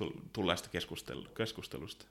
[0.00, 2.06] tul- tulleesta keskustelu, keskustelusta.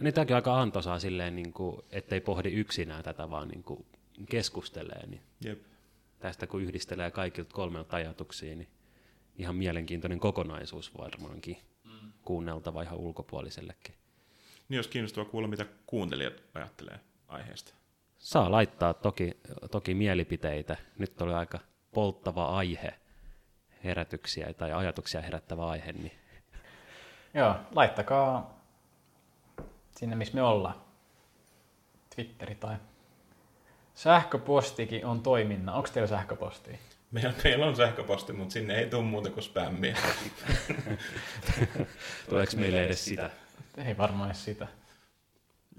[0.00, 3.86] niin tämäkin on aika antoisaa silleen, niin kuin, ettei pohdi yksinään tätä, vaan niin kuin
[4.28, 5.06] keskustelee.
[5.06, 5.62] Niin Jep.
[6.18, 8.68] tästä kun yhdistelee kaikilta kolmelta ajatuksia, niin
[9.38, 12.12] ihan mielenkiintoinen kokonaisuus varmaankin mm.
[12.24, 13.94] kuunneltava ihan ulkopuolisellekin.
[14.68, 17.77] Niin jos kiinnostava kuulla, mitä kuuntelijat ajattelee aiheesta.
[18.18, 19.40] Saa laittaa toki,
[19.70, 20.76] toki mielipiteitä.
[20.98, 21.58] Nyt oli aika
[21.94, 22.94] polttava aihe,
[23.84, 25.92] herätyksiä tai ajatuksia herättävä aihe.
[25.92, 26.12] Niin
[27.34, 28.58] Joo, laittakaa
[29.96, 30.74] sinne, missä me ollaan.
[32.14, 32.76] Twitteri tai
[33.94, 35.74] sähköpostikin on toiminna.
[35.74, 36.78] Onko teillä sähköpostia?
[37.10, 39.96] Meillä, meillä on sähköposti, mutta sinne ei tule muuta kuin spämmiä.
[42.28, 43.30] tuleeko meille edes sitä?
[43.76, 44.66] Ei varmaan edes sitä.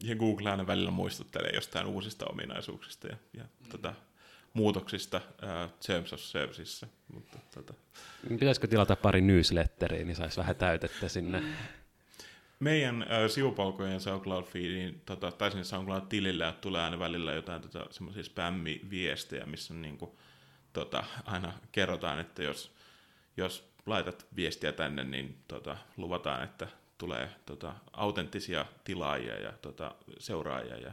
[0.03, 3.69] Ja Google aina välillä muistuttelee jostain uusista ominaisuuksista ja, ja mm.
[3.69, 3.93] tota,
[4.53, 6.88] muutoksista uh, Terms of Servicesissa.
[7.13, 7.73] Mutta, tota,
[8.30, 11.43] Pitäisikö tilata pari newsletteriä, niin saisi vähän täytettä sinne.
[12.59, 19.45] meidän uh, sivupalkojen SoundCloud-feediin, tota, tai sinne SoundCloud-tilille tulee aina välillä jotain tota, semmoisia spämmiviestejä,
[19.45, 20.19] missä niinku,
[20.73, 22.71] tota, aina kerrotaan, että jos,
[23.38, 26.67] jos laitat viestiä tänne, niin tota, luvataan, että
[26.99, 30.91] tulee tota, autenttisia tilaajia ja tota, seuraajia ja,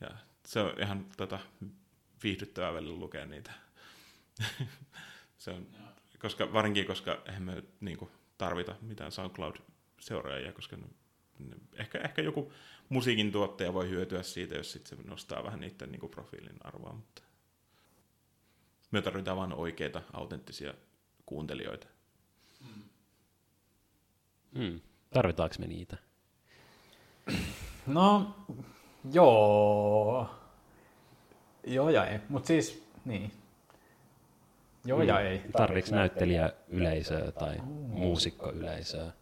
[0.00, 0.10] Ja
[0.46, 1.38] se on ihan tota,
[2.22, 3.52] viihdyttävää välillä lukea niitä.
[5.38, 5.66] se on,
[6.18, 10.86] koska, varinkin, koska eihän me niin kuin, tarvita mitään SoundCloud-seuraajia, koska ne,
[11.38, 12.52] ne, ehkä, ehkä joku
[12.88, 16.92] musiikin tuottaja voi hyötyä siitä, jos sit se nostaa vähän niiden niin kuin, profiilin arvoa,
[16.92, 17.22] mutta
[18.90, 20.74] me tarvitaan vain oikeita, autenttisia
[21.26, 21.95] kuuntelijoita.
[24.52, 24.80] Mm.
[25.10, 25.96] Tarvitaanko me niitä?
[27.86, 28.36] No,
[29.12, 30.30] joo.
[31.66, 32.18] Joo ja ei.
[32.28, 33.32] Mutta siis, niin.
[34.84, 35.42] Joo ja ei.
[35.52, 37.56] Tarviiko näyttelijä yleisöä tai
[37.88, 39.12] muusikko yleisöä?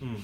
[0.00, 0.22] Mm.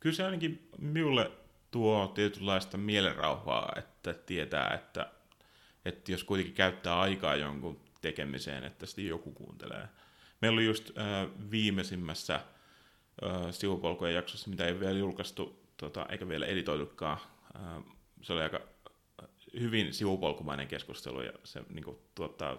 [0.00, 1.30] Kyllä se ainakin minulle
[1.70, 5.10] tuo tietynlaista mielenrauhaa, että tietää, että,
[5.84, 9.88] että jos kuitenkin käyttää aikaa jonkun tekemiseen, että sitten joku kuuntelee.
[10.44, 12.42] Meillä oli just äh, viimeisimmässä äh,
[13.50, 17.18] sivupolkujen jaksossa, mitä ei vielä julkaistu, tota, eikä vielä editoitukaan.
[17.56, 17.82] Äh,
[18.22, 18.60] se oli aika
[19.60, 22.56] hyvin sivupolkumainen keskustelu ja se niin kuin, tuottaa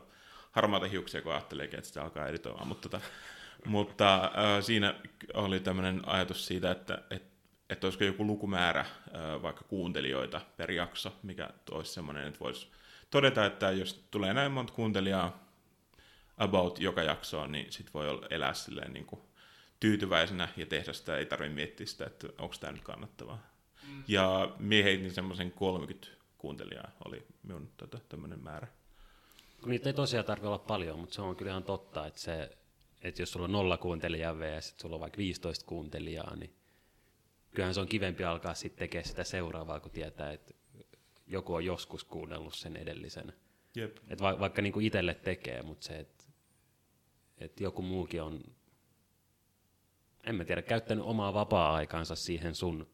[0.52, 2.68] harmaata hiuksia, kun ajattelee, että sitä alkaa editoimaan.
[2.68, 3.06] Mutta, tota,
[3.66, 4.96] mutta äh, siinä
[5.34, 7.36] oli tämmöinen ajatus siitä, että, että
[7.70, 8.86] että olisiko joku lukumäärä
[9.42, 12.68] vaikka kuuntelijoita per jakso, mikä olisi semmoinen, että voisi
[13.10, 15.45] todeta, että jos tulee näin monta kuuntelijaa
[16.38, 19.22] about joka jaksoon, niin sit voi elää silleen niin kuin
[19.80, 23.56] tyytyväisenä ja tehdä sitä, ei tarvitse miettiä sitä, että onko tämä nyt kannattavaa.
[23.88, 24.04] Mm.
[24.08, 26.08] Ja mie heitin semmoisen 30
[26.38, 28.68] kuuntelijaa oli minun tota, tämmöinen määrä.
[29.66, 32.58] Niitä ei tosiaan tarvitse olla paljon, mutta se on kyllä ihan totta, että, se,
[33.02, 34.76] että jos sulla on nolla kuuntelijaa vs.
[34.82, 36.56] sulla on vaikka 15 kuuntelijaa, niin
[37.52, 40.54] kyllähän se on kivempi alkaa sitten tekemään sitä seuraavaa, kun tietää, että
[41.28, 43.34] joku on joskus kuunnellut sen edellisen.
[43.76, 43.98] Jep.
[44.08, 46.24] Et va- vaikka niinku itselle tekee, mutta se, että
[47.38, 48.40] et joku muukin on,
[50.24, 52.88] en mä tiedä, käyttänyt omaa vapaa-aikaansa siihen sun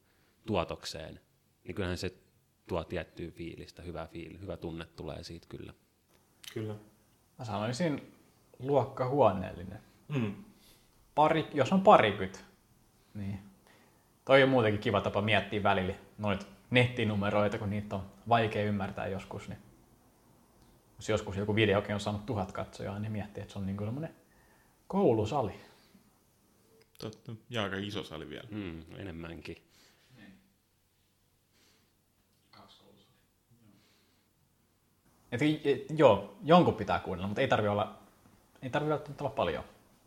[0.45, 1.19] tuotokseen,
[1.63, 2.13] niin kyllähän se
[2.67, 5.73] tuo tiettyä fiilistä, hyvä, fiili, hyvä tunne tulee siitä kyllä.
[6.53, 6.75] Kyllä.
[7.39, 8.13] Mä sanoisin
[8.59, 9.79] luokkahuoneellinen.
[10.07, 10.43] Mm.
[11.15, 12.39] Pari, jos on parikymmentä,
[13.13, 13.39] niin
[14.25, 19.49] toi on muutenkin kiva tapa miettiä välillä noita nettinumeroita, kun niitä on vaikea ymmärtää joskus.
[19.49, 19.59] Niin
[20.97, 24.09] jos joskus joku videokin on saanut tuhat katsojaa, niin miettii, että se on niin kuin
[24.91, 25.51] koulusali.
[26.99, 27.31] Totta.
[27.49, 28.47] Ja aika iso sali vielä.
[28.51, 29.57] Mm, enemmänkin.
[35.31, 37.99] Et, et, joo, jonkun pitää kuunnella, mutta ei tarvi olla,
[38.61, 39.63] ei tarvi välttämättä olla paljon.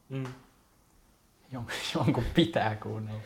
[0.09, 0.27] Mm.
[1.53, 3.21] Jon, jonkun pitää kuunnella.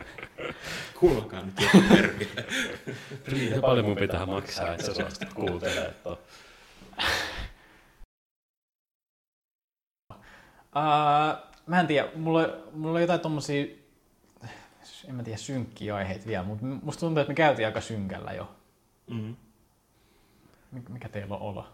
[1.00, 2.46] Kuulkaa nyt joku perkele.
[3.32, 6.16] Niin paljon mun pitää maksaa, että sä suostut kuuntelemaan.
[10.74, 13.66] Uh, mä en tiedä, mulla, mulla on jotain tommosia,
[15.08, 18.54] en mä tiedä, synkkiä aiheita vielä, mutta musta tuntuu, että me käytiin aika synkällä jo.
[19.10, 19.36] Mm.
[20.74, 21.66] Mik- Mikä teillä on olo?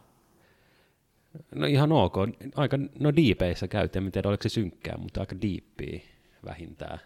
[1.54, 2.14] No ihan ok.
[2.56, 6.00] Aika, no diipeissä käytiin, en tiedä oliko se synkkää, mutta aika diippiä
[6.44, 6.98] vähintään.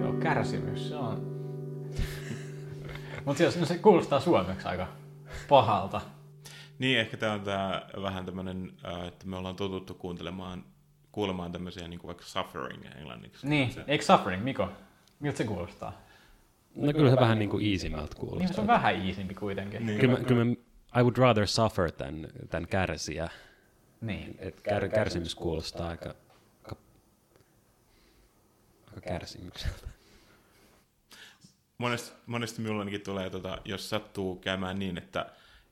[0.00, 1.36] Joo, kärsimys, se on...
[3.24, 4.88] mutta jos no se kuulostaa suomeksi aika
[5.48, 6.00] pahalta.
[6.78, 8.72] Niin, ehkä tämä on tää vähän tämmöinen,
[9.08, 10.64] että me ollaan totuttu kuuntelemaan,
[11.12, 13.46] kuulemaan tämmöisiä niin kuin vaikka suffering englanniksi.
[13.48, 14.68] Niin, Se, eikö suffering, Miko?
[15.20, 15.92] Miltä se kuulostaa?
[16.74, 18.62] No kyllä se vähän niin kuin easimmältä Niin, se kuulostaa.
[18.62, 19.86] on vähän easimpi kuitenkin.
[19.86, 20.00] Niin.
[20.00, 20.50] Kyllä, mä, kyllä mä,
[21.00, 23.28] I would rather suffer than, than kärsiä.
[24.00, 24.36] niin.
[24.38, 26.14] Et kär, kärsimys kuulostaa aika,
[26.64, 26.76] aika,
[28.88, 29.88] aika kärsimykseltä.
[31.78, 35.26] monesti, monesti minulla ainakin tulee, tota, jos sattuu käymään niin, että,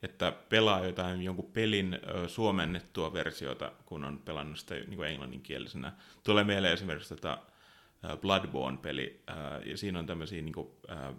[0.04, 5.92] että pelaa jotain jonkun pelin ö, suomennettua versiota, kun on pelannut sitä niin kuin englanninkielisenä.
[6.24, 9.32] Tulee mieleen esimerkiksi ö, Bloodborne-peli, ö,
[9.70, 11.12] ja siinä on tämmöisiä, niin kuin, ö,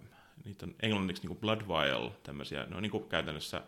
[0.44, 3.62] niitä on englanniksi niin kuin Blood Vial, tämmöisiä, ne on niin kuin käytännössä,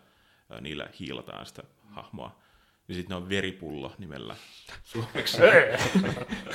[0.51, 2.39] ö, niillä hiilataan sitä hahmoa.
[2.87, 4.35] Ja sitten ne on veripullo nimellä
[4.83, 5.37] suomeksi.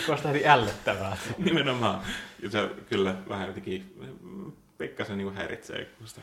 [0.07, 1.17] Kuulostaa heti ällöttävää.
[1.39, 2.03] Nimenomaan.
[2.43, 3.95] Ja se kyllä vähän jotenkin
[4.79, 5.85] pikkasen niin häiritsee.
[5.85, 6.21] kun sitä-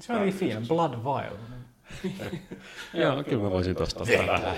[0.00, 1.36] Se on niin fiilen, Blood Vial.
[3.02, 4.56] Joo, kyllä mä voisin tosta ottaa vähän.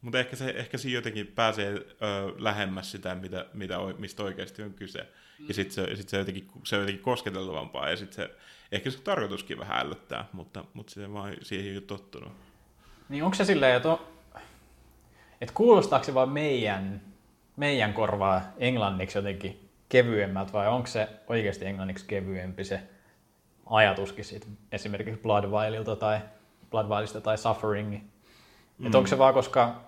[0.00, 1.84] Mutta ehkä, se, ehkä siinä jotenkin pääsee ö,
[2.38, 5.08] lähemmäs sitä, mitä, mitä, mistä oikeasti on kyse.
[5.48, 7.90] Ja sitten se, sit se, jotenkin, se on jotenkin kosketeltavampaa.
[7.90, 8.36] Ja sitten se,
[8.72, 12.32] ehkä se tarkoituskin vähän ällöttää, mutta, mutta se vaan siihen ei ole tottunut.
[13.08, 13.98] Niin onko se silleen, että, on,
[15.40, 17.02] että kuulostaako se vaan meidän,
[17.56, 22.82] meidän korvaa englanniksi jotenkin kevyemmältä vai onko se oikeasti englanniksi kevyempi se
[23.66, 26.20] ajatuskin siitä esimerkiksi Blood Vialilta tai
[26.70, 27.90] Blood Vialista tai Suffering?
[27.90, 28.86] Mm.
[28.86, 29.84] Että onko se vaan koska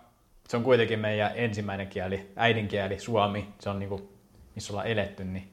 [0.49, 4.13] se on kuitenkin meidän ensimmäinen kieli, äidinkieli, suomi, se on niinku,
[4.55, 5.51] missä ollaan eletty, niin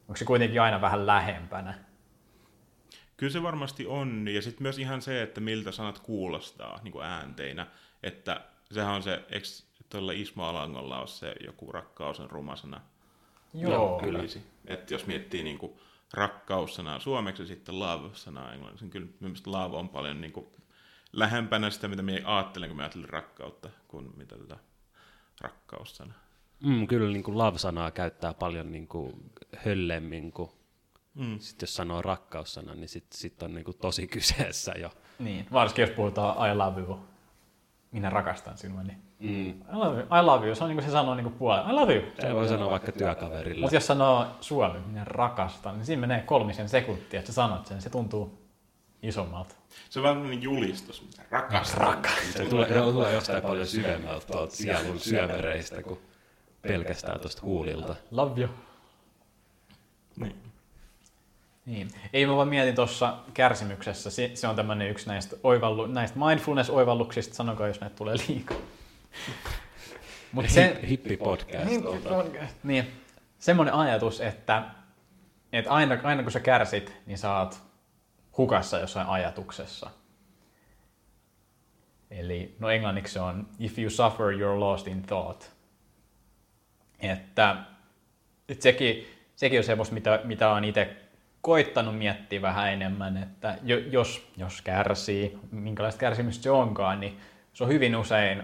[0.00, 1.74] onko se kuitenkin aina vähän lähempänä?
[3.16, 7.06] Kyllä se varmasti on, ja sitten myös ihan se, että miltä sanat kuulostaa niin kuin
[7.06, 7.66] äänteinä,
[8.02, 8.40] että
[8.72, 9.46] sehän on se, eikö
[9.88, 12.80] tuolla Ismo Alangolla ole se joku rakkaus on rumasana?
[13.54, 14.18] Joo, kyllä.
[14.66, 15.72] Että jos miettii niin kuin
[16.14, 20.46] rakkaussanaa suomeksi ja sitten love-sanaa englanniksi, niin kyllä mielestäni love on paljon niin kuin
[21.12, 24.56] lähempänä sitä, mitä minä ajattelen, kun minä ajattelen rakkautta, kuin mitä tätä
[25.40, 26.14] rakkaussana.
[26.64, 30.50] Mm, kyllä niin kuin love-sanaa käyttää paljon niin kuin höllemmin kuin
[31.14, 31.38] mm.
[31.38, 34.90] sitten jos sanoo rakkaussana, niin sitten sit on niin kuin tosi kyseessä jo.
[35.18, 37.00] Niin, varsinkin jos puhutaan I love you,
[37.92, 39.48] minä rakastan sinua, niin mm.
[39.48, 40.06] I, love you.
[40.20, 42.04] I love you, se on niin kuin se sanoo niin kuin puoleen, I love you.
[42.20, 43.60] Se voi sanoa vaikka työkaverille.
[43.60, 47.82] Mutta jos sanoo suomi, minä rakastan, niin siinä menee kolmisen sekuntia, että sä sanot sen,
[47.82, 48.38] se tuntuu
[49.02, 49.54] isommalta.
[49.90, 51.80] Se on vähän julistus, rakastan.
[51.80, 52.32] Rakastan.
[52.32, 56.00] Se tulee, tulee jostain paljon syvemmältä tuolta sielun syövereistä kuin
[56.62, 57.96] pelkästään tuosta huulilta.
[58.10, 58.50] Love you.
[60.16, 60.49] Niin.
[61.66, 61.90] Niin.
[62.12, 67.34] Ei mä vaan mietin tuossa kärsimyksessä, se, se on tämmöinen yksi näistä, oivallu, näistä mindfulness-oivalluksista,
[67.34, 68.56] sanokaa jos näitä tulee liikaa.
[70.32, 71.64] Mut se, hippi podcast.
[72.62, 72.86] Niin,
[73.38, 74.64] semmoinen ajatus, että,
[75.52, 77.60] että aina, aina kun sä kärsit, niin sä oot
[78.36, 79.90] hukassa jossain ajatuksessa.
[82.10, 85.44] Eli no englanniksi se on if you suffer, you're lost in thought.
[87.00, 87.56] Että,
[88.48, 89.06] että sekin,
[89.36, 90.96] sekin on semmoista, mitä, mitä on itse
[91.40, 93.58] koittanut miettiä vähän enemmän, että
[93.90, 97.18] jos, jos kärsii, minkälaista kärsimystä se onkaan, niin
[97.52, 98.42] se on hyvin usein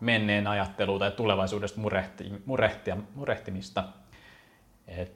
[0.00, 3.84] menneen ajattelu tai tulevaisuudesta murehti, murehtia, murehtimista.
[4.88, 5.12] Et,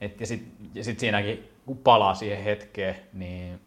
[0.00, 3.60] et, ja sitten sit siinäkin, kun palaa siihen hetkeen, niin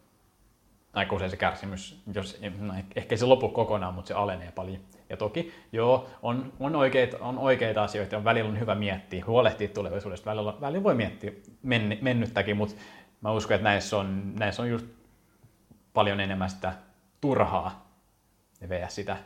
[0.92, 4.80] aika usein se kärsimys, jos, no, ehkä se lopu kokonaan, mutta se alenee paljon.
[5.10, 9.68] Ja toki, joo, on, on, oikeita, on oikeita asioita, on välillä on hyvä miettiä, huolehtia
[9.68, 11.32] tulevaisuudesta, välillä, välillä voi miettiä
[11.62, 12.74] men, mennyttäkin, mutta
[13.20, 14.86] mä uskon, että näissä on, näissä on just
[15.94, 16.72] paljon enemmän sitä
[17.20, 17.88] turhaa
[18.60, 19.16] ja sitä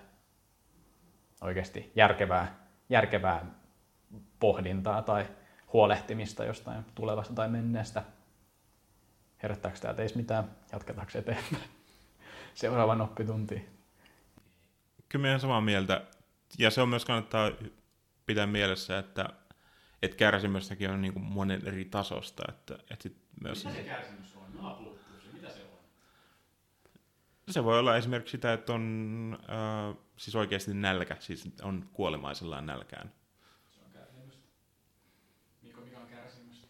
[1.41, 2.55] oikeasti järkevää,
[2.89, 3.47] järkevää
[4.41, 5.27] pohdintaa tai
[5.73, 8.03] huolehtimista jostain tulevasta tai menneestä.
[9.43, 10.45] Herättääkö tämä teistä mitään?
[10.73, 11.63] Jatketaanko eteenpäin?
[12.55, 13.72] Seuraavan oppituntiin
[15.13, 16.07] kyllä olen samaa mieltä.
[16.59, 17.51] Ja se on myös kannattaa
[18.27, 19.29] pitää mielessä, että,
[20.03, 22.43] että kärsimystäkin on niin kuin monen eri tasosta.
[22.49, 23.65] Että, että sit myös...
[23.65, 24.97] Mitä se kärsimys on?
[25.33, 25.79] Mitä se on?
[27.49, 33.13] Se voi olla esimerkiksi sitä, että on äh, siis oikeasti nälkä, siis on kuolemaisellaan nälkään.
[33.71, 34.49] Se on kärsimystä.
[35.63, 36.69] Mikko, mikä on kärsimystä?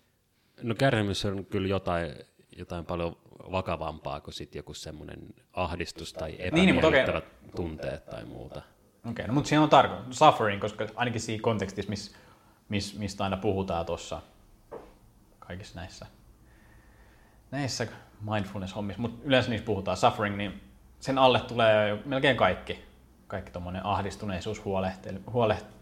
[0.62, 2.14] No kärsimys on kyllä jotain,
[2.56, 3.16] jotain paljon
[3.50, 5.18] vakavampaa kuin sitten joku semmoinen
[5.52, 7.56] ahdistus tai epämiellyttävät niin, okay.
[7.56, 8.58] tunteet tai muuta.
[8.58, 12.14] Okei, okay, no, mutta siinä on tarkoitus, suffering, koska ainakin siinä kontekstissa, miss,
[12.68, 14.22] miss, mistä aina puhutaan tuossa
[15.38, 16.06] kaikissa näissä,
[17.50, 17.86] näissä
[18.24, 20.62] mindfulness-hommissa, mutta yleensä niissä puhutaan suffering, niin
[21.00, 22.84] sen alle tulee melkein kaikki.
[23.26, 24.62] Kaikki tuommoinen ahdistuneisuus,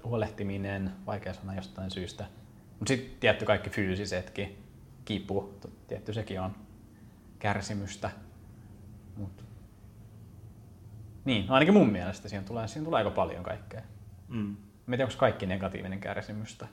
[0.05, 2.25] huolehtiminen, vaikea sana jostain syystä.
[2.79, 4.65] Mutta sitten tietty kaikki fyysisetkin,
[5.05, 5.55] kipu,
[5.89, 6.57] tietty sekin on
[7.41, 8.11] kärsimystä.
[9.17, 9.45] Mut.
[11.25, 13.83] Niin, no ainakin mun mielestä siinä tulee, siinä tulee aika paljon kaikkea.
[14.29, 14.57] Mm.
[14.87, 16.67] Mä tiedän, onko kaikki negatiivinen kärsimystä.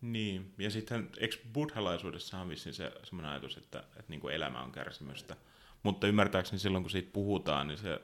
[0.00, 4.62] Niin, ja sitten eikö buddhalaisuudessa on vissiin se semmoinen ajatus, että, että niin kuin elämä
[4.62, 5.36] on kärsimystä.
[5.82, 8.00] Mutta ymmärtääkseni silloin, kun siitä puhutaan, niin se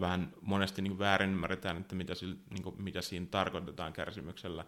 [0.00, 2.12] vähän monesti niin väärin ymmärretään, että mitä,
[2.50, 4.64] niin kuin, mitä siinä tarkoitetaan kärsimyksellä.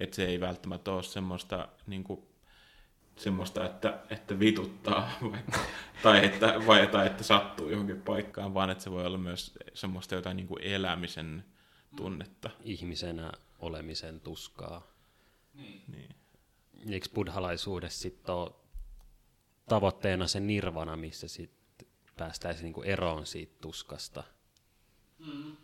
[0.00, 2.26] Että se ei välttämättä ole semmoista niin kuin,
[3.16, 5.58] semmoista, että, että vituttaa vaikka,
[6.02, 10.14] tai, että, vai, tai että sattuu johonkin paikkaan, vaan että se voi olla myös semmoista
[10.14, 11.44] jotain niin kuin elämisen
[11.96, 12.50] tunnetta.
[12.64, 14.86] Ihmisenä olemisen tuskaa.
[15.54, 15.82] Niin.
[15.88, 16.16] niin.
[16.90, 18.50] Eikö buddhalaisuudessa sitten ole
[19.68, 24.24] tavoitteena se nirvana, missä sitten päästäisiin niinku eroon siitä tuskasta?
[25.18, 25.56] Mm.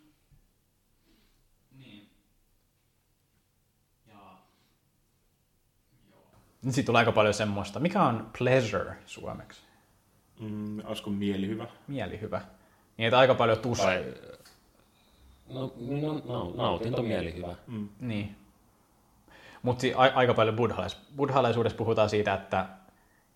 [6.64, 7.80] Nyt siitä tulee aika paljon semmoista.
[7.80, 9.60] Mikä on pleasure suomeksi?
[10.40, 11.66] Mm, olisiko mielihyvä?
[11.88, 12.40] Mielihyvä.
[12.96, 13.86] Niin, että aika paljon tuskaa.
[13.86, 14.14] Tai...
[15.48, 17.54] No, no, no, nautinto mielihyvä.
[17.66, 17.88] Mm.
[18.00, 18.36] Niin.
[19.62, 22.66] Mutta a- aika paljon buddhalais- buddhalaisuudessa puhutaan siitä, että,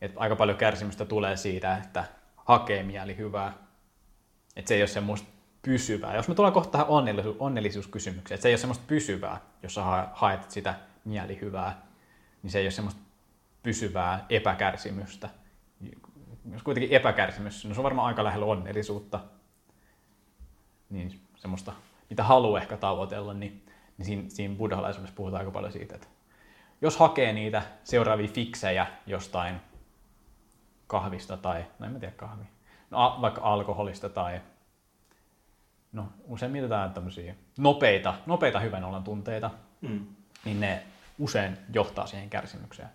[0.00, 2.04] että aika paljon kärsimystä tulee siitä, että
[2.36, 3.52] hakee mielihyvää.
[4.56, 5.28] Että se ei ole semmoista
[5.62, 6.16] pysyvää.
[6.16, 9.82] Jos me tullaan kohta tähän onnellisu- onnellisuuskysymykseen, että se ei ole semmoista pysyvää, jos sä
[10.12, 10.74] haet sitä
[11.04, 11.82] mielihyvää,
[12.42, 13.00] niin se ei ole semmoista
[13.66, 15.28] pysyvää epäkärsimystä.
[16.52, 19.20] Jos kuitenkin epäkärsimys, no se on varmaan aika lähellä onnellisuutta.
[20.90, 21.72] niin semmoista,
[22.10, 23.66] mitä haluaa ehkä tavoitella, niin,
[23.98, 26.06] niin siinä, siinä buddhalaisuudessa puhutaan aika paljon siitä, että
[26.80, 29.60] jos hakee niitä seuraavia fiksejä jostain
[30.86, 32.44] kahvista tai, no en mä tiedä kahvi,
[32.90, 34.40] no vaikka alkoholista tai
[35.92, 40.06] no usein mietitään tämmöisiä nopeita, nopeita hyvän olon tunteita, Mm.
[40.44, 40.82] niin ne
[41.18, 42.88] usein johtaa siihen kärsimykseen.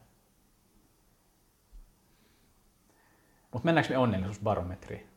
[3.51, 5.07] Mutta mennäänkö me onnellisuusbarometriin?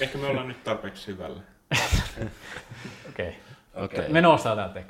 [0.00, 1.42] Ehkä me ollaan nyt tarpeeksi syvällä.
[3.08, 3.28] Okei.
[3.28, 3.84] Okay.
[3.84, 4.08] Okei.
[4.08, 4.84] Me noustaan täältä.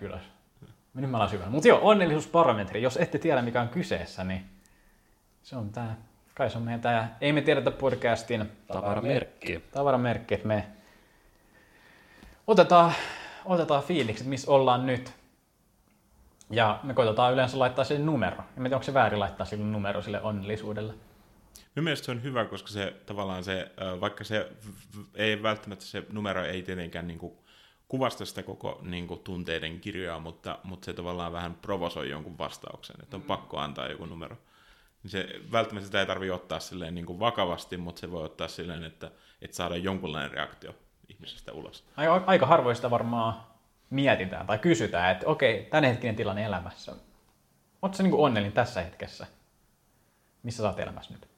[0.94, 1.50] Me nyt me ollaan syvällä.
[1.50, 2.82] Mutta joo, onnellisuusbarometri.
[2.82, 4.46] Jos ette tiedä mikä on kyseessä, niin
[5.42, 5.96] se on tää.
[6.34, 7.16] Kai se on meidän tää.
[7.20, 9.64] Ei me tiedetä podcastin Tavaramerkki.
[9.72, 10.66] tavaramerkki, että me
[12.46, 12.92] otetaan,
[13.44, 15.12] otetaan fiilikset, missä ollaan nyt.
[16.50, 18.36] Ja me koitetaan yleensä laittaa sille numero.
[18.36, 20.94] En tiedä, onko se väärin laittaa sille numero sille onnellisuudelle.
[21.74, 24.52] Minun mielestä se on hyvä, koska se tavallaan se, vaikka se
[25.14, 27.32] ei välttämättä se numero ei tietenkään niin kuin
[27.88, 32.96] kuvasta sitä koko niin kuin tunteiden kirjoa, mutta, mutta se tavallaan vähän provosoi jonkun vastauksen,
[33.02, 34.36] että on pakko antaa joku numero.
[35.02, 38.48] Niin se, välttämättä sitä ei tarvitse ottaa silleen niin kuin vakavasti, mutta se voi ottaa
[38.48, 39.10] silleen, että,
[39.42, 40.74] että saada jonkunlainen reaktio
[41.08, 41.84] ihmisestä ulos.
[41.96, 43.34] Aika, aika harvoin sitä varmaan
[43.90, 46.92] mietitään tai kysytään, että okei, tämänhetkinen tilanne elämässä.
[47.82, 49.26] Oletko niin onnellinen tässä hetkessä?
[50.42, 51.28] Missä sä oot elämässä nyt?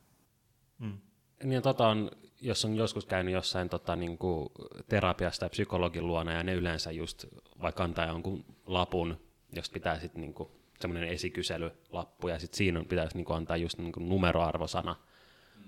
[1.44, 2.10] Niin tota on,
[2.40, 4.48] jos on joskus käynyt jossain tota, niin kuin
[4.89, 7.27] terapiasta tai psykologin luona, ja ne yleensä just
[7.62, 9.20] vaikka antaa jonkun lapun,
[9.52, 10.35] jos pitää sitten niin
[10.81, 14.97] semmoinen esikyselylappu, ja sitten siinä on, pitäisi niin kuin antaa just niin kuin numeroarvosana,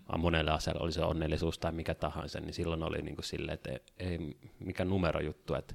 [0.08, 3.54] vaan monelle asialle oli se onnellisuus tai mikä tahansa, niin silloin oli niin kuin silleen,
[3.54, 5.74] että ei, ei mikä numerojuttu, että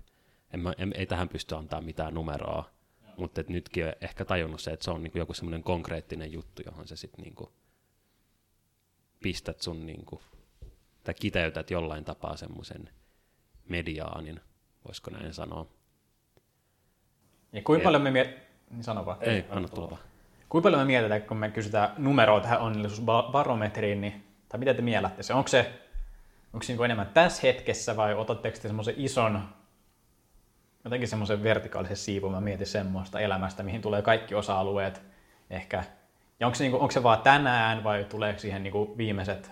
[0.53, 2.69] en mä, en, ei tähän pysty antaa mitään numeroa,
[3.17, 6.61] mutta nytkin on ehkä tajunnut se, että se on niin kuin joku semmoinen konkreettinen juttu,
[6.65, 7.49] johon se sitten niin kuin
[9.25, 10.21] pistät sun niin kuin,
[11.03, 12.89] tai kiteytät jollain tapaa semmoisen
[13.69, 14.39] mediaanin,
[14.87, 15.67] voisiko näin sanoa.
[17.53, 18.37] Ja kuinka paljon me miet...
[18.69, 19.17] Niin sano vaan.
[19.21, 20.01] Ei, anna tulla vaan.
[20.49, 25.23] Kuinka paljon me mietitään, kun me kysytään numeroa tähän onnellisuusbarometriin, niin, tai mitä te miellätte
[25.23, 25.33] se?
[25.33, 25.79] Onko se,
[26.53, 29.49] onko se niin enemmän tässä hetkessä vai otatteko te semmoisen ison,
[30.83, 35.01] jotenkin semmoisen vertikaalisen siivun, mä mietin semmoista elämästä, mihin tulee kaikki osa-alueet
[35.49, 35.83] ehkä.
[36.39, 39.51] Ja onko se, niin kuin, onko se vaan tänään vai tuleeko siihen niin kuin viimeiset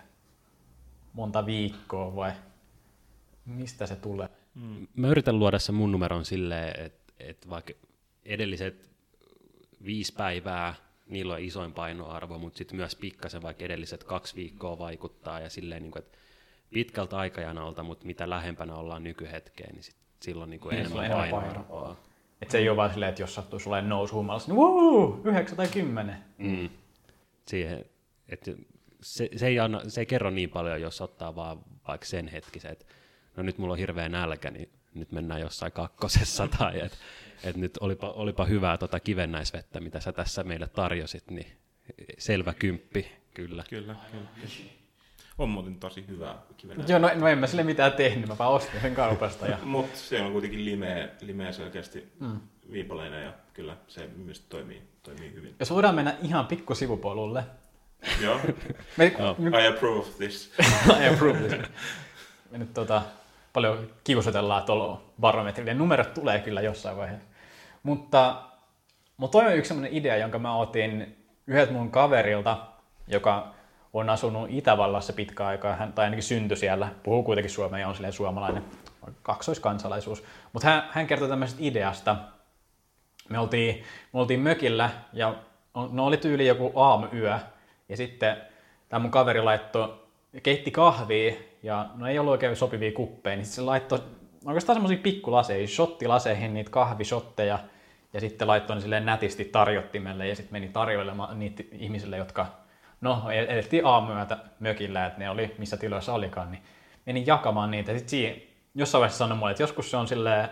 [1.14, 2.32] monta viikkoa vai
[3.46, 4.30] mistä se tulee?
[4.96, 7.74] Mä yritän luoda sen mun numeron silleen, että, että vaikka
[8.26, 8.90] edelliset
[9.86, 10.74] viisi päivää,
[11.08, 15.84] niillä on isoin painoarvo, mutta sitten myös pikkasen vaikka edelliset kaksi viikkoa vaikuttaa ja silleen,
[15.84, 16.18] niin kuin, että
[16.74, 21.30] pitkältä aikajanalta, mutta mitä lähempänä ollaan nykyhetkeen, niin sit silloin niin kuin Niin, enemmän enemmän
[21.30, 21.98] painoarvoa.
[22.44, 25.58] Että se ei ole vaan silleen, että jos sattuu sulle nousu humalassa, niin wuu, yhdeksän
[25.58, 26.16] tai kymmenen.
[26.38, 26.70] Mm.
[27.48, 27.86] Siihen,
[28.30, 28.52] että
[29.02, 32.72] se, se, ei anna, se ei kerro niin paljon, jos ottaa vaan vaikka sen hetkisen,
[32.72, 32.86] että
[33.38, 36.98] no nyt mulla on hirveä nälkä, niin nyt mennään jossain kakkosessa, tai että
[37.44, 41.48] et nyt olipa, olipa hyvää tota kivennäisvettä, mitä sä tässä meille tarjosit, niin
[42.18, 43.64] selvä kymppi, kyllä.
[43.70, 44.28] Kyllä, kyllä.
[45.38, 46.84] On muuten tosi hyvä kivenä.
[46.88, 49.48] Joo, no, no en mä sille mitään tehnyt, mä vaan ostin sen kaupasta.
[49.48, 49.58] Ja...
[49.64, 52.40] Mutta siellä on kuitenkin limeä, limeä selkeästi mm.
[52.72, 55.56] viipaleina ja kyllä se myös toimii, toimii hyvin.
[55.60, 57.44] Jos voidaan mennä ihan pikku sivupolulle.
[58.22, 58.40] Joo,
[58.98, 59.36] Me, Joo.
[59.40, 60.54] nyt, I approve this.
[61.02, 61.70] I approve this.
[62.52, 63.02] Me nyt tota,
[63.54, 65.72] paljon kiusotellaan tuolla barometrilla.
[65.72, 67.28] ja Numerot tulee kyllä jossain vaiheessa.
[67.84, 68.44] Mutta,
[69.18, 72.58] mutta toi on yksi sellainen idea, jonka mä otin yhdeltä mun kaverilta,
[73.08, 73.54] joka
[73.94, 77.96] on asunut Itävallassa pitkä aikaa, hän, tai ainakin syntyi siellä, puhuu kuitenkin suomea ja on
[77.96, 78.64] silleen suomalainen,
[79.24, 80.24] kaksoiskansalaisuus.
[80.54, 82.16] Mutta hän, hän kertoi tämmöisestä ideasta.
[83.30, 83.84] Me oltiin,
[84.14, 85.36] me oltiin mökillä ja
[85.92, 87.40] no oli tyyli joku aamuyö
[87.90, 88.38] ja sitten
[88.90, 90.00] tämä mun kaveri laittoi,
[90.44, 91.34] keitti kahvia
[91.64, 94.00] ja no ei ollut oikein sopivia kuppeja, niin sit se laittoi
[94.46, 97.60] oikeastaan semmoisia pikkulaseja, shottilaseihin niitä kahvishotteja
[98.14, 102.63] ja sitten laittoi ne silleen nätisti tarjottimelle ja sitten meni tarjoilemaan niitä ihmisille, jotka
[103.04, 106.64] no elettiin aamuyötä mökillä, että ne oli missä tiloissa olikaan, niin
[107.06, 107.92] meni jakamaan niitä.
[107.92, 108.36] Sitten siinä
[108.76, 110.50] jossain vaiheessa sanoi mulle, että joskus se on silleen,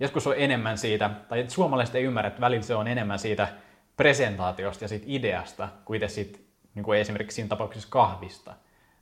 [0.00, 3.48] joskus on enemmän siitä, tai että suomalaiset ei ymmärrä, että välillä se on enemmän siitä
[3.96, 6.38] presentaatiosta ja siitä ideasta, kuin itse siitä,
[6.74, 8.54] niin kuin esimerkiksi siinä tapauksessa kahvista.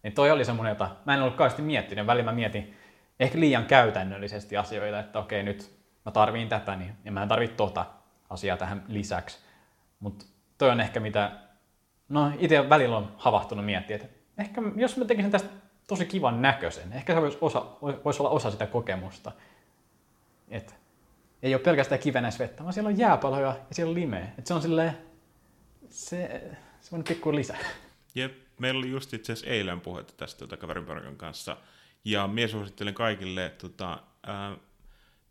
[0.02, 2.06] Niin toi oli semmoinen, jota mä en ollut kauheasti miettinyt.
[2.06, 2.76] Välillä mä mietin
[3.20, 7.56] ehkä liian käytännöllisesti asioita, että okei nyt mä tarviin tätä, niin ja mä en tarvitse
[7.56, 7.86] tota
[8.30, 9.38] asiaa tähän lisäksi.
[10.00, 10.24] Mutta
[10.58, 11.32] toi on ehkä mitä,
[12.10, 14.08] no itse välillä on havahtunut miettiä, että
[14.38, 15.48] ehkä jos mä tekisin tästä
[15.86, 17.66] tosi kivan näköisen, ehkä se voisi, osa,
[18.04, 19.32] voisi olla osa sitä kokemusta.
[20.48, 20.74] Että
[21.42, 24.28] ei ole pelkästään kivenäisvettä, vaan siellä on jääpaloja ja siellä on limeä.
[24.38, 24.98] Et se on silleen,
[25.90, 26.42] se,
[26.80, 27.56] semmoinen pikku lisä.
[28.14, 31.56] Jep, meillä oli just itse asiassa eilen puhetta tästä tota kaverin porukan kanssa.
[32.04, 34.02] Ja minä suosittelen kaikille, tota,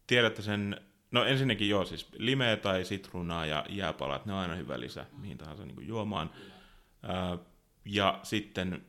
[0.07, 0.81] tiedätte sen,
[1.11, 5.37] no ensinnäkin joo, siis limeä tai sitruunaa ja jääpalat, ne on aina hyvä lisä mihin
[5.37, 6.31] tahansa niin juomaan.
[6.33, 6.58] Ää,
[7.85, 8.85] ja sitten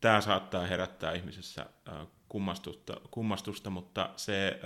[0.00, 1.66] tämä saattaa herättää ihmisessä
[2.28, 4.60] kummastusta, kummastusta, mutta se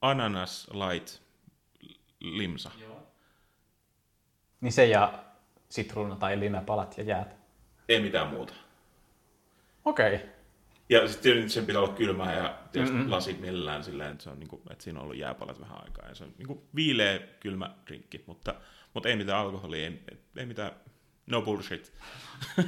[0.00, 1.22] ananas light
[2.20, 2.70] limsa,
[4.60, 5.24] Niin se ja
[5.68, 7.36] sitruuna tai limepalat ja jäät.
[7.88, 8.54] ei mitään muuta.
[9.84, 10.14] Okei.
[10.14, 10.28] Okay.
[10.88, 13.10] Ja sitten tietysti sen pitää olla kylmää ja tietysti mm-hmm.
[13.10, 16.08] lasit millään silleen, että, se on niinku, että siinä on ollut jääpalat vähän aikaa.
[16.08, 18.54] Ja se on niinku viileä kylmä drinkki, mutta,
[18.94, 20.02] mutta ei mitään alkoholia, ei,
[20.36, 20.72] ei mitään,
[21.26, 21.92] no bullshit.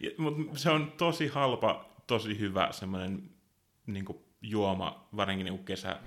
[0.00, 3.30] ja, mutta se on tosi halpa, tosi hyvä semmoinen
[3.86, 6.00] niinku juoma, varsinkin niinku kesä,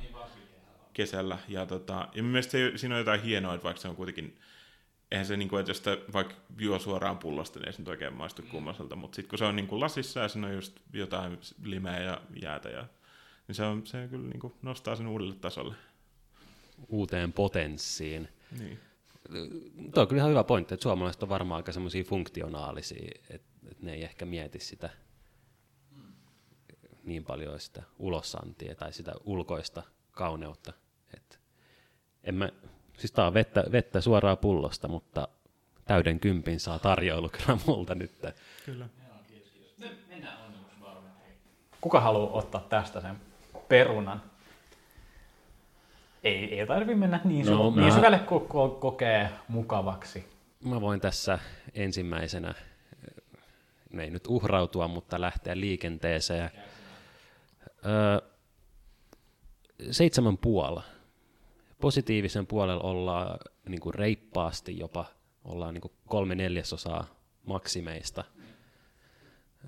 [0.94, 1.38] kesällä.
[1.48, 4.40] Ja, tota, ja mielestäni siinä on jotain hienoa, että vaikka se on kuitenkin
[5.12, 7.88] eihän se, niin kuin, että jos sitä vaikka juo suoraan pullosta, niin ei se nyt
[7.88, 10.80] oikein maistu kummaselta, mutta sitten kun se on niin kuin lasissa ja siinä on just
[10.94, 12.86] jotain limeä ja jäätä, ja,
[13.48, 15.76] niin se, on, se kyllä niin kuin nostaa sen uudelle tasolle.
[16.88, 18.28] Uuteen potenssiin.
[18.60, 18.80] Niin.
[19.94, 23.86] Tuo on kyllä ihan hyvä pointti, että suomalaiset on varmaan aika semmoisia funktionaalisia, että, että
[23.86, 24.90] ne ei ehkä mieti sitä
[27.04, 30.74] niin paljon sitä ulossantia tai sitä ulkoista kauneutta.
[31.14, 31.38] Että
[32.24, 32.50] en mä,
[32.98, 35.28] siis tää on vettä, vettä suoraan pullosta, mutta
[35.86, 38.12] täyden kympin saa tarjoilu kyllä multa nyt.
[38.66, 38.90] Kyllä.
[41.82, 43.16] Kuka haluaa ottaa tästä sen
[43.68, 44.31] perunan?
[46.24, 50.26] Ei, ei tarvi mennä niin, No, no, mä- niin syvälle, kun ko- kokee mukavaksi.
[50.66, 51.40] Mä voin tässä
[51.74, 52.54] ensimmäisenä,
[53.94, 56.52] no ei nyt uhrautua, mutta lähteä liikenteeseen.
[57.86, 58.30] Öö,
[59.92, 60.84] seitsemän puolella.
[61.82, 63.40] Positiivisen puolella ollaan
[63.70, 65.06] niin kuin reippaasti jopa,
[65.44, 67.08] ollaan niin kuin kolme neljäsosaa
[67.46, 68.24] maksimeista.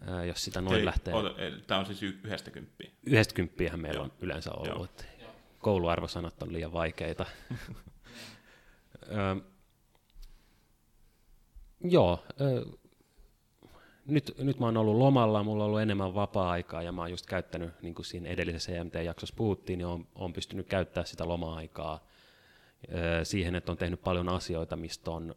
[0.08, 1.14] Öö, jos sitä noin Eli, lähtee.
[1.68, 2.92] tämä on siis y- yhdestä kymppiä.
[3.06, 4.04] Yhdestä kymppiähän meillä Joo.
[4.06, 4.74] on yleensä Joo.
[4.76, 4.90] ollut.
[4.90, 5.04] että
[5.64, 7.26] Kouluarvosanat on liian vaikeita.
[9.12, 9.42] Ö,
[11.82, 12.66] joo, ö,
[14.06, 17.26] nyt, nyt mä oon ollut lomalla, mulla on ollut enemmän vapaa-aikaa ja mä oon just
[17.26, 22.08] käyttänyt, niin kuin siinä edellisessä EMT-jaksossa puhuttiin, niin oon, oon pystynyt käyttämään sitä loma-aikaa
[22.94, 25.36] ö, siihen, että on tehnyt paljon asioita, mistä on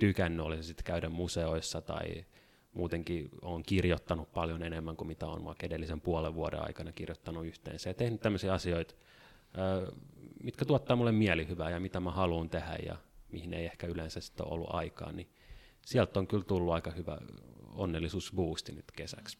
[0.00, 2.24] tykännyt, oli se sitten käydä museoissa tai
[2.72, 7.90] muutenkin on kirjoittanut paljon enemmän kuin mitä on vaikka edellisen puolen vuoden aikana kirjoittanut yhteensä
[7.90, 8.94] ja tehnyt tämmöisiä asioita,
[10.42, 12.96] mitkä tuottaa mulle mielihyvää ja mitä mä haluan tehdä ja
[13.32, 15.30] mihin ei ehkä yleensä sitten ole ollut aikaa, niin
[15.80, 17.18] sieltä on kyllä tullut aika hyvä
[17.72, 19.38] onnellisuusboosti nyt kesäksi.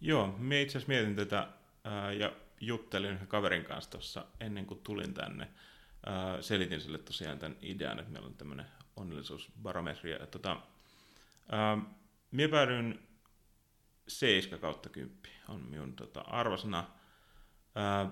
[0.00, 1.48] Joo, minä itse asiassa mietin tätä
[1.84, 5.48] ää, ja juttelin yhden kaverin kanssa tuossa ennen kuin tulin tänne.
[6.06, 10.10] Ää, selitin sille tosiaan tämän idean, että meillä on tämmöinen onnellisuusbarometri.
[10.10, 10.60] Ja, tota,
[11.48, 11.78] ää,
[12.30, 13.07] minä päädyin
[14.08, 15.18] 7 kautta 10
[15.48, 16.84] on minun tota, arvosana.
[17.74, 18.10] Ää,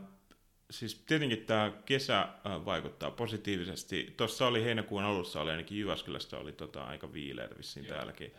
[0.71, 4.15] siis tietenkin tämä kesä ää, vaikuttaa positiivisesti.
[4.17, 8.33] Tuossa oli heinäkuun alussa, oli ainakin Jyväskylässä oli tota, aika viileitä vissiin täälläkin.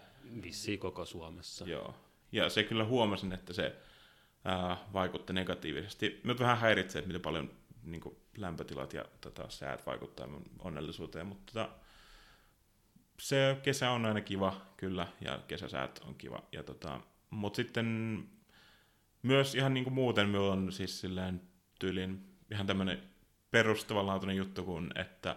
[0.44, 1.66] Vissiin koko Suomessa.
[1.66, 1.96] Joo.
[2.32, 3.76] Ja se kyllä huomasin, että se
[4.46, 6.22] ää, vaikutti negatiivisesti.
[6.24, 7.52] Nyt vähän häiritsee, että miten paljon
[7.84, 11.70] niin kuin, lämpötilat ja tota, säät vaikuttaa mun onnellisuuteen, mutta tota,
[13.20, 16.44] se kesä on aina kiva, kyllä, ja kesäsäät on kiva.
[16.52, 18.20] Ja, tota, mutta sitten
[19.24, 21.42] myös ihan niin kuin muuten minulla on siis silleen
[21.80, 23.04] tyylin ihan tämmöinen
[23.52, 25.36] perustavanlaatuinen juttu, kun että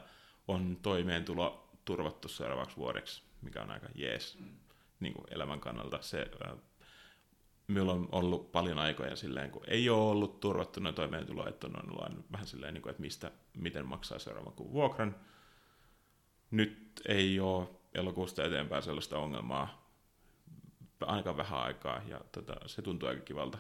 [0.49, 4.39] on toimeentulo turvattu seuraavaksi vuodeksi, mikä on aika jees
[5.01, 6.03] niin kuin elämän kannalta.
[6.03, 6.57] Se, ää,
[7.67, 12.03] minulla on ollut paljon aikoja silleen, kun ei ole ollut turvattuna toimeentulo, että on ollut
[12.03, 15.17] aina vähän silleen, niin kuin, että mistä, miten maksaa seuraavan kuun vuokran.
[16.51, 19.80] Nyt ei ole elokuusta eteenpäin sellaista ongelmaa,
[21.07, 23.59] ainakaan vähän aikaa, ja tota, se tuntuu aika kivalta.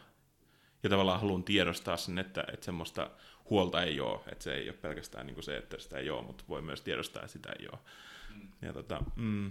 [0.83, 3.11] Ja tavallaan haluan tiedostaa sen, että, että semmoista
[3.51, 6.23] huolta ei ole, että se ei ole pelkästään niin kuin se, että sitä ei ole,
[6.23, 7.79] mutta voi myös tiedostaa, että sitä ei ole.
[8.35, 8.49] Mm.
[8.62, 9.51] Ja tota, mm,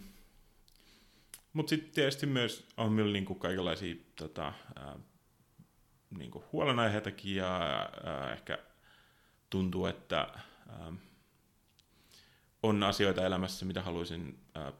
[1.53, 4.95] mutta sitten tietysti myös on myös niinku kaikenlaisia tota, ää,
[6.17, 7.57] niinku huolenaiheitakin ja
[8.03, 8.57] ää, ehkä
[9.49, 10.27] tuntuu, että
[10.69, 10.93] ää,
[12.63, 14.73] on asioita elämässä, mitä haluaisin ää,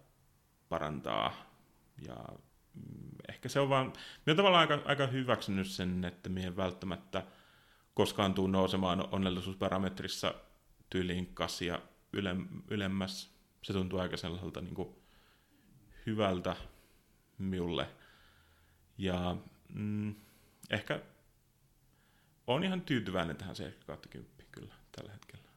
[0.69, 1.33] parantaa.
[2.07, 2.25] Ja
[3.29, 3.93] ehkä se on vaan,
[4.25, 7.25] minä tavallaan aika, aika hyväksynyt sen, että minä välttämättä
[7.93, 10.33] koskaan tuu nousemaan onnellisuusparametrissa
[10.89, 11.79] tyyliin kassia
[12.13, 13.33] ylem, ylemmäs.
[13.61, 14.95] Se tuntuu aika sellaiselta niin kuin,
[16.05, 16.55] hyvältä
[17.37, 17.89] minulle.
[18.97, 19.37] Ja
[19.73, 20.15] mm,
[20.69, 21.01] ehkä
[22.47, 25.48] on ihan tyytyväinen tähän 7 10 kyllä tällä hetkellä.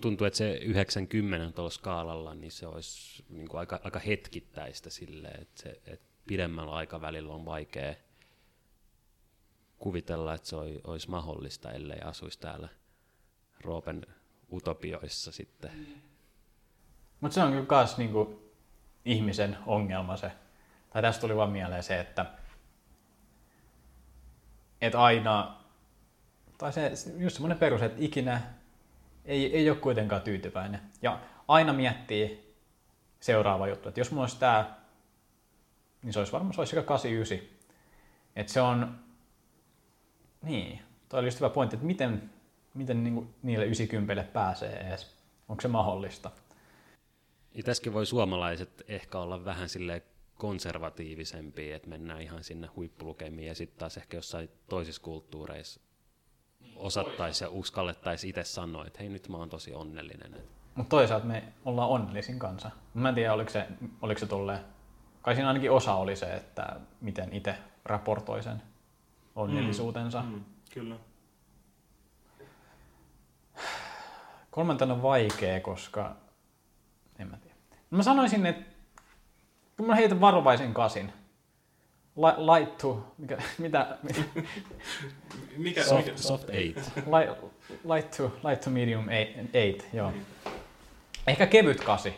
[0.00, 5.42] Tuntuu, että se 90 tuolla skaalalla, niin se olisi niin kuin aika, aika hetkittäistä silleen,
[5.42, 7.94] että, se, että pidemmällä aikavälillä on vaikea
[9.78, 12.68] kuvitella, että se olisi mahdollista, ellei asuisi täällä
[13.60, 14.06] Roopen
[14.52, 15.70] utopioissa sitten.
[17.20, 18.50] Mutta se on kyllä myös niinku
[19.04, 20.32] ihmisen ongelma se.
[20.90, 22.26] Tai tästä tuli vaan mieleen se, että,
[24.80, 25.56] että aina,
[26.58, 28.59] tai se just semmoinen perus, että ikinä
[29.30, 30.80] ei, ei ole kuitenkaan tyytyväinen.
[31.02, 32.54] Ja aina miettii
[33.20, 34.74] seuraava juttu, että jos mulla olisi tämä,
[36.02, 37.48] niin se olisi varmaan se olisi sekä 89.
[38.36, 38.98] Että se on,
[40.42, 42.30] niin, toi oli just hyvä pointti, että miten,
[42.74, 45.16] miten niinku niille 90 pääsee edes.
[45.48, 46.30] Onko se mahdollista?
[47.54, 50.02] Ja tässäkin voi suomalaiset ehkä olla vähän sille
[50.34, 55.80] konservatiivisempia, että mennään ihan sinne huippulukemiin ja sitten taas ehkä jossain toisissa kulttuureissa
[56.76, 60.36] osattaisi ja uskallettaisi itse sanoa, että hei nyt mä oon tosi onnellinen.
[60.74, 62.70] Mutta toisaalta me ollaan onnellisin kanssa.
[62.94, 63.66] Mä en tiedä, oliko se,
[64.02, 64.60] oliko se tolleen,
[65.22, 67.54] kai siinä ainakin osa oli se, että miten itse
[67.84, 68.62] raportoi sen
[69.36, 70.22] onnellisuutensa.
[70.22, 70.96] Mm, mm, kyllä.
[74.50, 76.16] Kolmantena on vaikea, koska
[77.18, 77.56] en mä tiedä.
[77.90, 78.64] Mä sanoisin, että
[79.76, 81.12] kun mä heitän varovaisen kasin,
[82.22, 83.96] light to, mikä, mitä,
[85.56, 86.16] mikä, soft, mikä?
[86.16, 86.76] soft eight.
[86.96, 87.44] Light,
[87.94, 89.08] light, to, light to medium
[89.54, 90.12] eight, joo.
[91.26, 92.14] Ehkä kevyt kasi.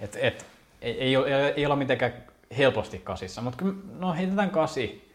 [0.00, 0.46] Et, et,
[0.80, 2.12] ei, ei, ole, ei olla mitenkään
[2.58, 3.64] helposti kasissa, mutta
[3.98, 5.12] no heitetään kasi.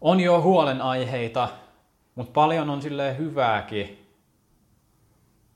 [0.00, 1.48] On jo huolenaiheita,
[2.14, 4.06] mutta paljon on silleen hyvääkin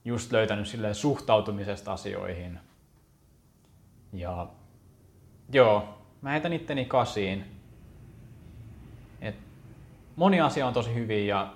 [0.04, 2.58] just löytänyt silleen suhtautumisesta asioihin.
[4.12, 4.46] Ja
[5.52, 7.44] joo, mä heitän itteni kasiin.
[9.20, 9.36] Et
[10.16, 11.54] moni asia on tosi hyvin ja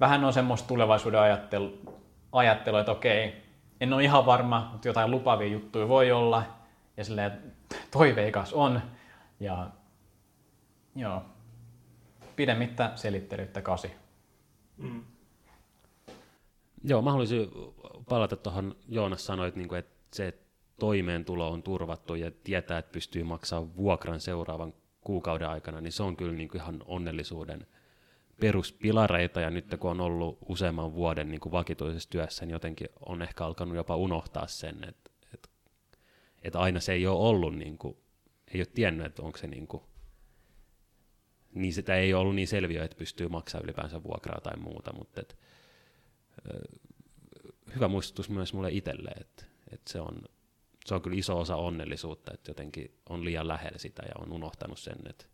[0.00, 1.78] vähän on semmoista tulevaisuuden ajattelu,
[2.32, 3.42] ajattelu että okei,
[3.80, 6.42] en ole ihan varma, mutta jotain lupavia juttuja voi olla.
[6.96, 7.52] Ja silleen
[7.90, 8.82] toiveikas on.
[9.40, 9.70] Ja
[10.96, 11.22] joo,
[12.36, 13.92] pidemmittä selittelyttä kasi.
[14.76, 15.04] Mm.
[16.84, 17.50] Joo, mä haluaisin
[18.08, 20.49] palata tuohon, Joonas sanoit, niin että se, että
[20.80, 26.16] toimeentulo on turvattu ja tietää, että pystyy maksamaan vuokran seuraavan kuukauden aikana, niin se on
[26.16, 27.66] kyllä niin kuin ihan onnellisuuden
[28.40, 33.22] peruspilareita, ja nyt kun on ollut useamman vuoden niin kuin vakituisessa työssä, niin jotenkin on
[33.22, 35.48] ehkä alkanut jopa unohtaa sen, että, että,
[36.42, 37.96] että aina se ei ole ollut, niin kuin,
[38.54, 39.82] ei ole tiennyt, että onko se niin kuin,
[41.54, 45.34] niin sitä ei ollut niin selviö, että pystyy maksamaan ylipäänsä vuokraa tai muuta, mutta että,
[47.74, 50.22] hyvä muistutus myös mulle itselle, että, että se, on,
[50.86, 54.78] se on kyllä iso osa onnellisuutta, että jotenkin on liian lähellä sitä ja on unohtanut
[54.78, 55.24] sen, että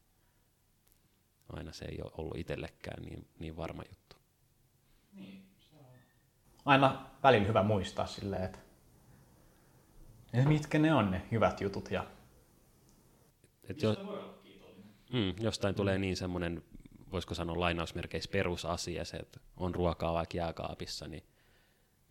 [1.49, 4.17] aina se ei ole ollut itsellekään niin, niin varma juttu.
[5.13, 5.85] Niin, se on.
[6.65, 8.59] Aina välillä hyvä muistaa silleen, että,
[10.33, 12.07] että mitkä ne on ne hyvät jutut ja
[13.69, 13.95] et jo,
[15.13, 15.77] mm, jostain mm.
[15.77, 16.63] tulee niin semmoinen,
[17.13, 21.23] voisiko sanoa lainausmerkeissä perusasia, se, että on ruokaa vaikka jääkaapissa, niin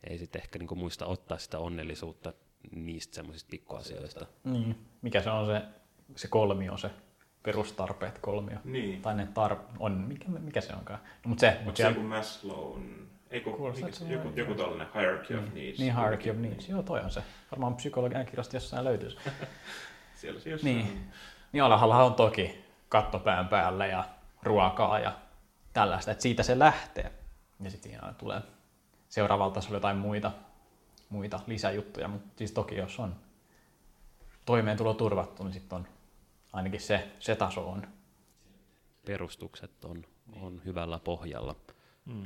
[0.04, 2.34] ei sitten ehkä niinku muista ottaa sitä onnellisuutta
[2.72, 4.26] niistä semmoisista pikkuasioista.
[4.44, 4.76] Niin.
[5.02, 5.62] Mikä se on se,
[6.16, 6.92] se kolmio, se
[7.44, 8.58] perustarpeet kolmio.
[8.64, 9.02] Niin.
[9.02, 11.00] Tai ne tar- on, mikä, mikä se onkaan.
[11.04, 15.54] No, mut se, mut se joku Maslown, Eiku, mikä, joku, joku tällainen hierarchy of niin.
[15.54, 15.80] needs.
[15.80, 16.70] Niin, hierarchy of needs.
[16.70, 17.24] Joo, toi on se.
[17.52, 19.18] Varmaan psykologian kirjasta jossain löytyisi.
[20.22, 20.76] Siellä se jossain.
[20.76, 21.12] Niin.
[21.52, 24.04] Niin alhaalla on toki kattopään päällä ja
[24.44, 25.12] ruokaa ja
[25.74, 27.12] tällaista, että siitä se lähtee.
[27.64, 28.42] Ja sitten siinä tulee
[29.10, 30.32] seuraavalla tasolla jotain muita,
[31.10, 33.16] muita lisäjuttuja, mutta siis toki jos on
[34.46, 35.88] toimeentulo turvattu, niin sitten on
[36.54, 37.88] ainakin se, se taso on.
[39.06, 40.06] Perustukset on,
[40.42, 41.56] on hyvällä pohjalla.
[42.06, 42.24] Hmm.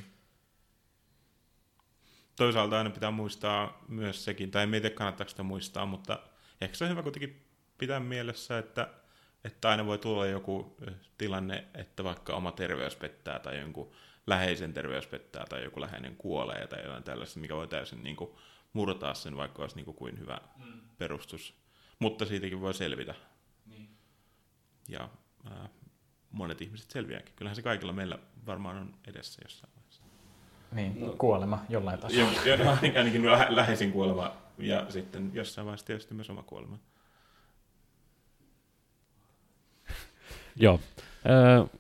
[2.35, 6.19] Toisaalta aina pitää muistaa myös sekin, tai en tiedä kannattaako sitä muistaa, mutta
[6.61, 7.45] ehkä se on hyvä kuitenkin
[7.77, 8.88] pitää mielessä, että,
[9.43, 10.77] että aina voi tulla joku
[11.18, 13.91] tilanne, että vaikka oma terveys pettää tai jonkun
[14.27, 18.31] läheisen terveys pettää tai joku läheinen kuolee tai jotain tällaista, mikä voi täysin niin kuin,
[18.74, 20.82] murtaa sen, vaikka olisi niin kuin, kuin hyvä mm.
[20.98, 21.54] perustus.
[22.00, 23.16] Mutta siitäkin voi selvitä.
[23.66, 23.90] Niin.
[24.88, 25.10] Ja
[25.50, 25.70] ää,
[26.32, 27.34] monet ihmiset selviääkin.
[27.36, 30.02] Kyllähän se kaikilla meillä varmaan on edessä jossain vaiheessa.
[30.72, 32.32] Niin, no, kuolema jollain tasolla.
[32.46, 36.80] Jo, jo, ainakin lä- läheisin kuolema ja sitten jossain vaiheessa tietysti myös oma kuolema.
[40.56, 40.80] Joo.
[41.26, 41.78] Öö,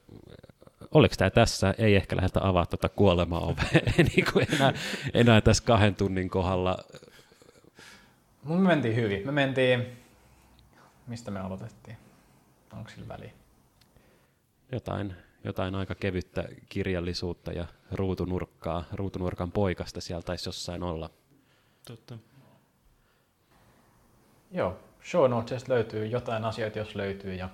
[0.91, 1.73] oliko tämä tässä?
[1.77, 3.81] Ei ehkä lähdetä avaa tuota kuolema-ovea
[4.15, 4.73] niin kuin enää,
[5.13, 6.77] enää tässä kahden tunnin kohdalla.
[8.43, 9.25] Me mentiin hyvin.
[9.25, 9.85] Me mentiin,
[11.07, 11.97] mistä me aloitettiin?
[12.73, 13.31] Onko sillä väliä?
[14.71, 21.09] Jotain, jotain aika kevyttä kirjallisuutta ja ruutunurkkaa, ruutunurkan poikasta siellä taisi jossain olla.
[21.87, 22.17] Totta.
[24.51, 27.33] Joo, show notesista löytyy jotain asioita, jos löytyy.
[27.33, 27.49] Ja...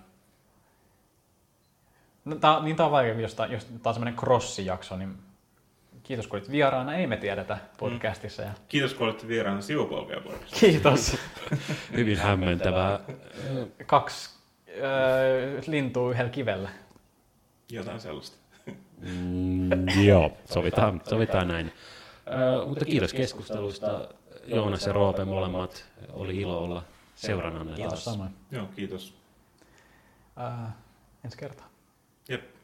[2.26, 5.18] No, tää, niin tää on vaikea, jos tää, jos tää on semmoinen crossijakso, niin
[6.04, 8.42] kiitos kun olit vieraana, ei me tiedetä podcastissa.
[8.42, 8.52] Ja...
[8.68, 10.66] Kiitos kun olette vieraana sivupolkea podcastissa.
[10.66, 11.18] Kiitos.
[11.98, 13.00] Hyvin hämmentävää.
[13.86, 14.30] Kaksi
[14.70, 16.70] äh, lintua yhdellä kivellä.
[17.70, 18.38] Jotain sellaista.
[18.98, 21.74] Mm, joo, sovitaan, sovitaan näin.
[22.28, 24.08] Ö, mutta kiitos keskusteluista.
[24.48, 25.86] Joonas ja Roope molemmat.
[26.14, 26.84] Oli ilo olla
[27.16, 28.04] seurannanne Kiitos taas.
[28.04, 28.30] samoin.
[28.52, 29.14] Joo, kiitos.
[30.40, 30.74] Äh,
[31.24, 31.75] ensi kertaa.
[32.30, 32.56] Jep.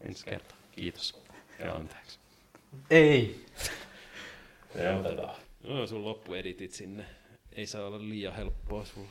[0.00, 0.56] Ensi kertaa.
[0.72, 1.22] Kiitos.
[1.58, 2.18] Ja anteeksi.
[2.90, 3.46] Ei.
[4.74, 5.36] Ja otetaan.
[5.62, 7.04] No, sun loppueditit sinne.
[7.52, 9.08] Ei saa olla liian helppoa sulle.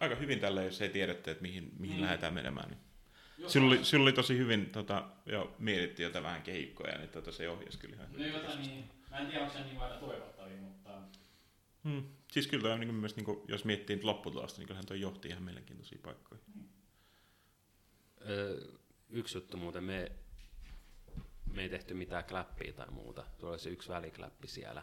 [0.00, 2.02] Aika hyvin tällä, jos ei tiedätte, että mihin, mihin mm.
[2.02, 2.70] lähdetään menemään.
[2.70, 2.80] Niin.
[3.50, 7.48] Sillä oli, sillä oli tosi hyvin, tota, jo mietittiin jotain vähän kehikkoja, niin tota, se
[7.48, 8.32] ohjasi kyllä ihan hyvin.
[8.60, 10.90] niin, mä en tiedä, onko se niin vain toivottavia, mutta...
[11.84, 12.04] Hmm.
[12.30, 15.28] Siis kyllä toi, niin myös, niin kuin, jos miettii nyt lopputulosta, niin kyllähän toi johti
[15.28, 16.40] ihan mielenkiintoisia paikkoja.
[18.28, 18.68] Ö,
[19.10, 20.12] yksi juttu muuten, me,
[21.52, 23.26] me ei tehty mitään kläppiä tai muuta.
[23.38, 24.82] Tuolla oli se yksi välikläppi siellä.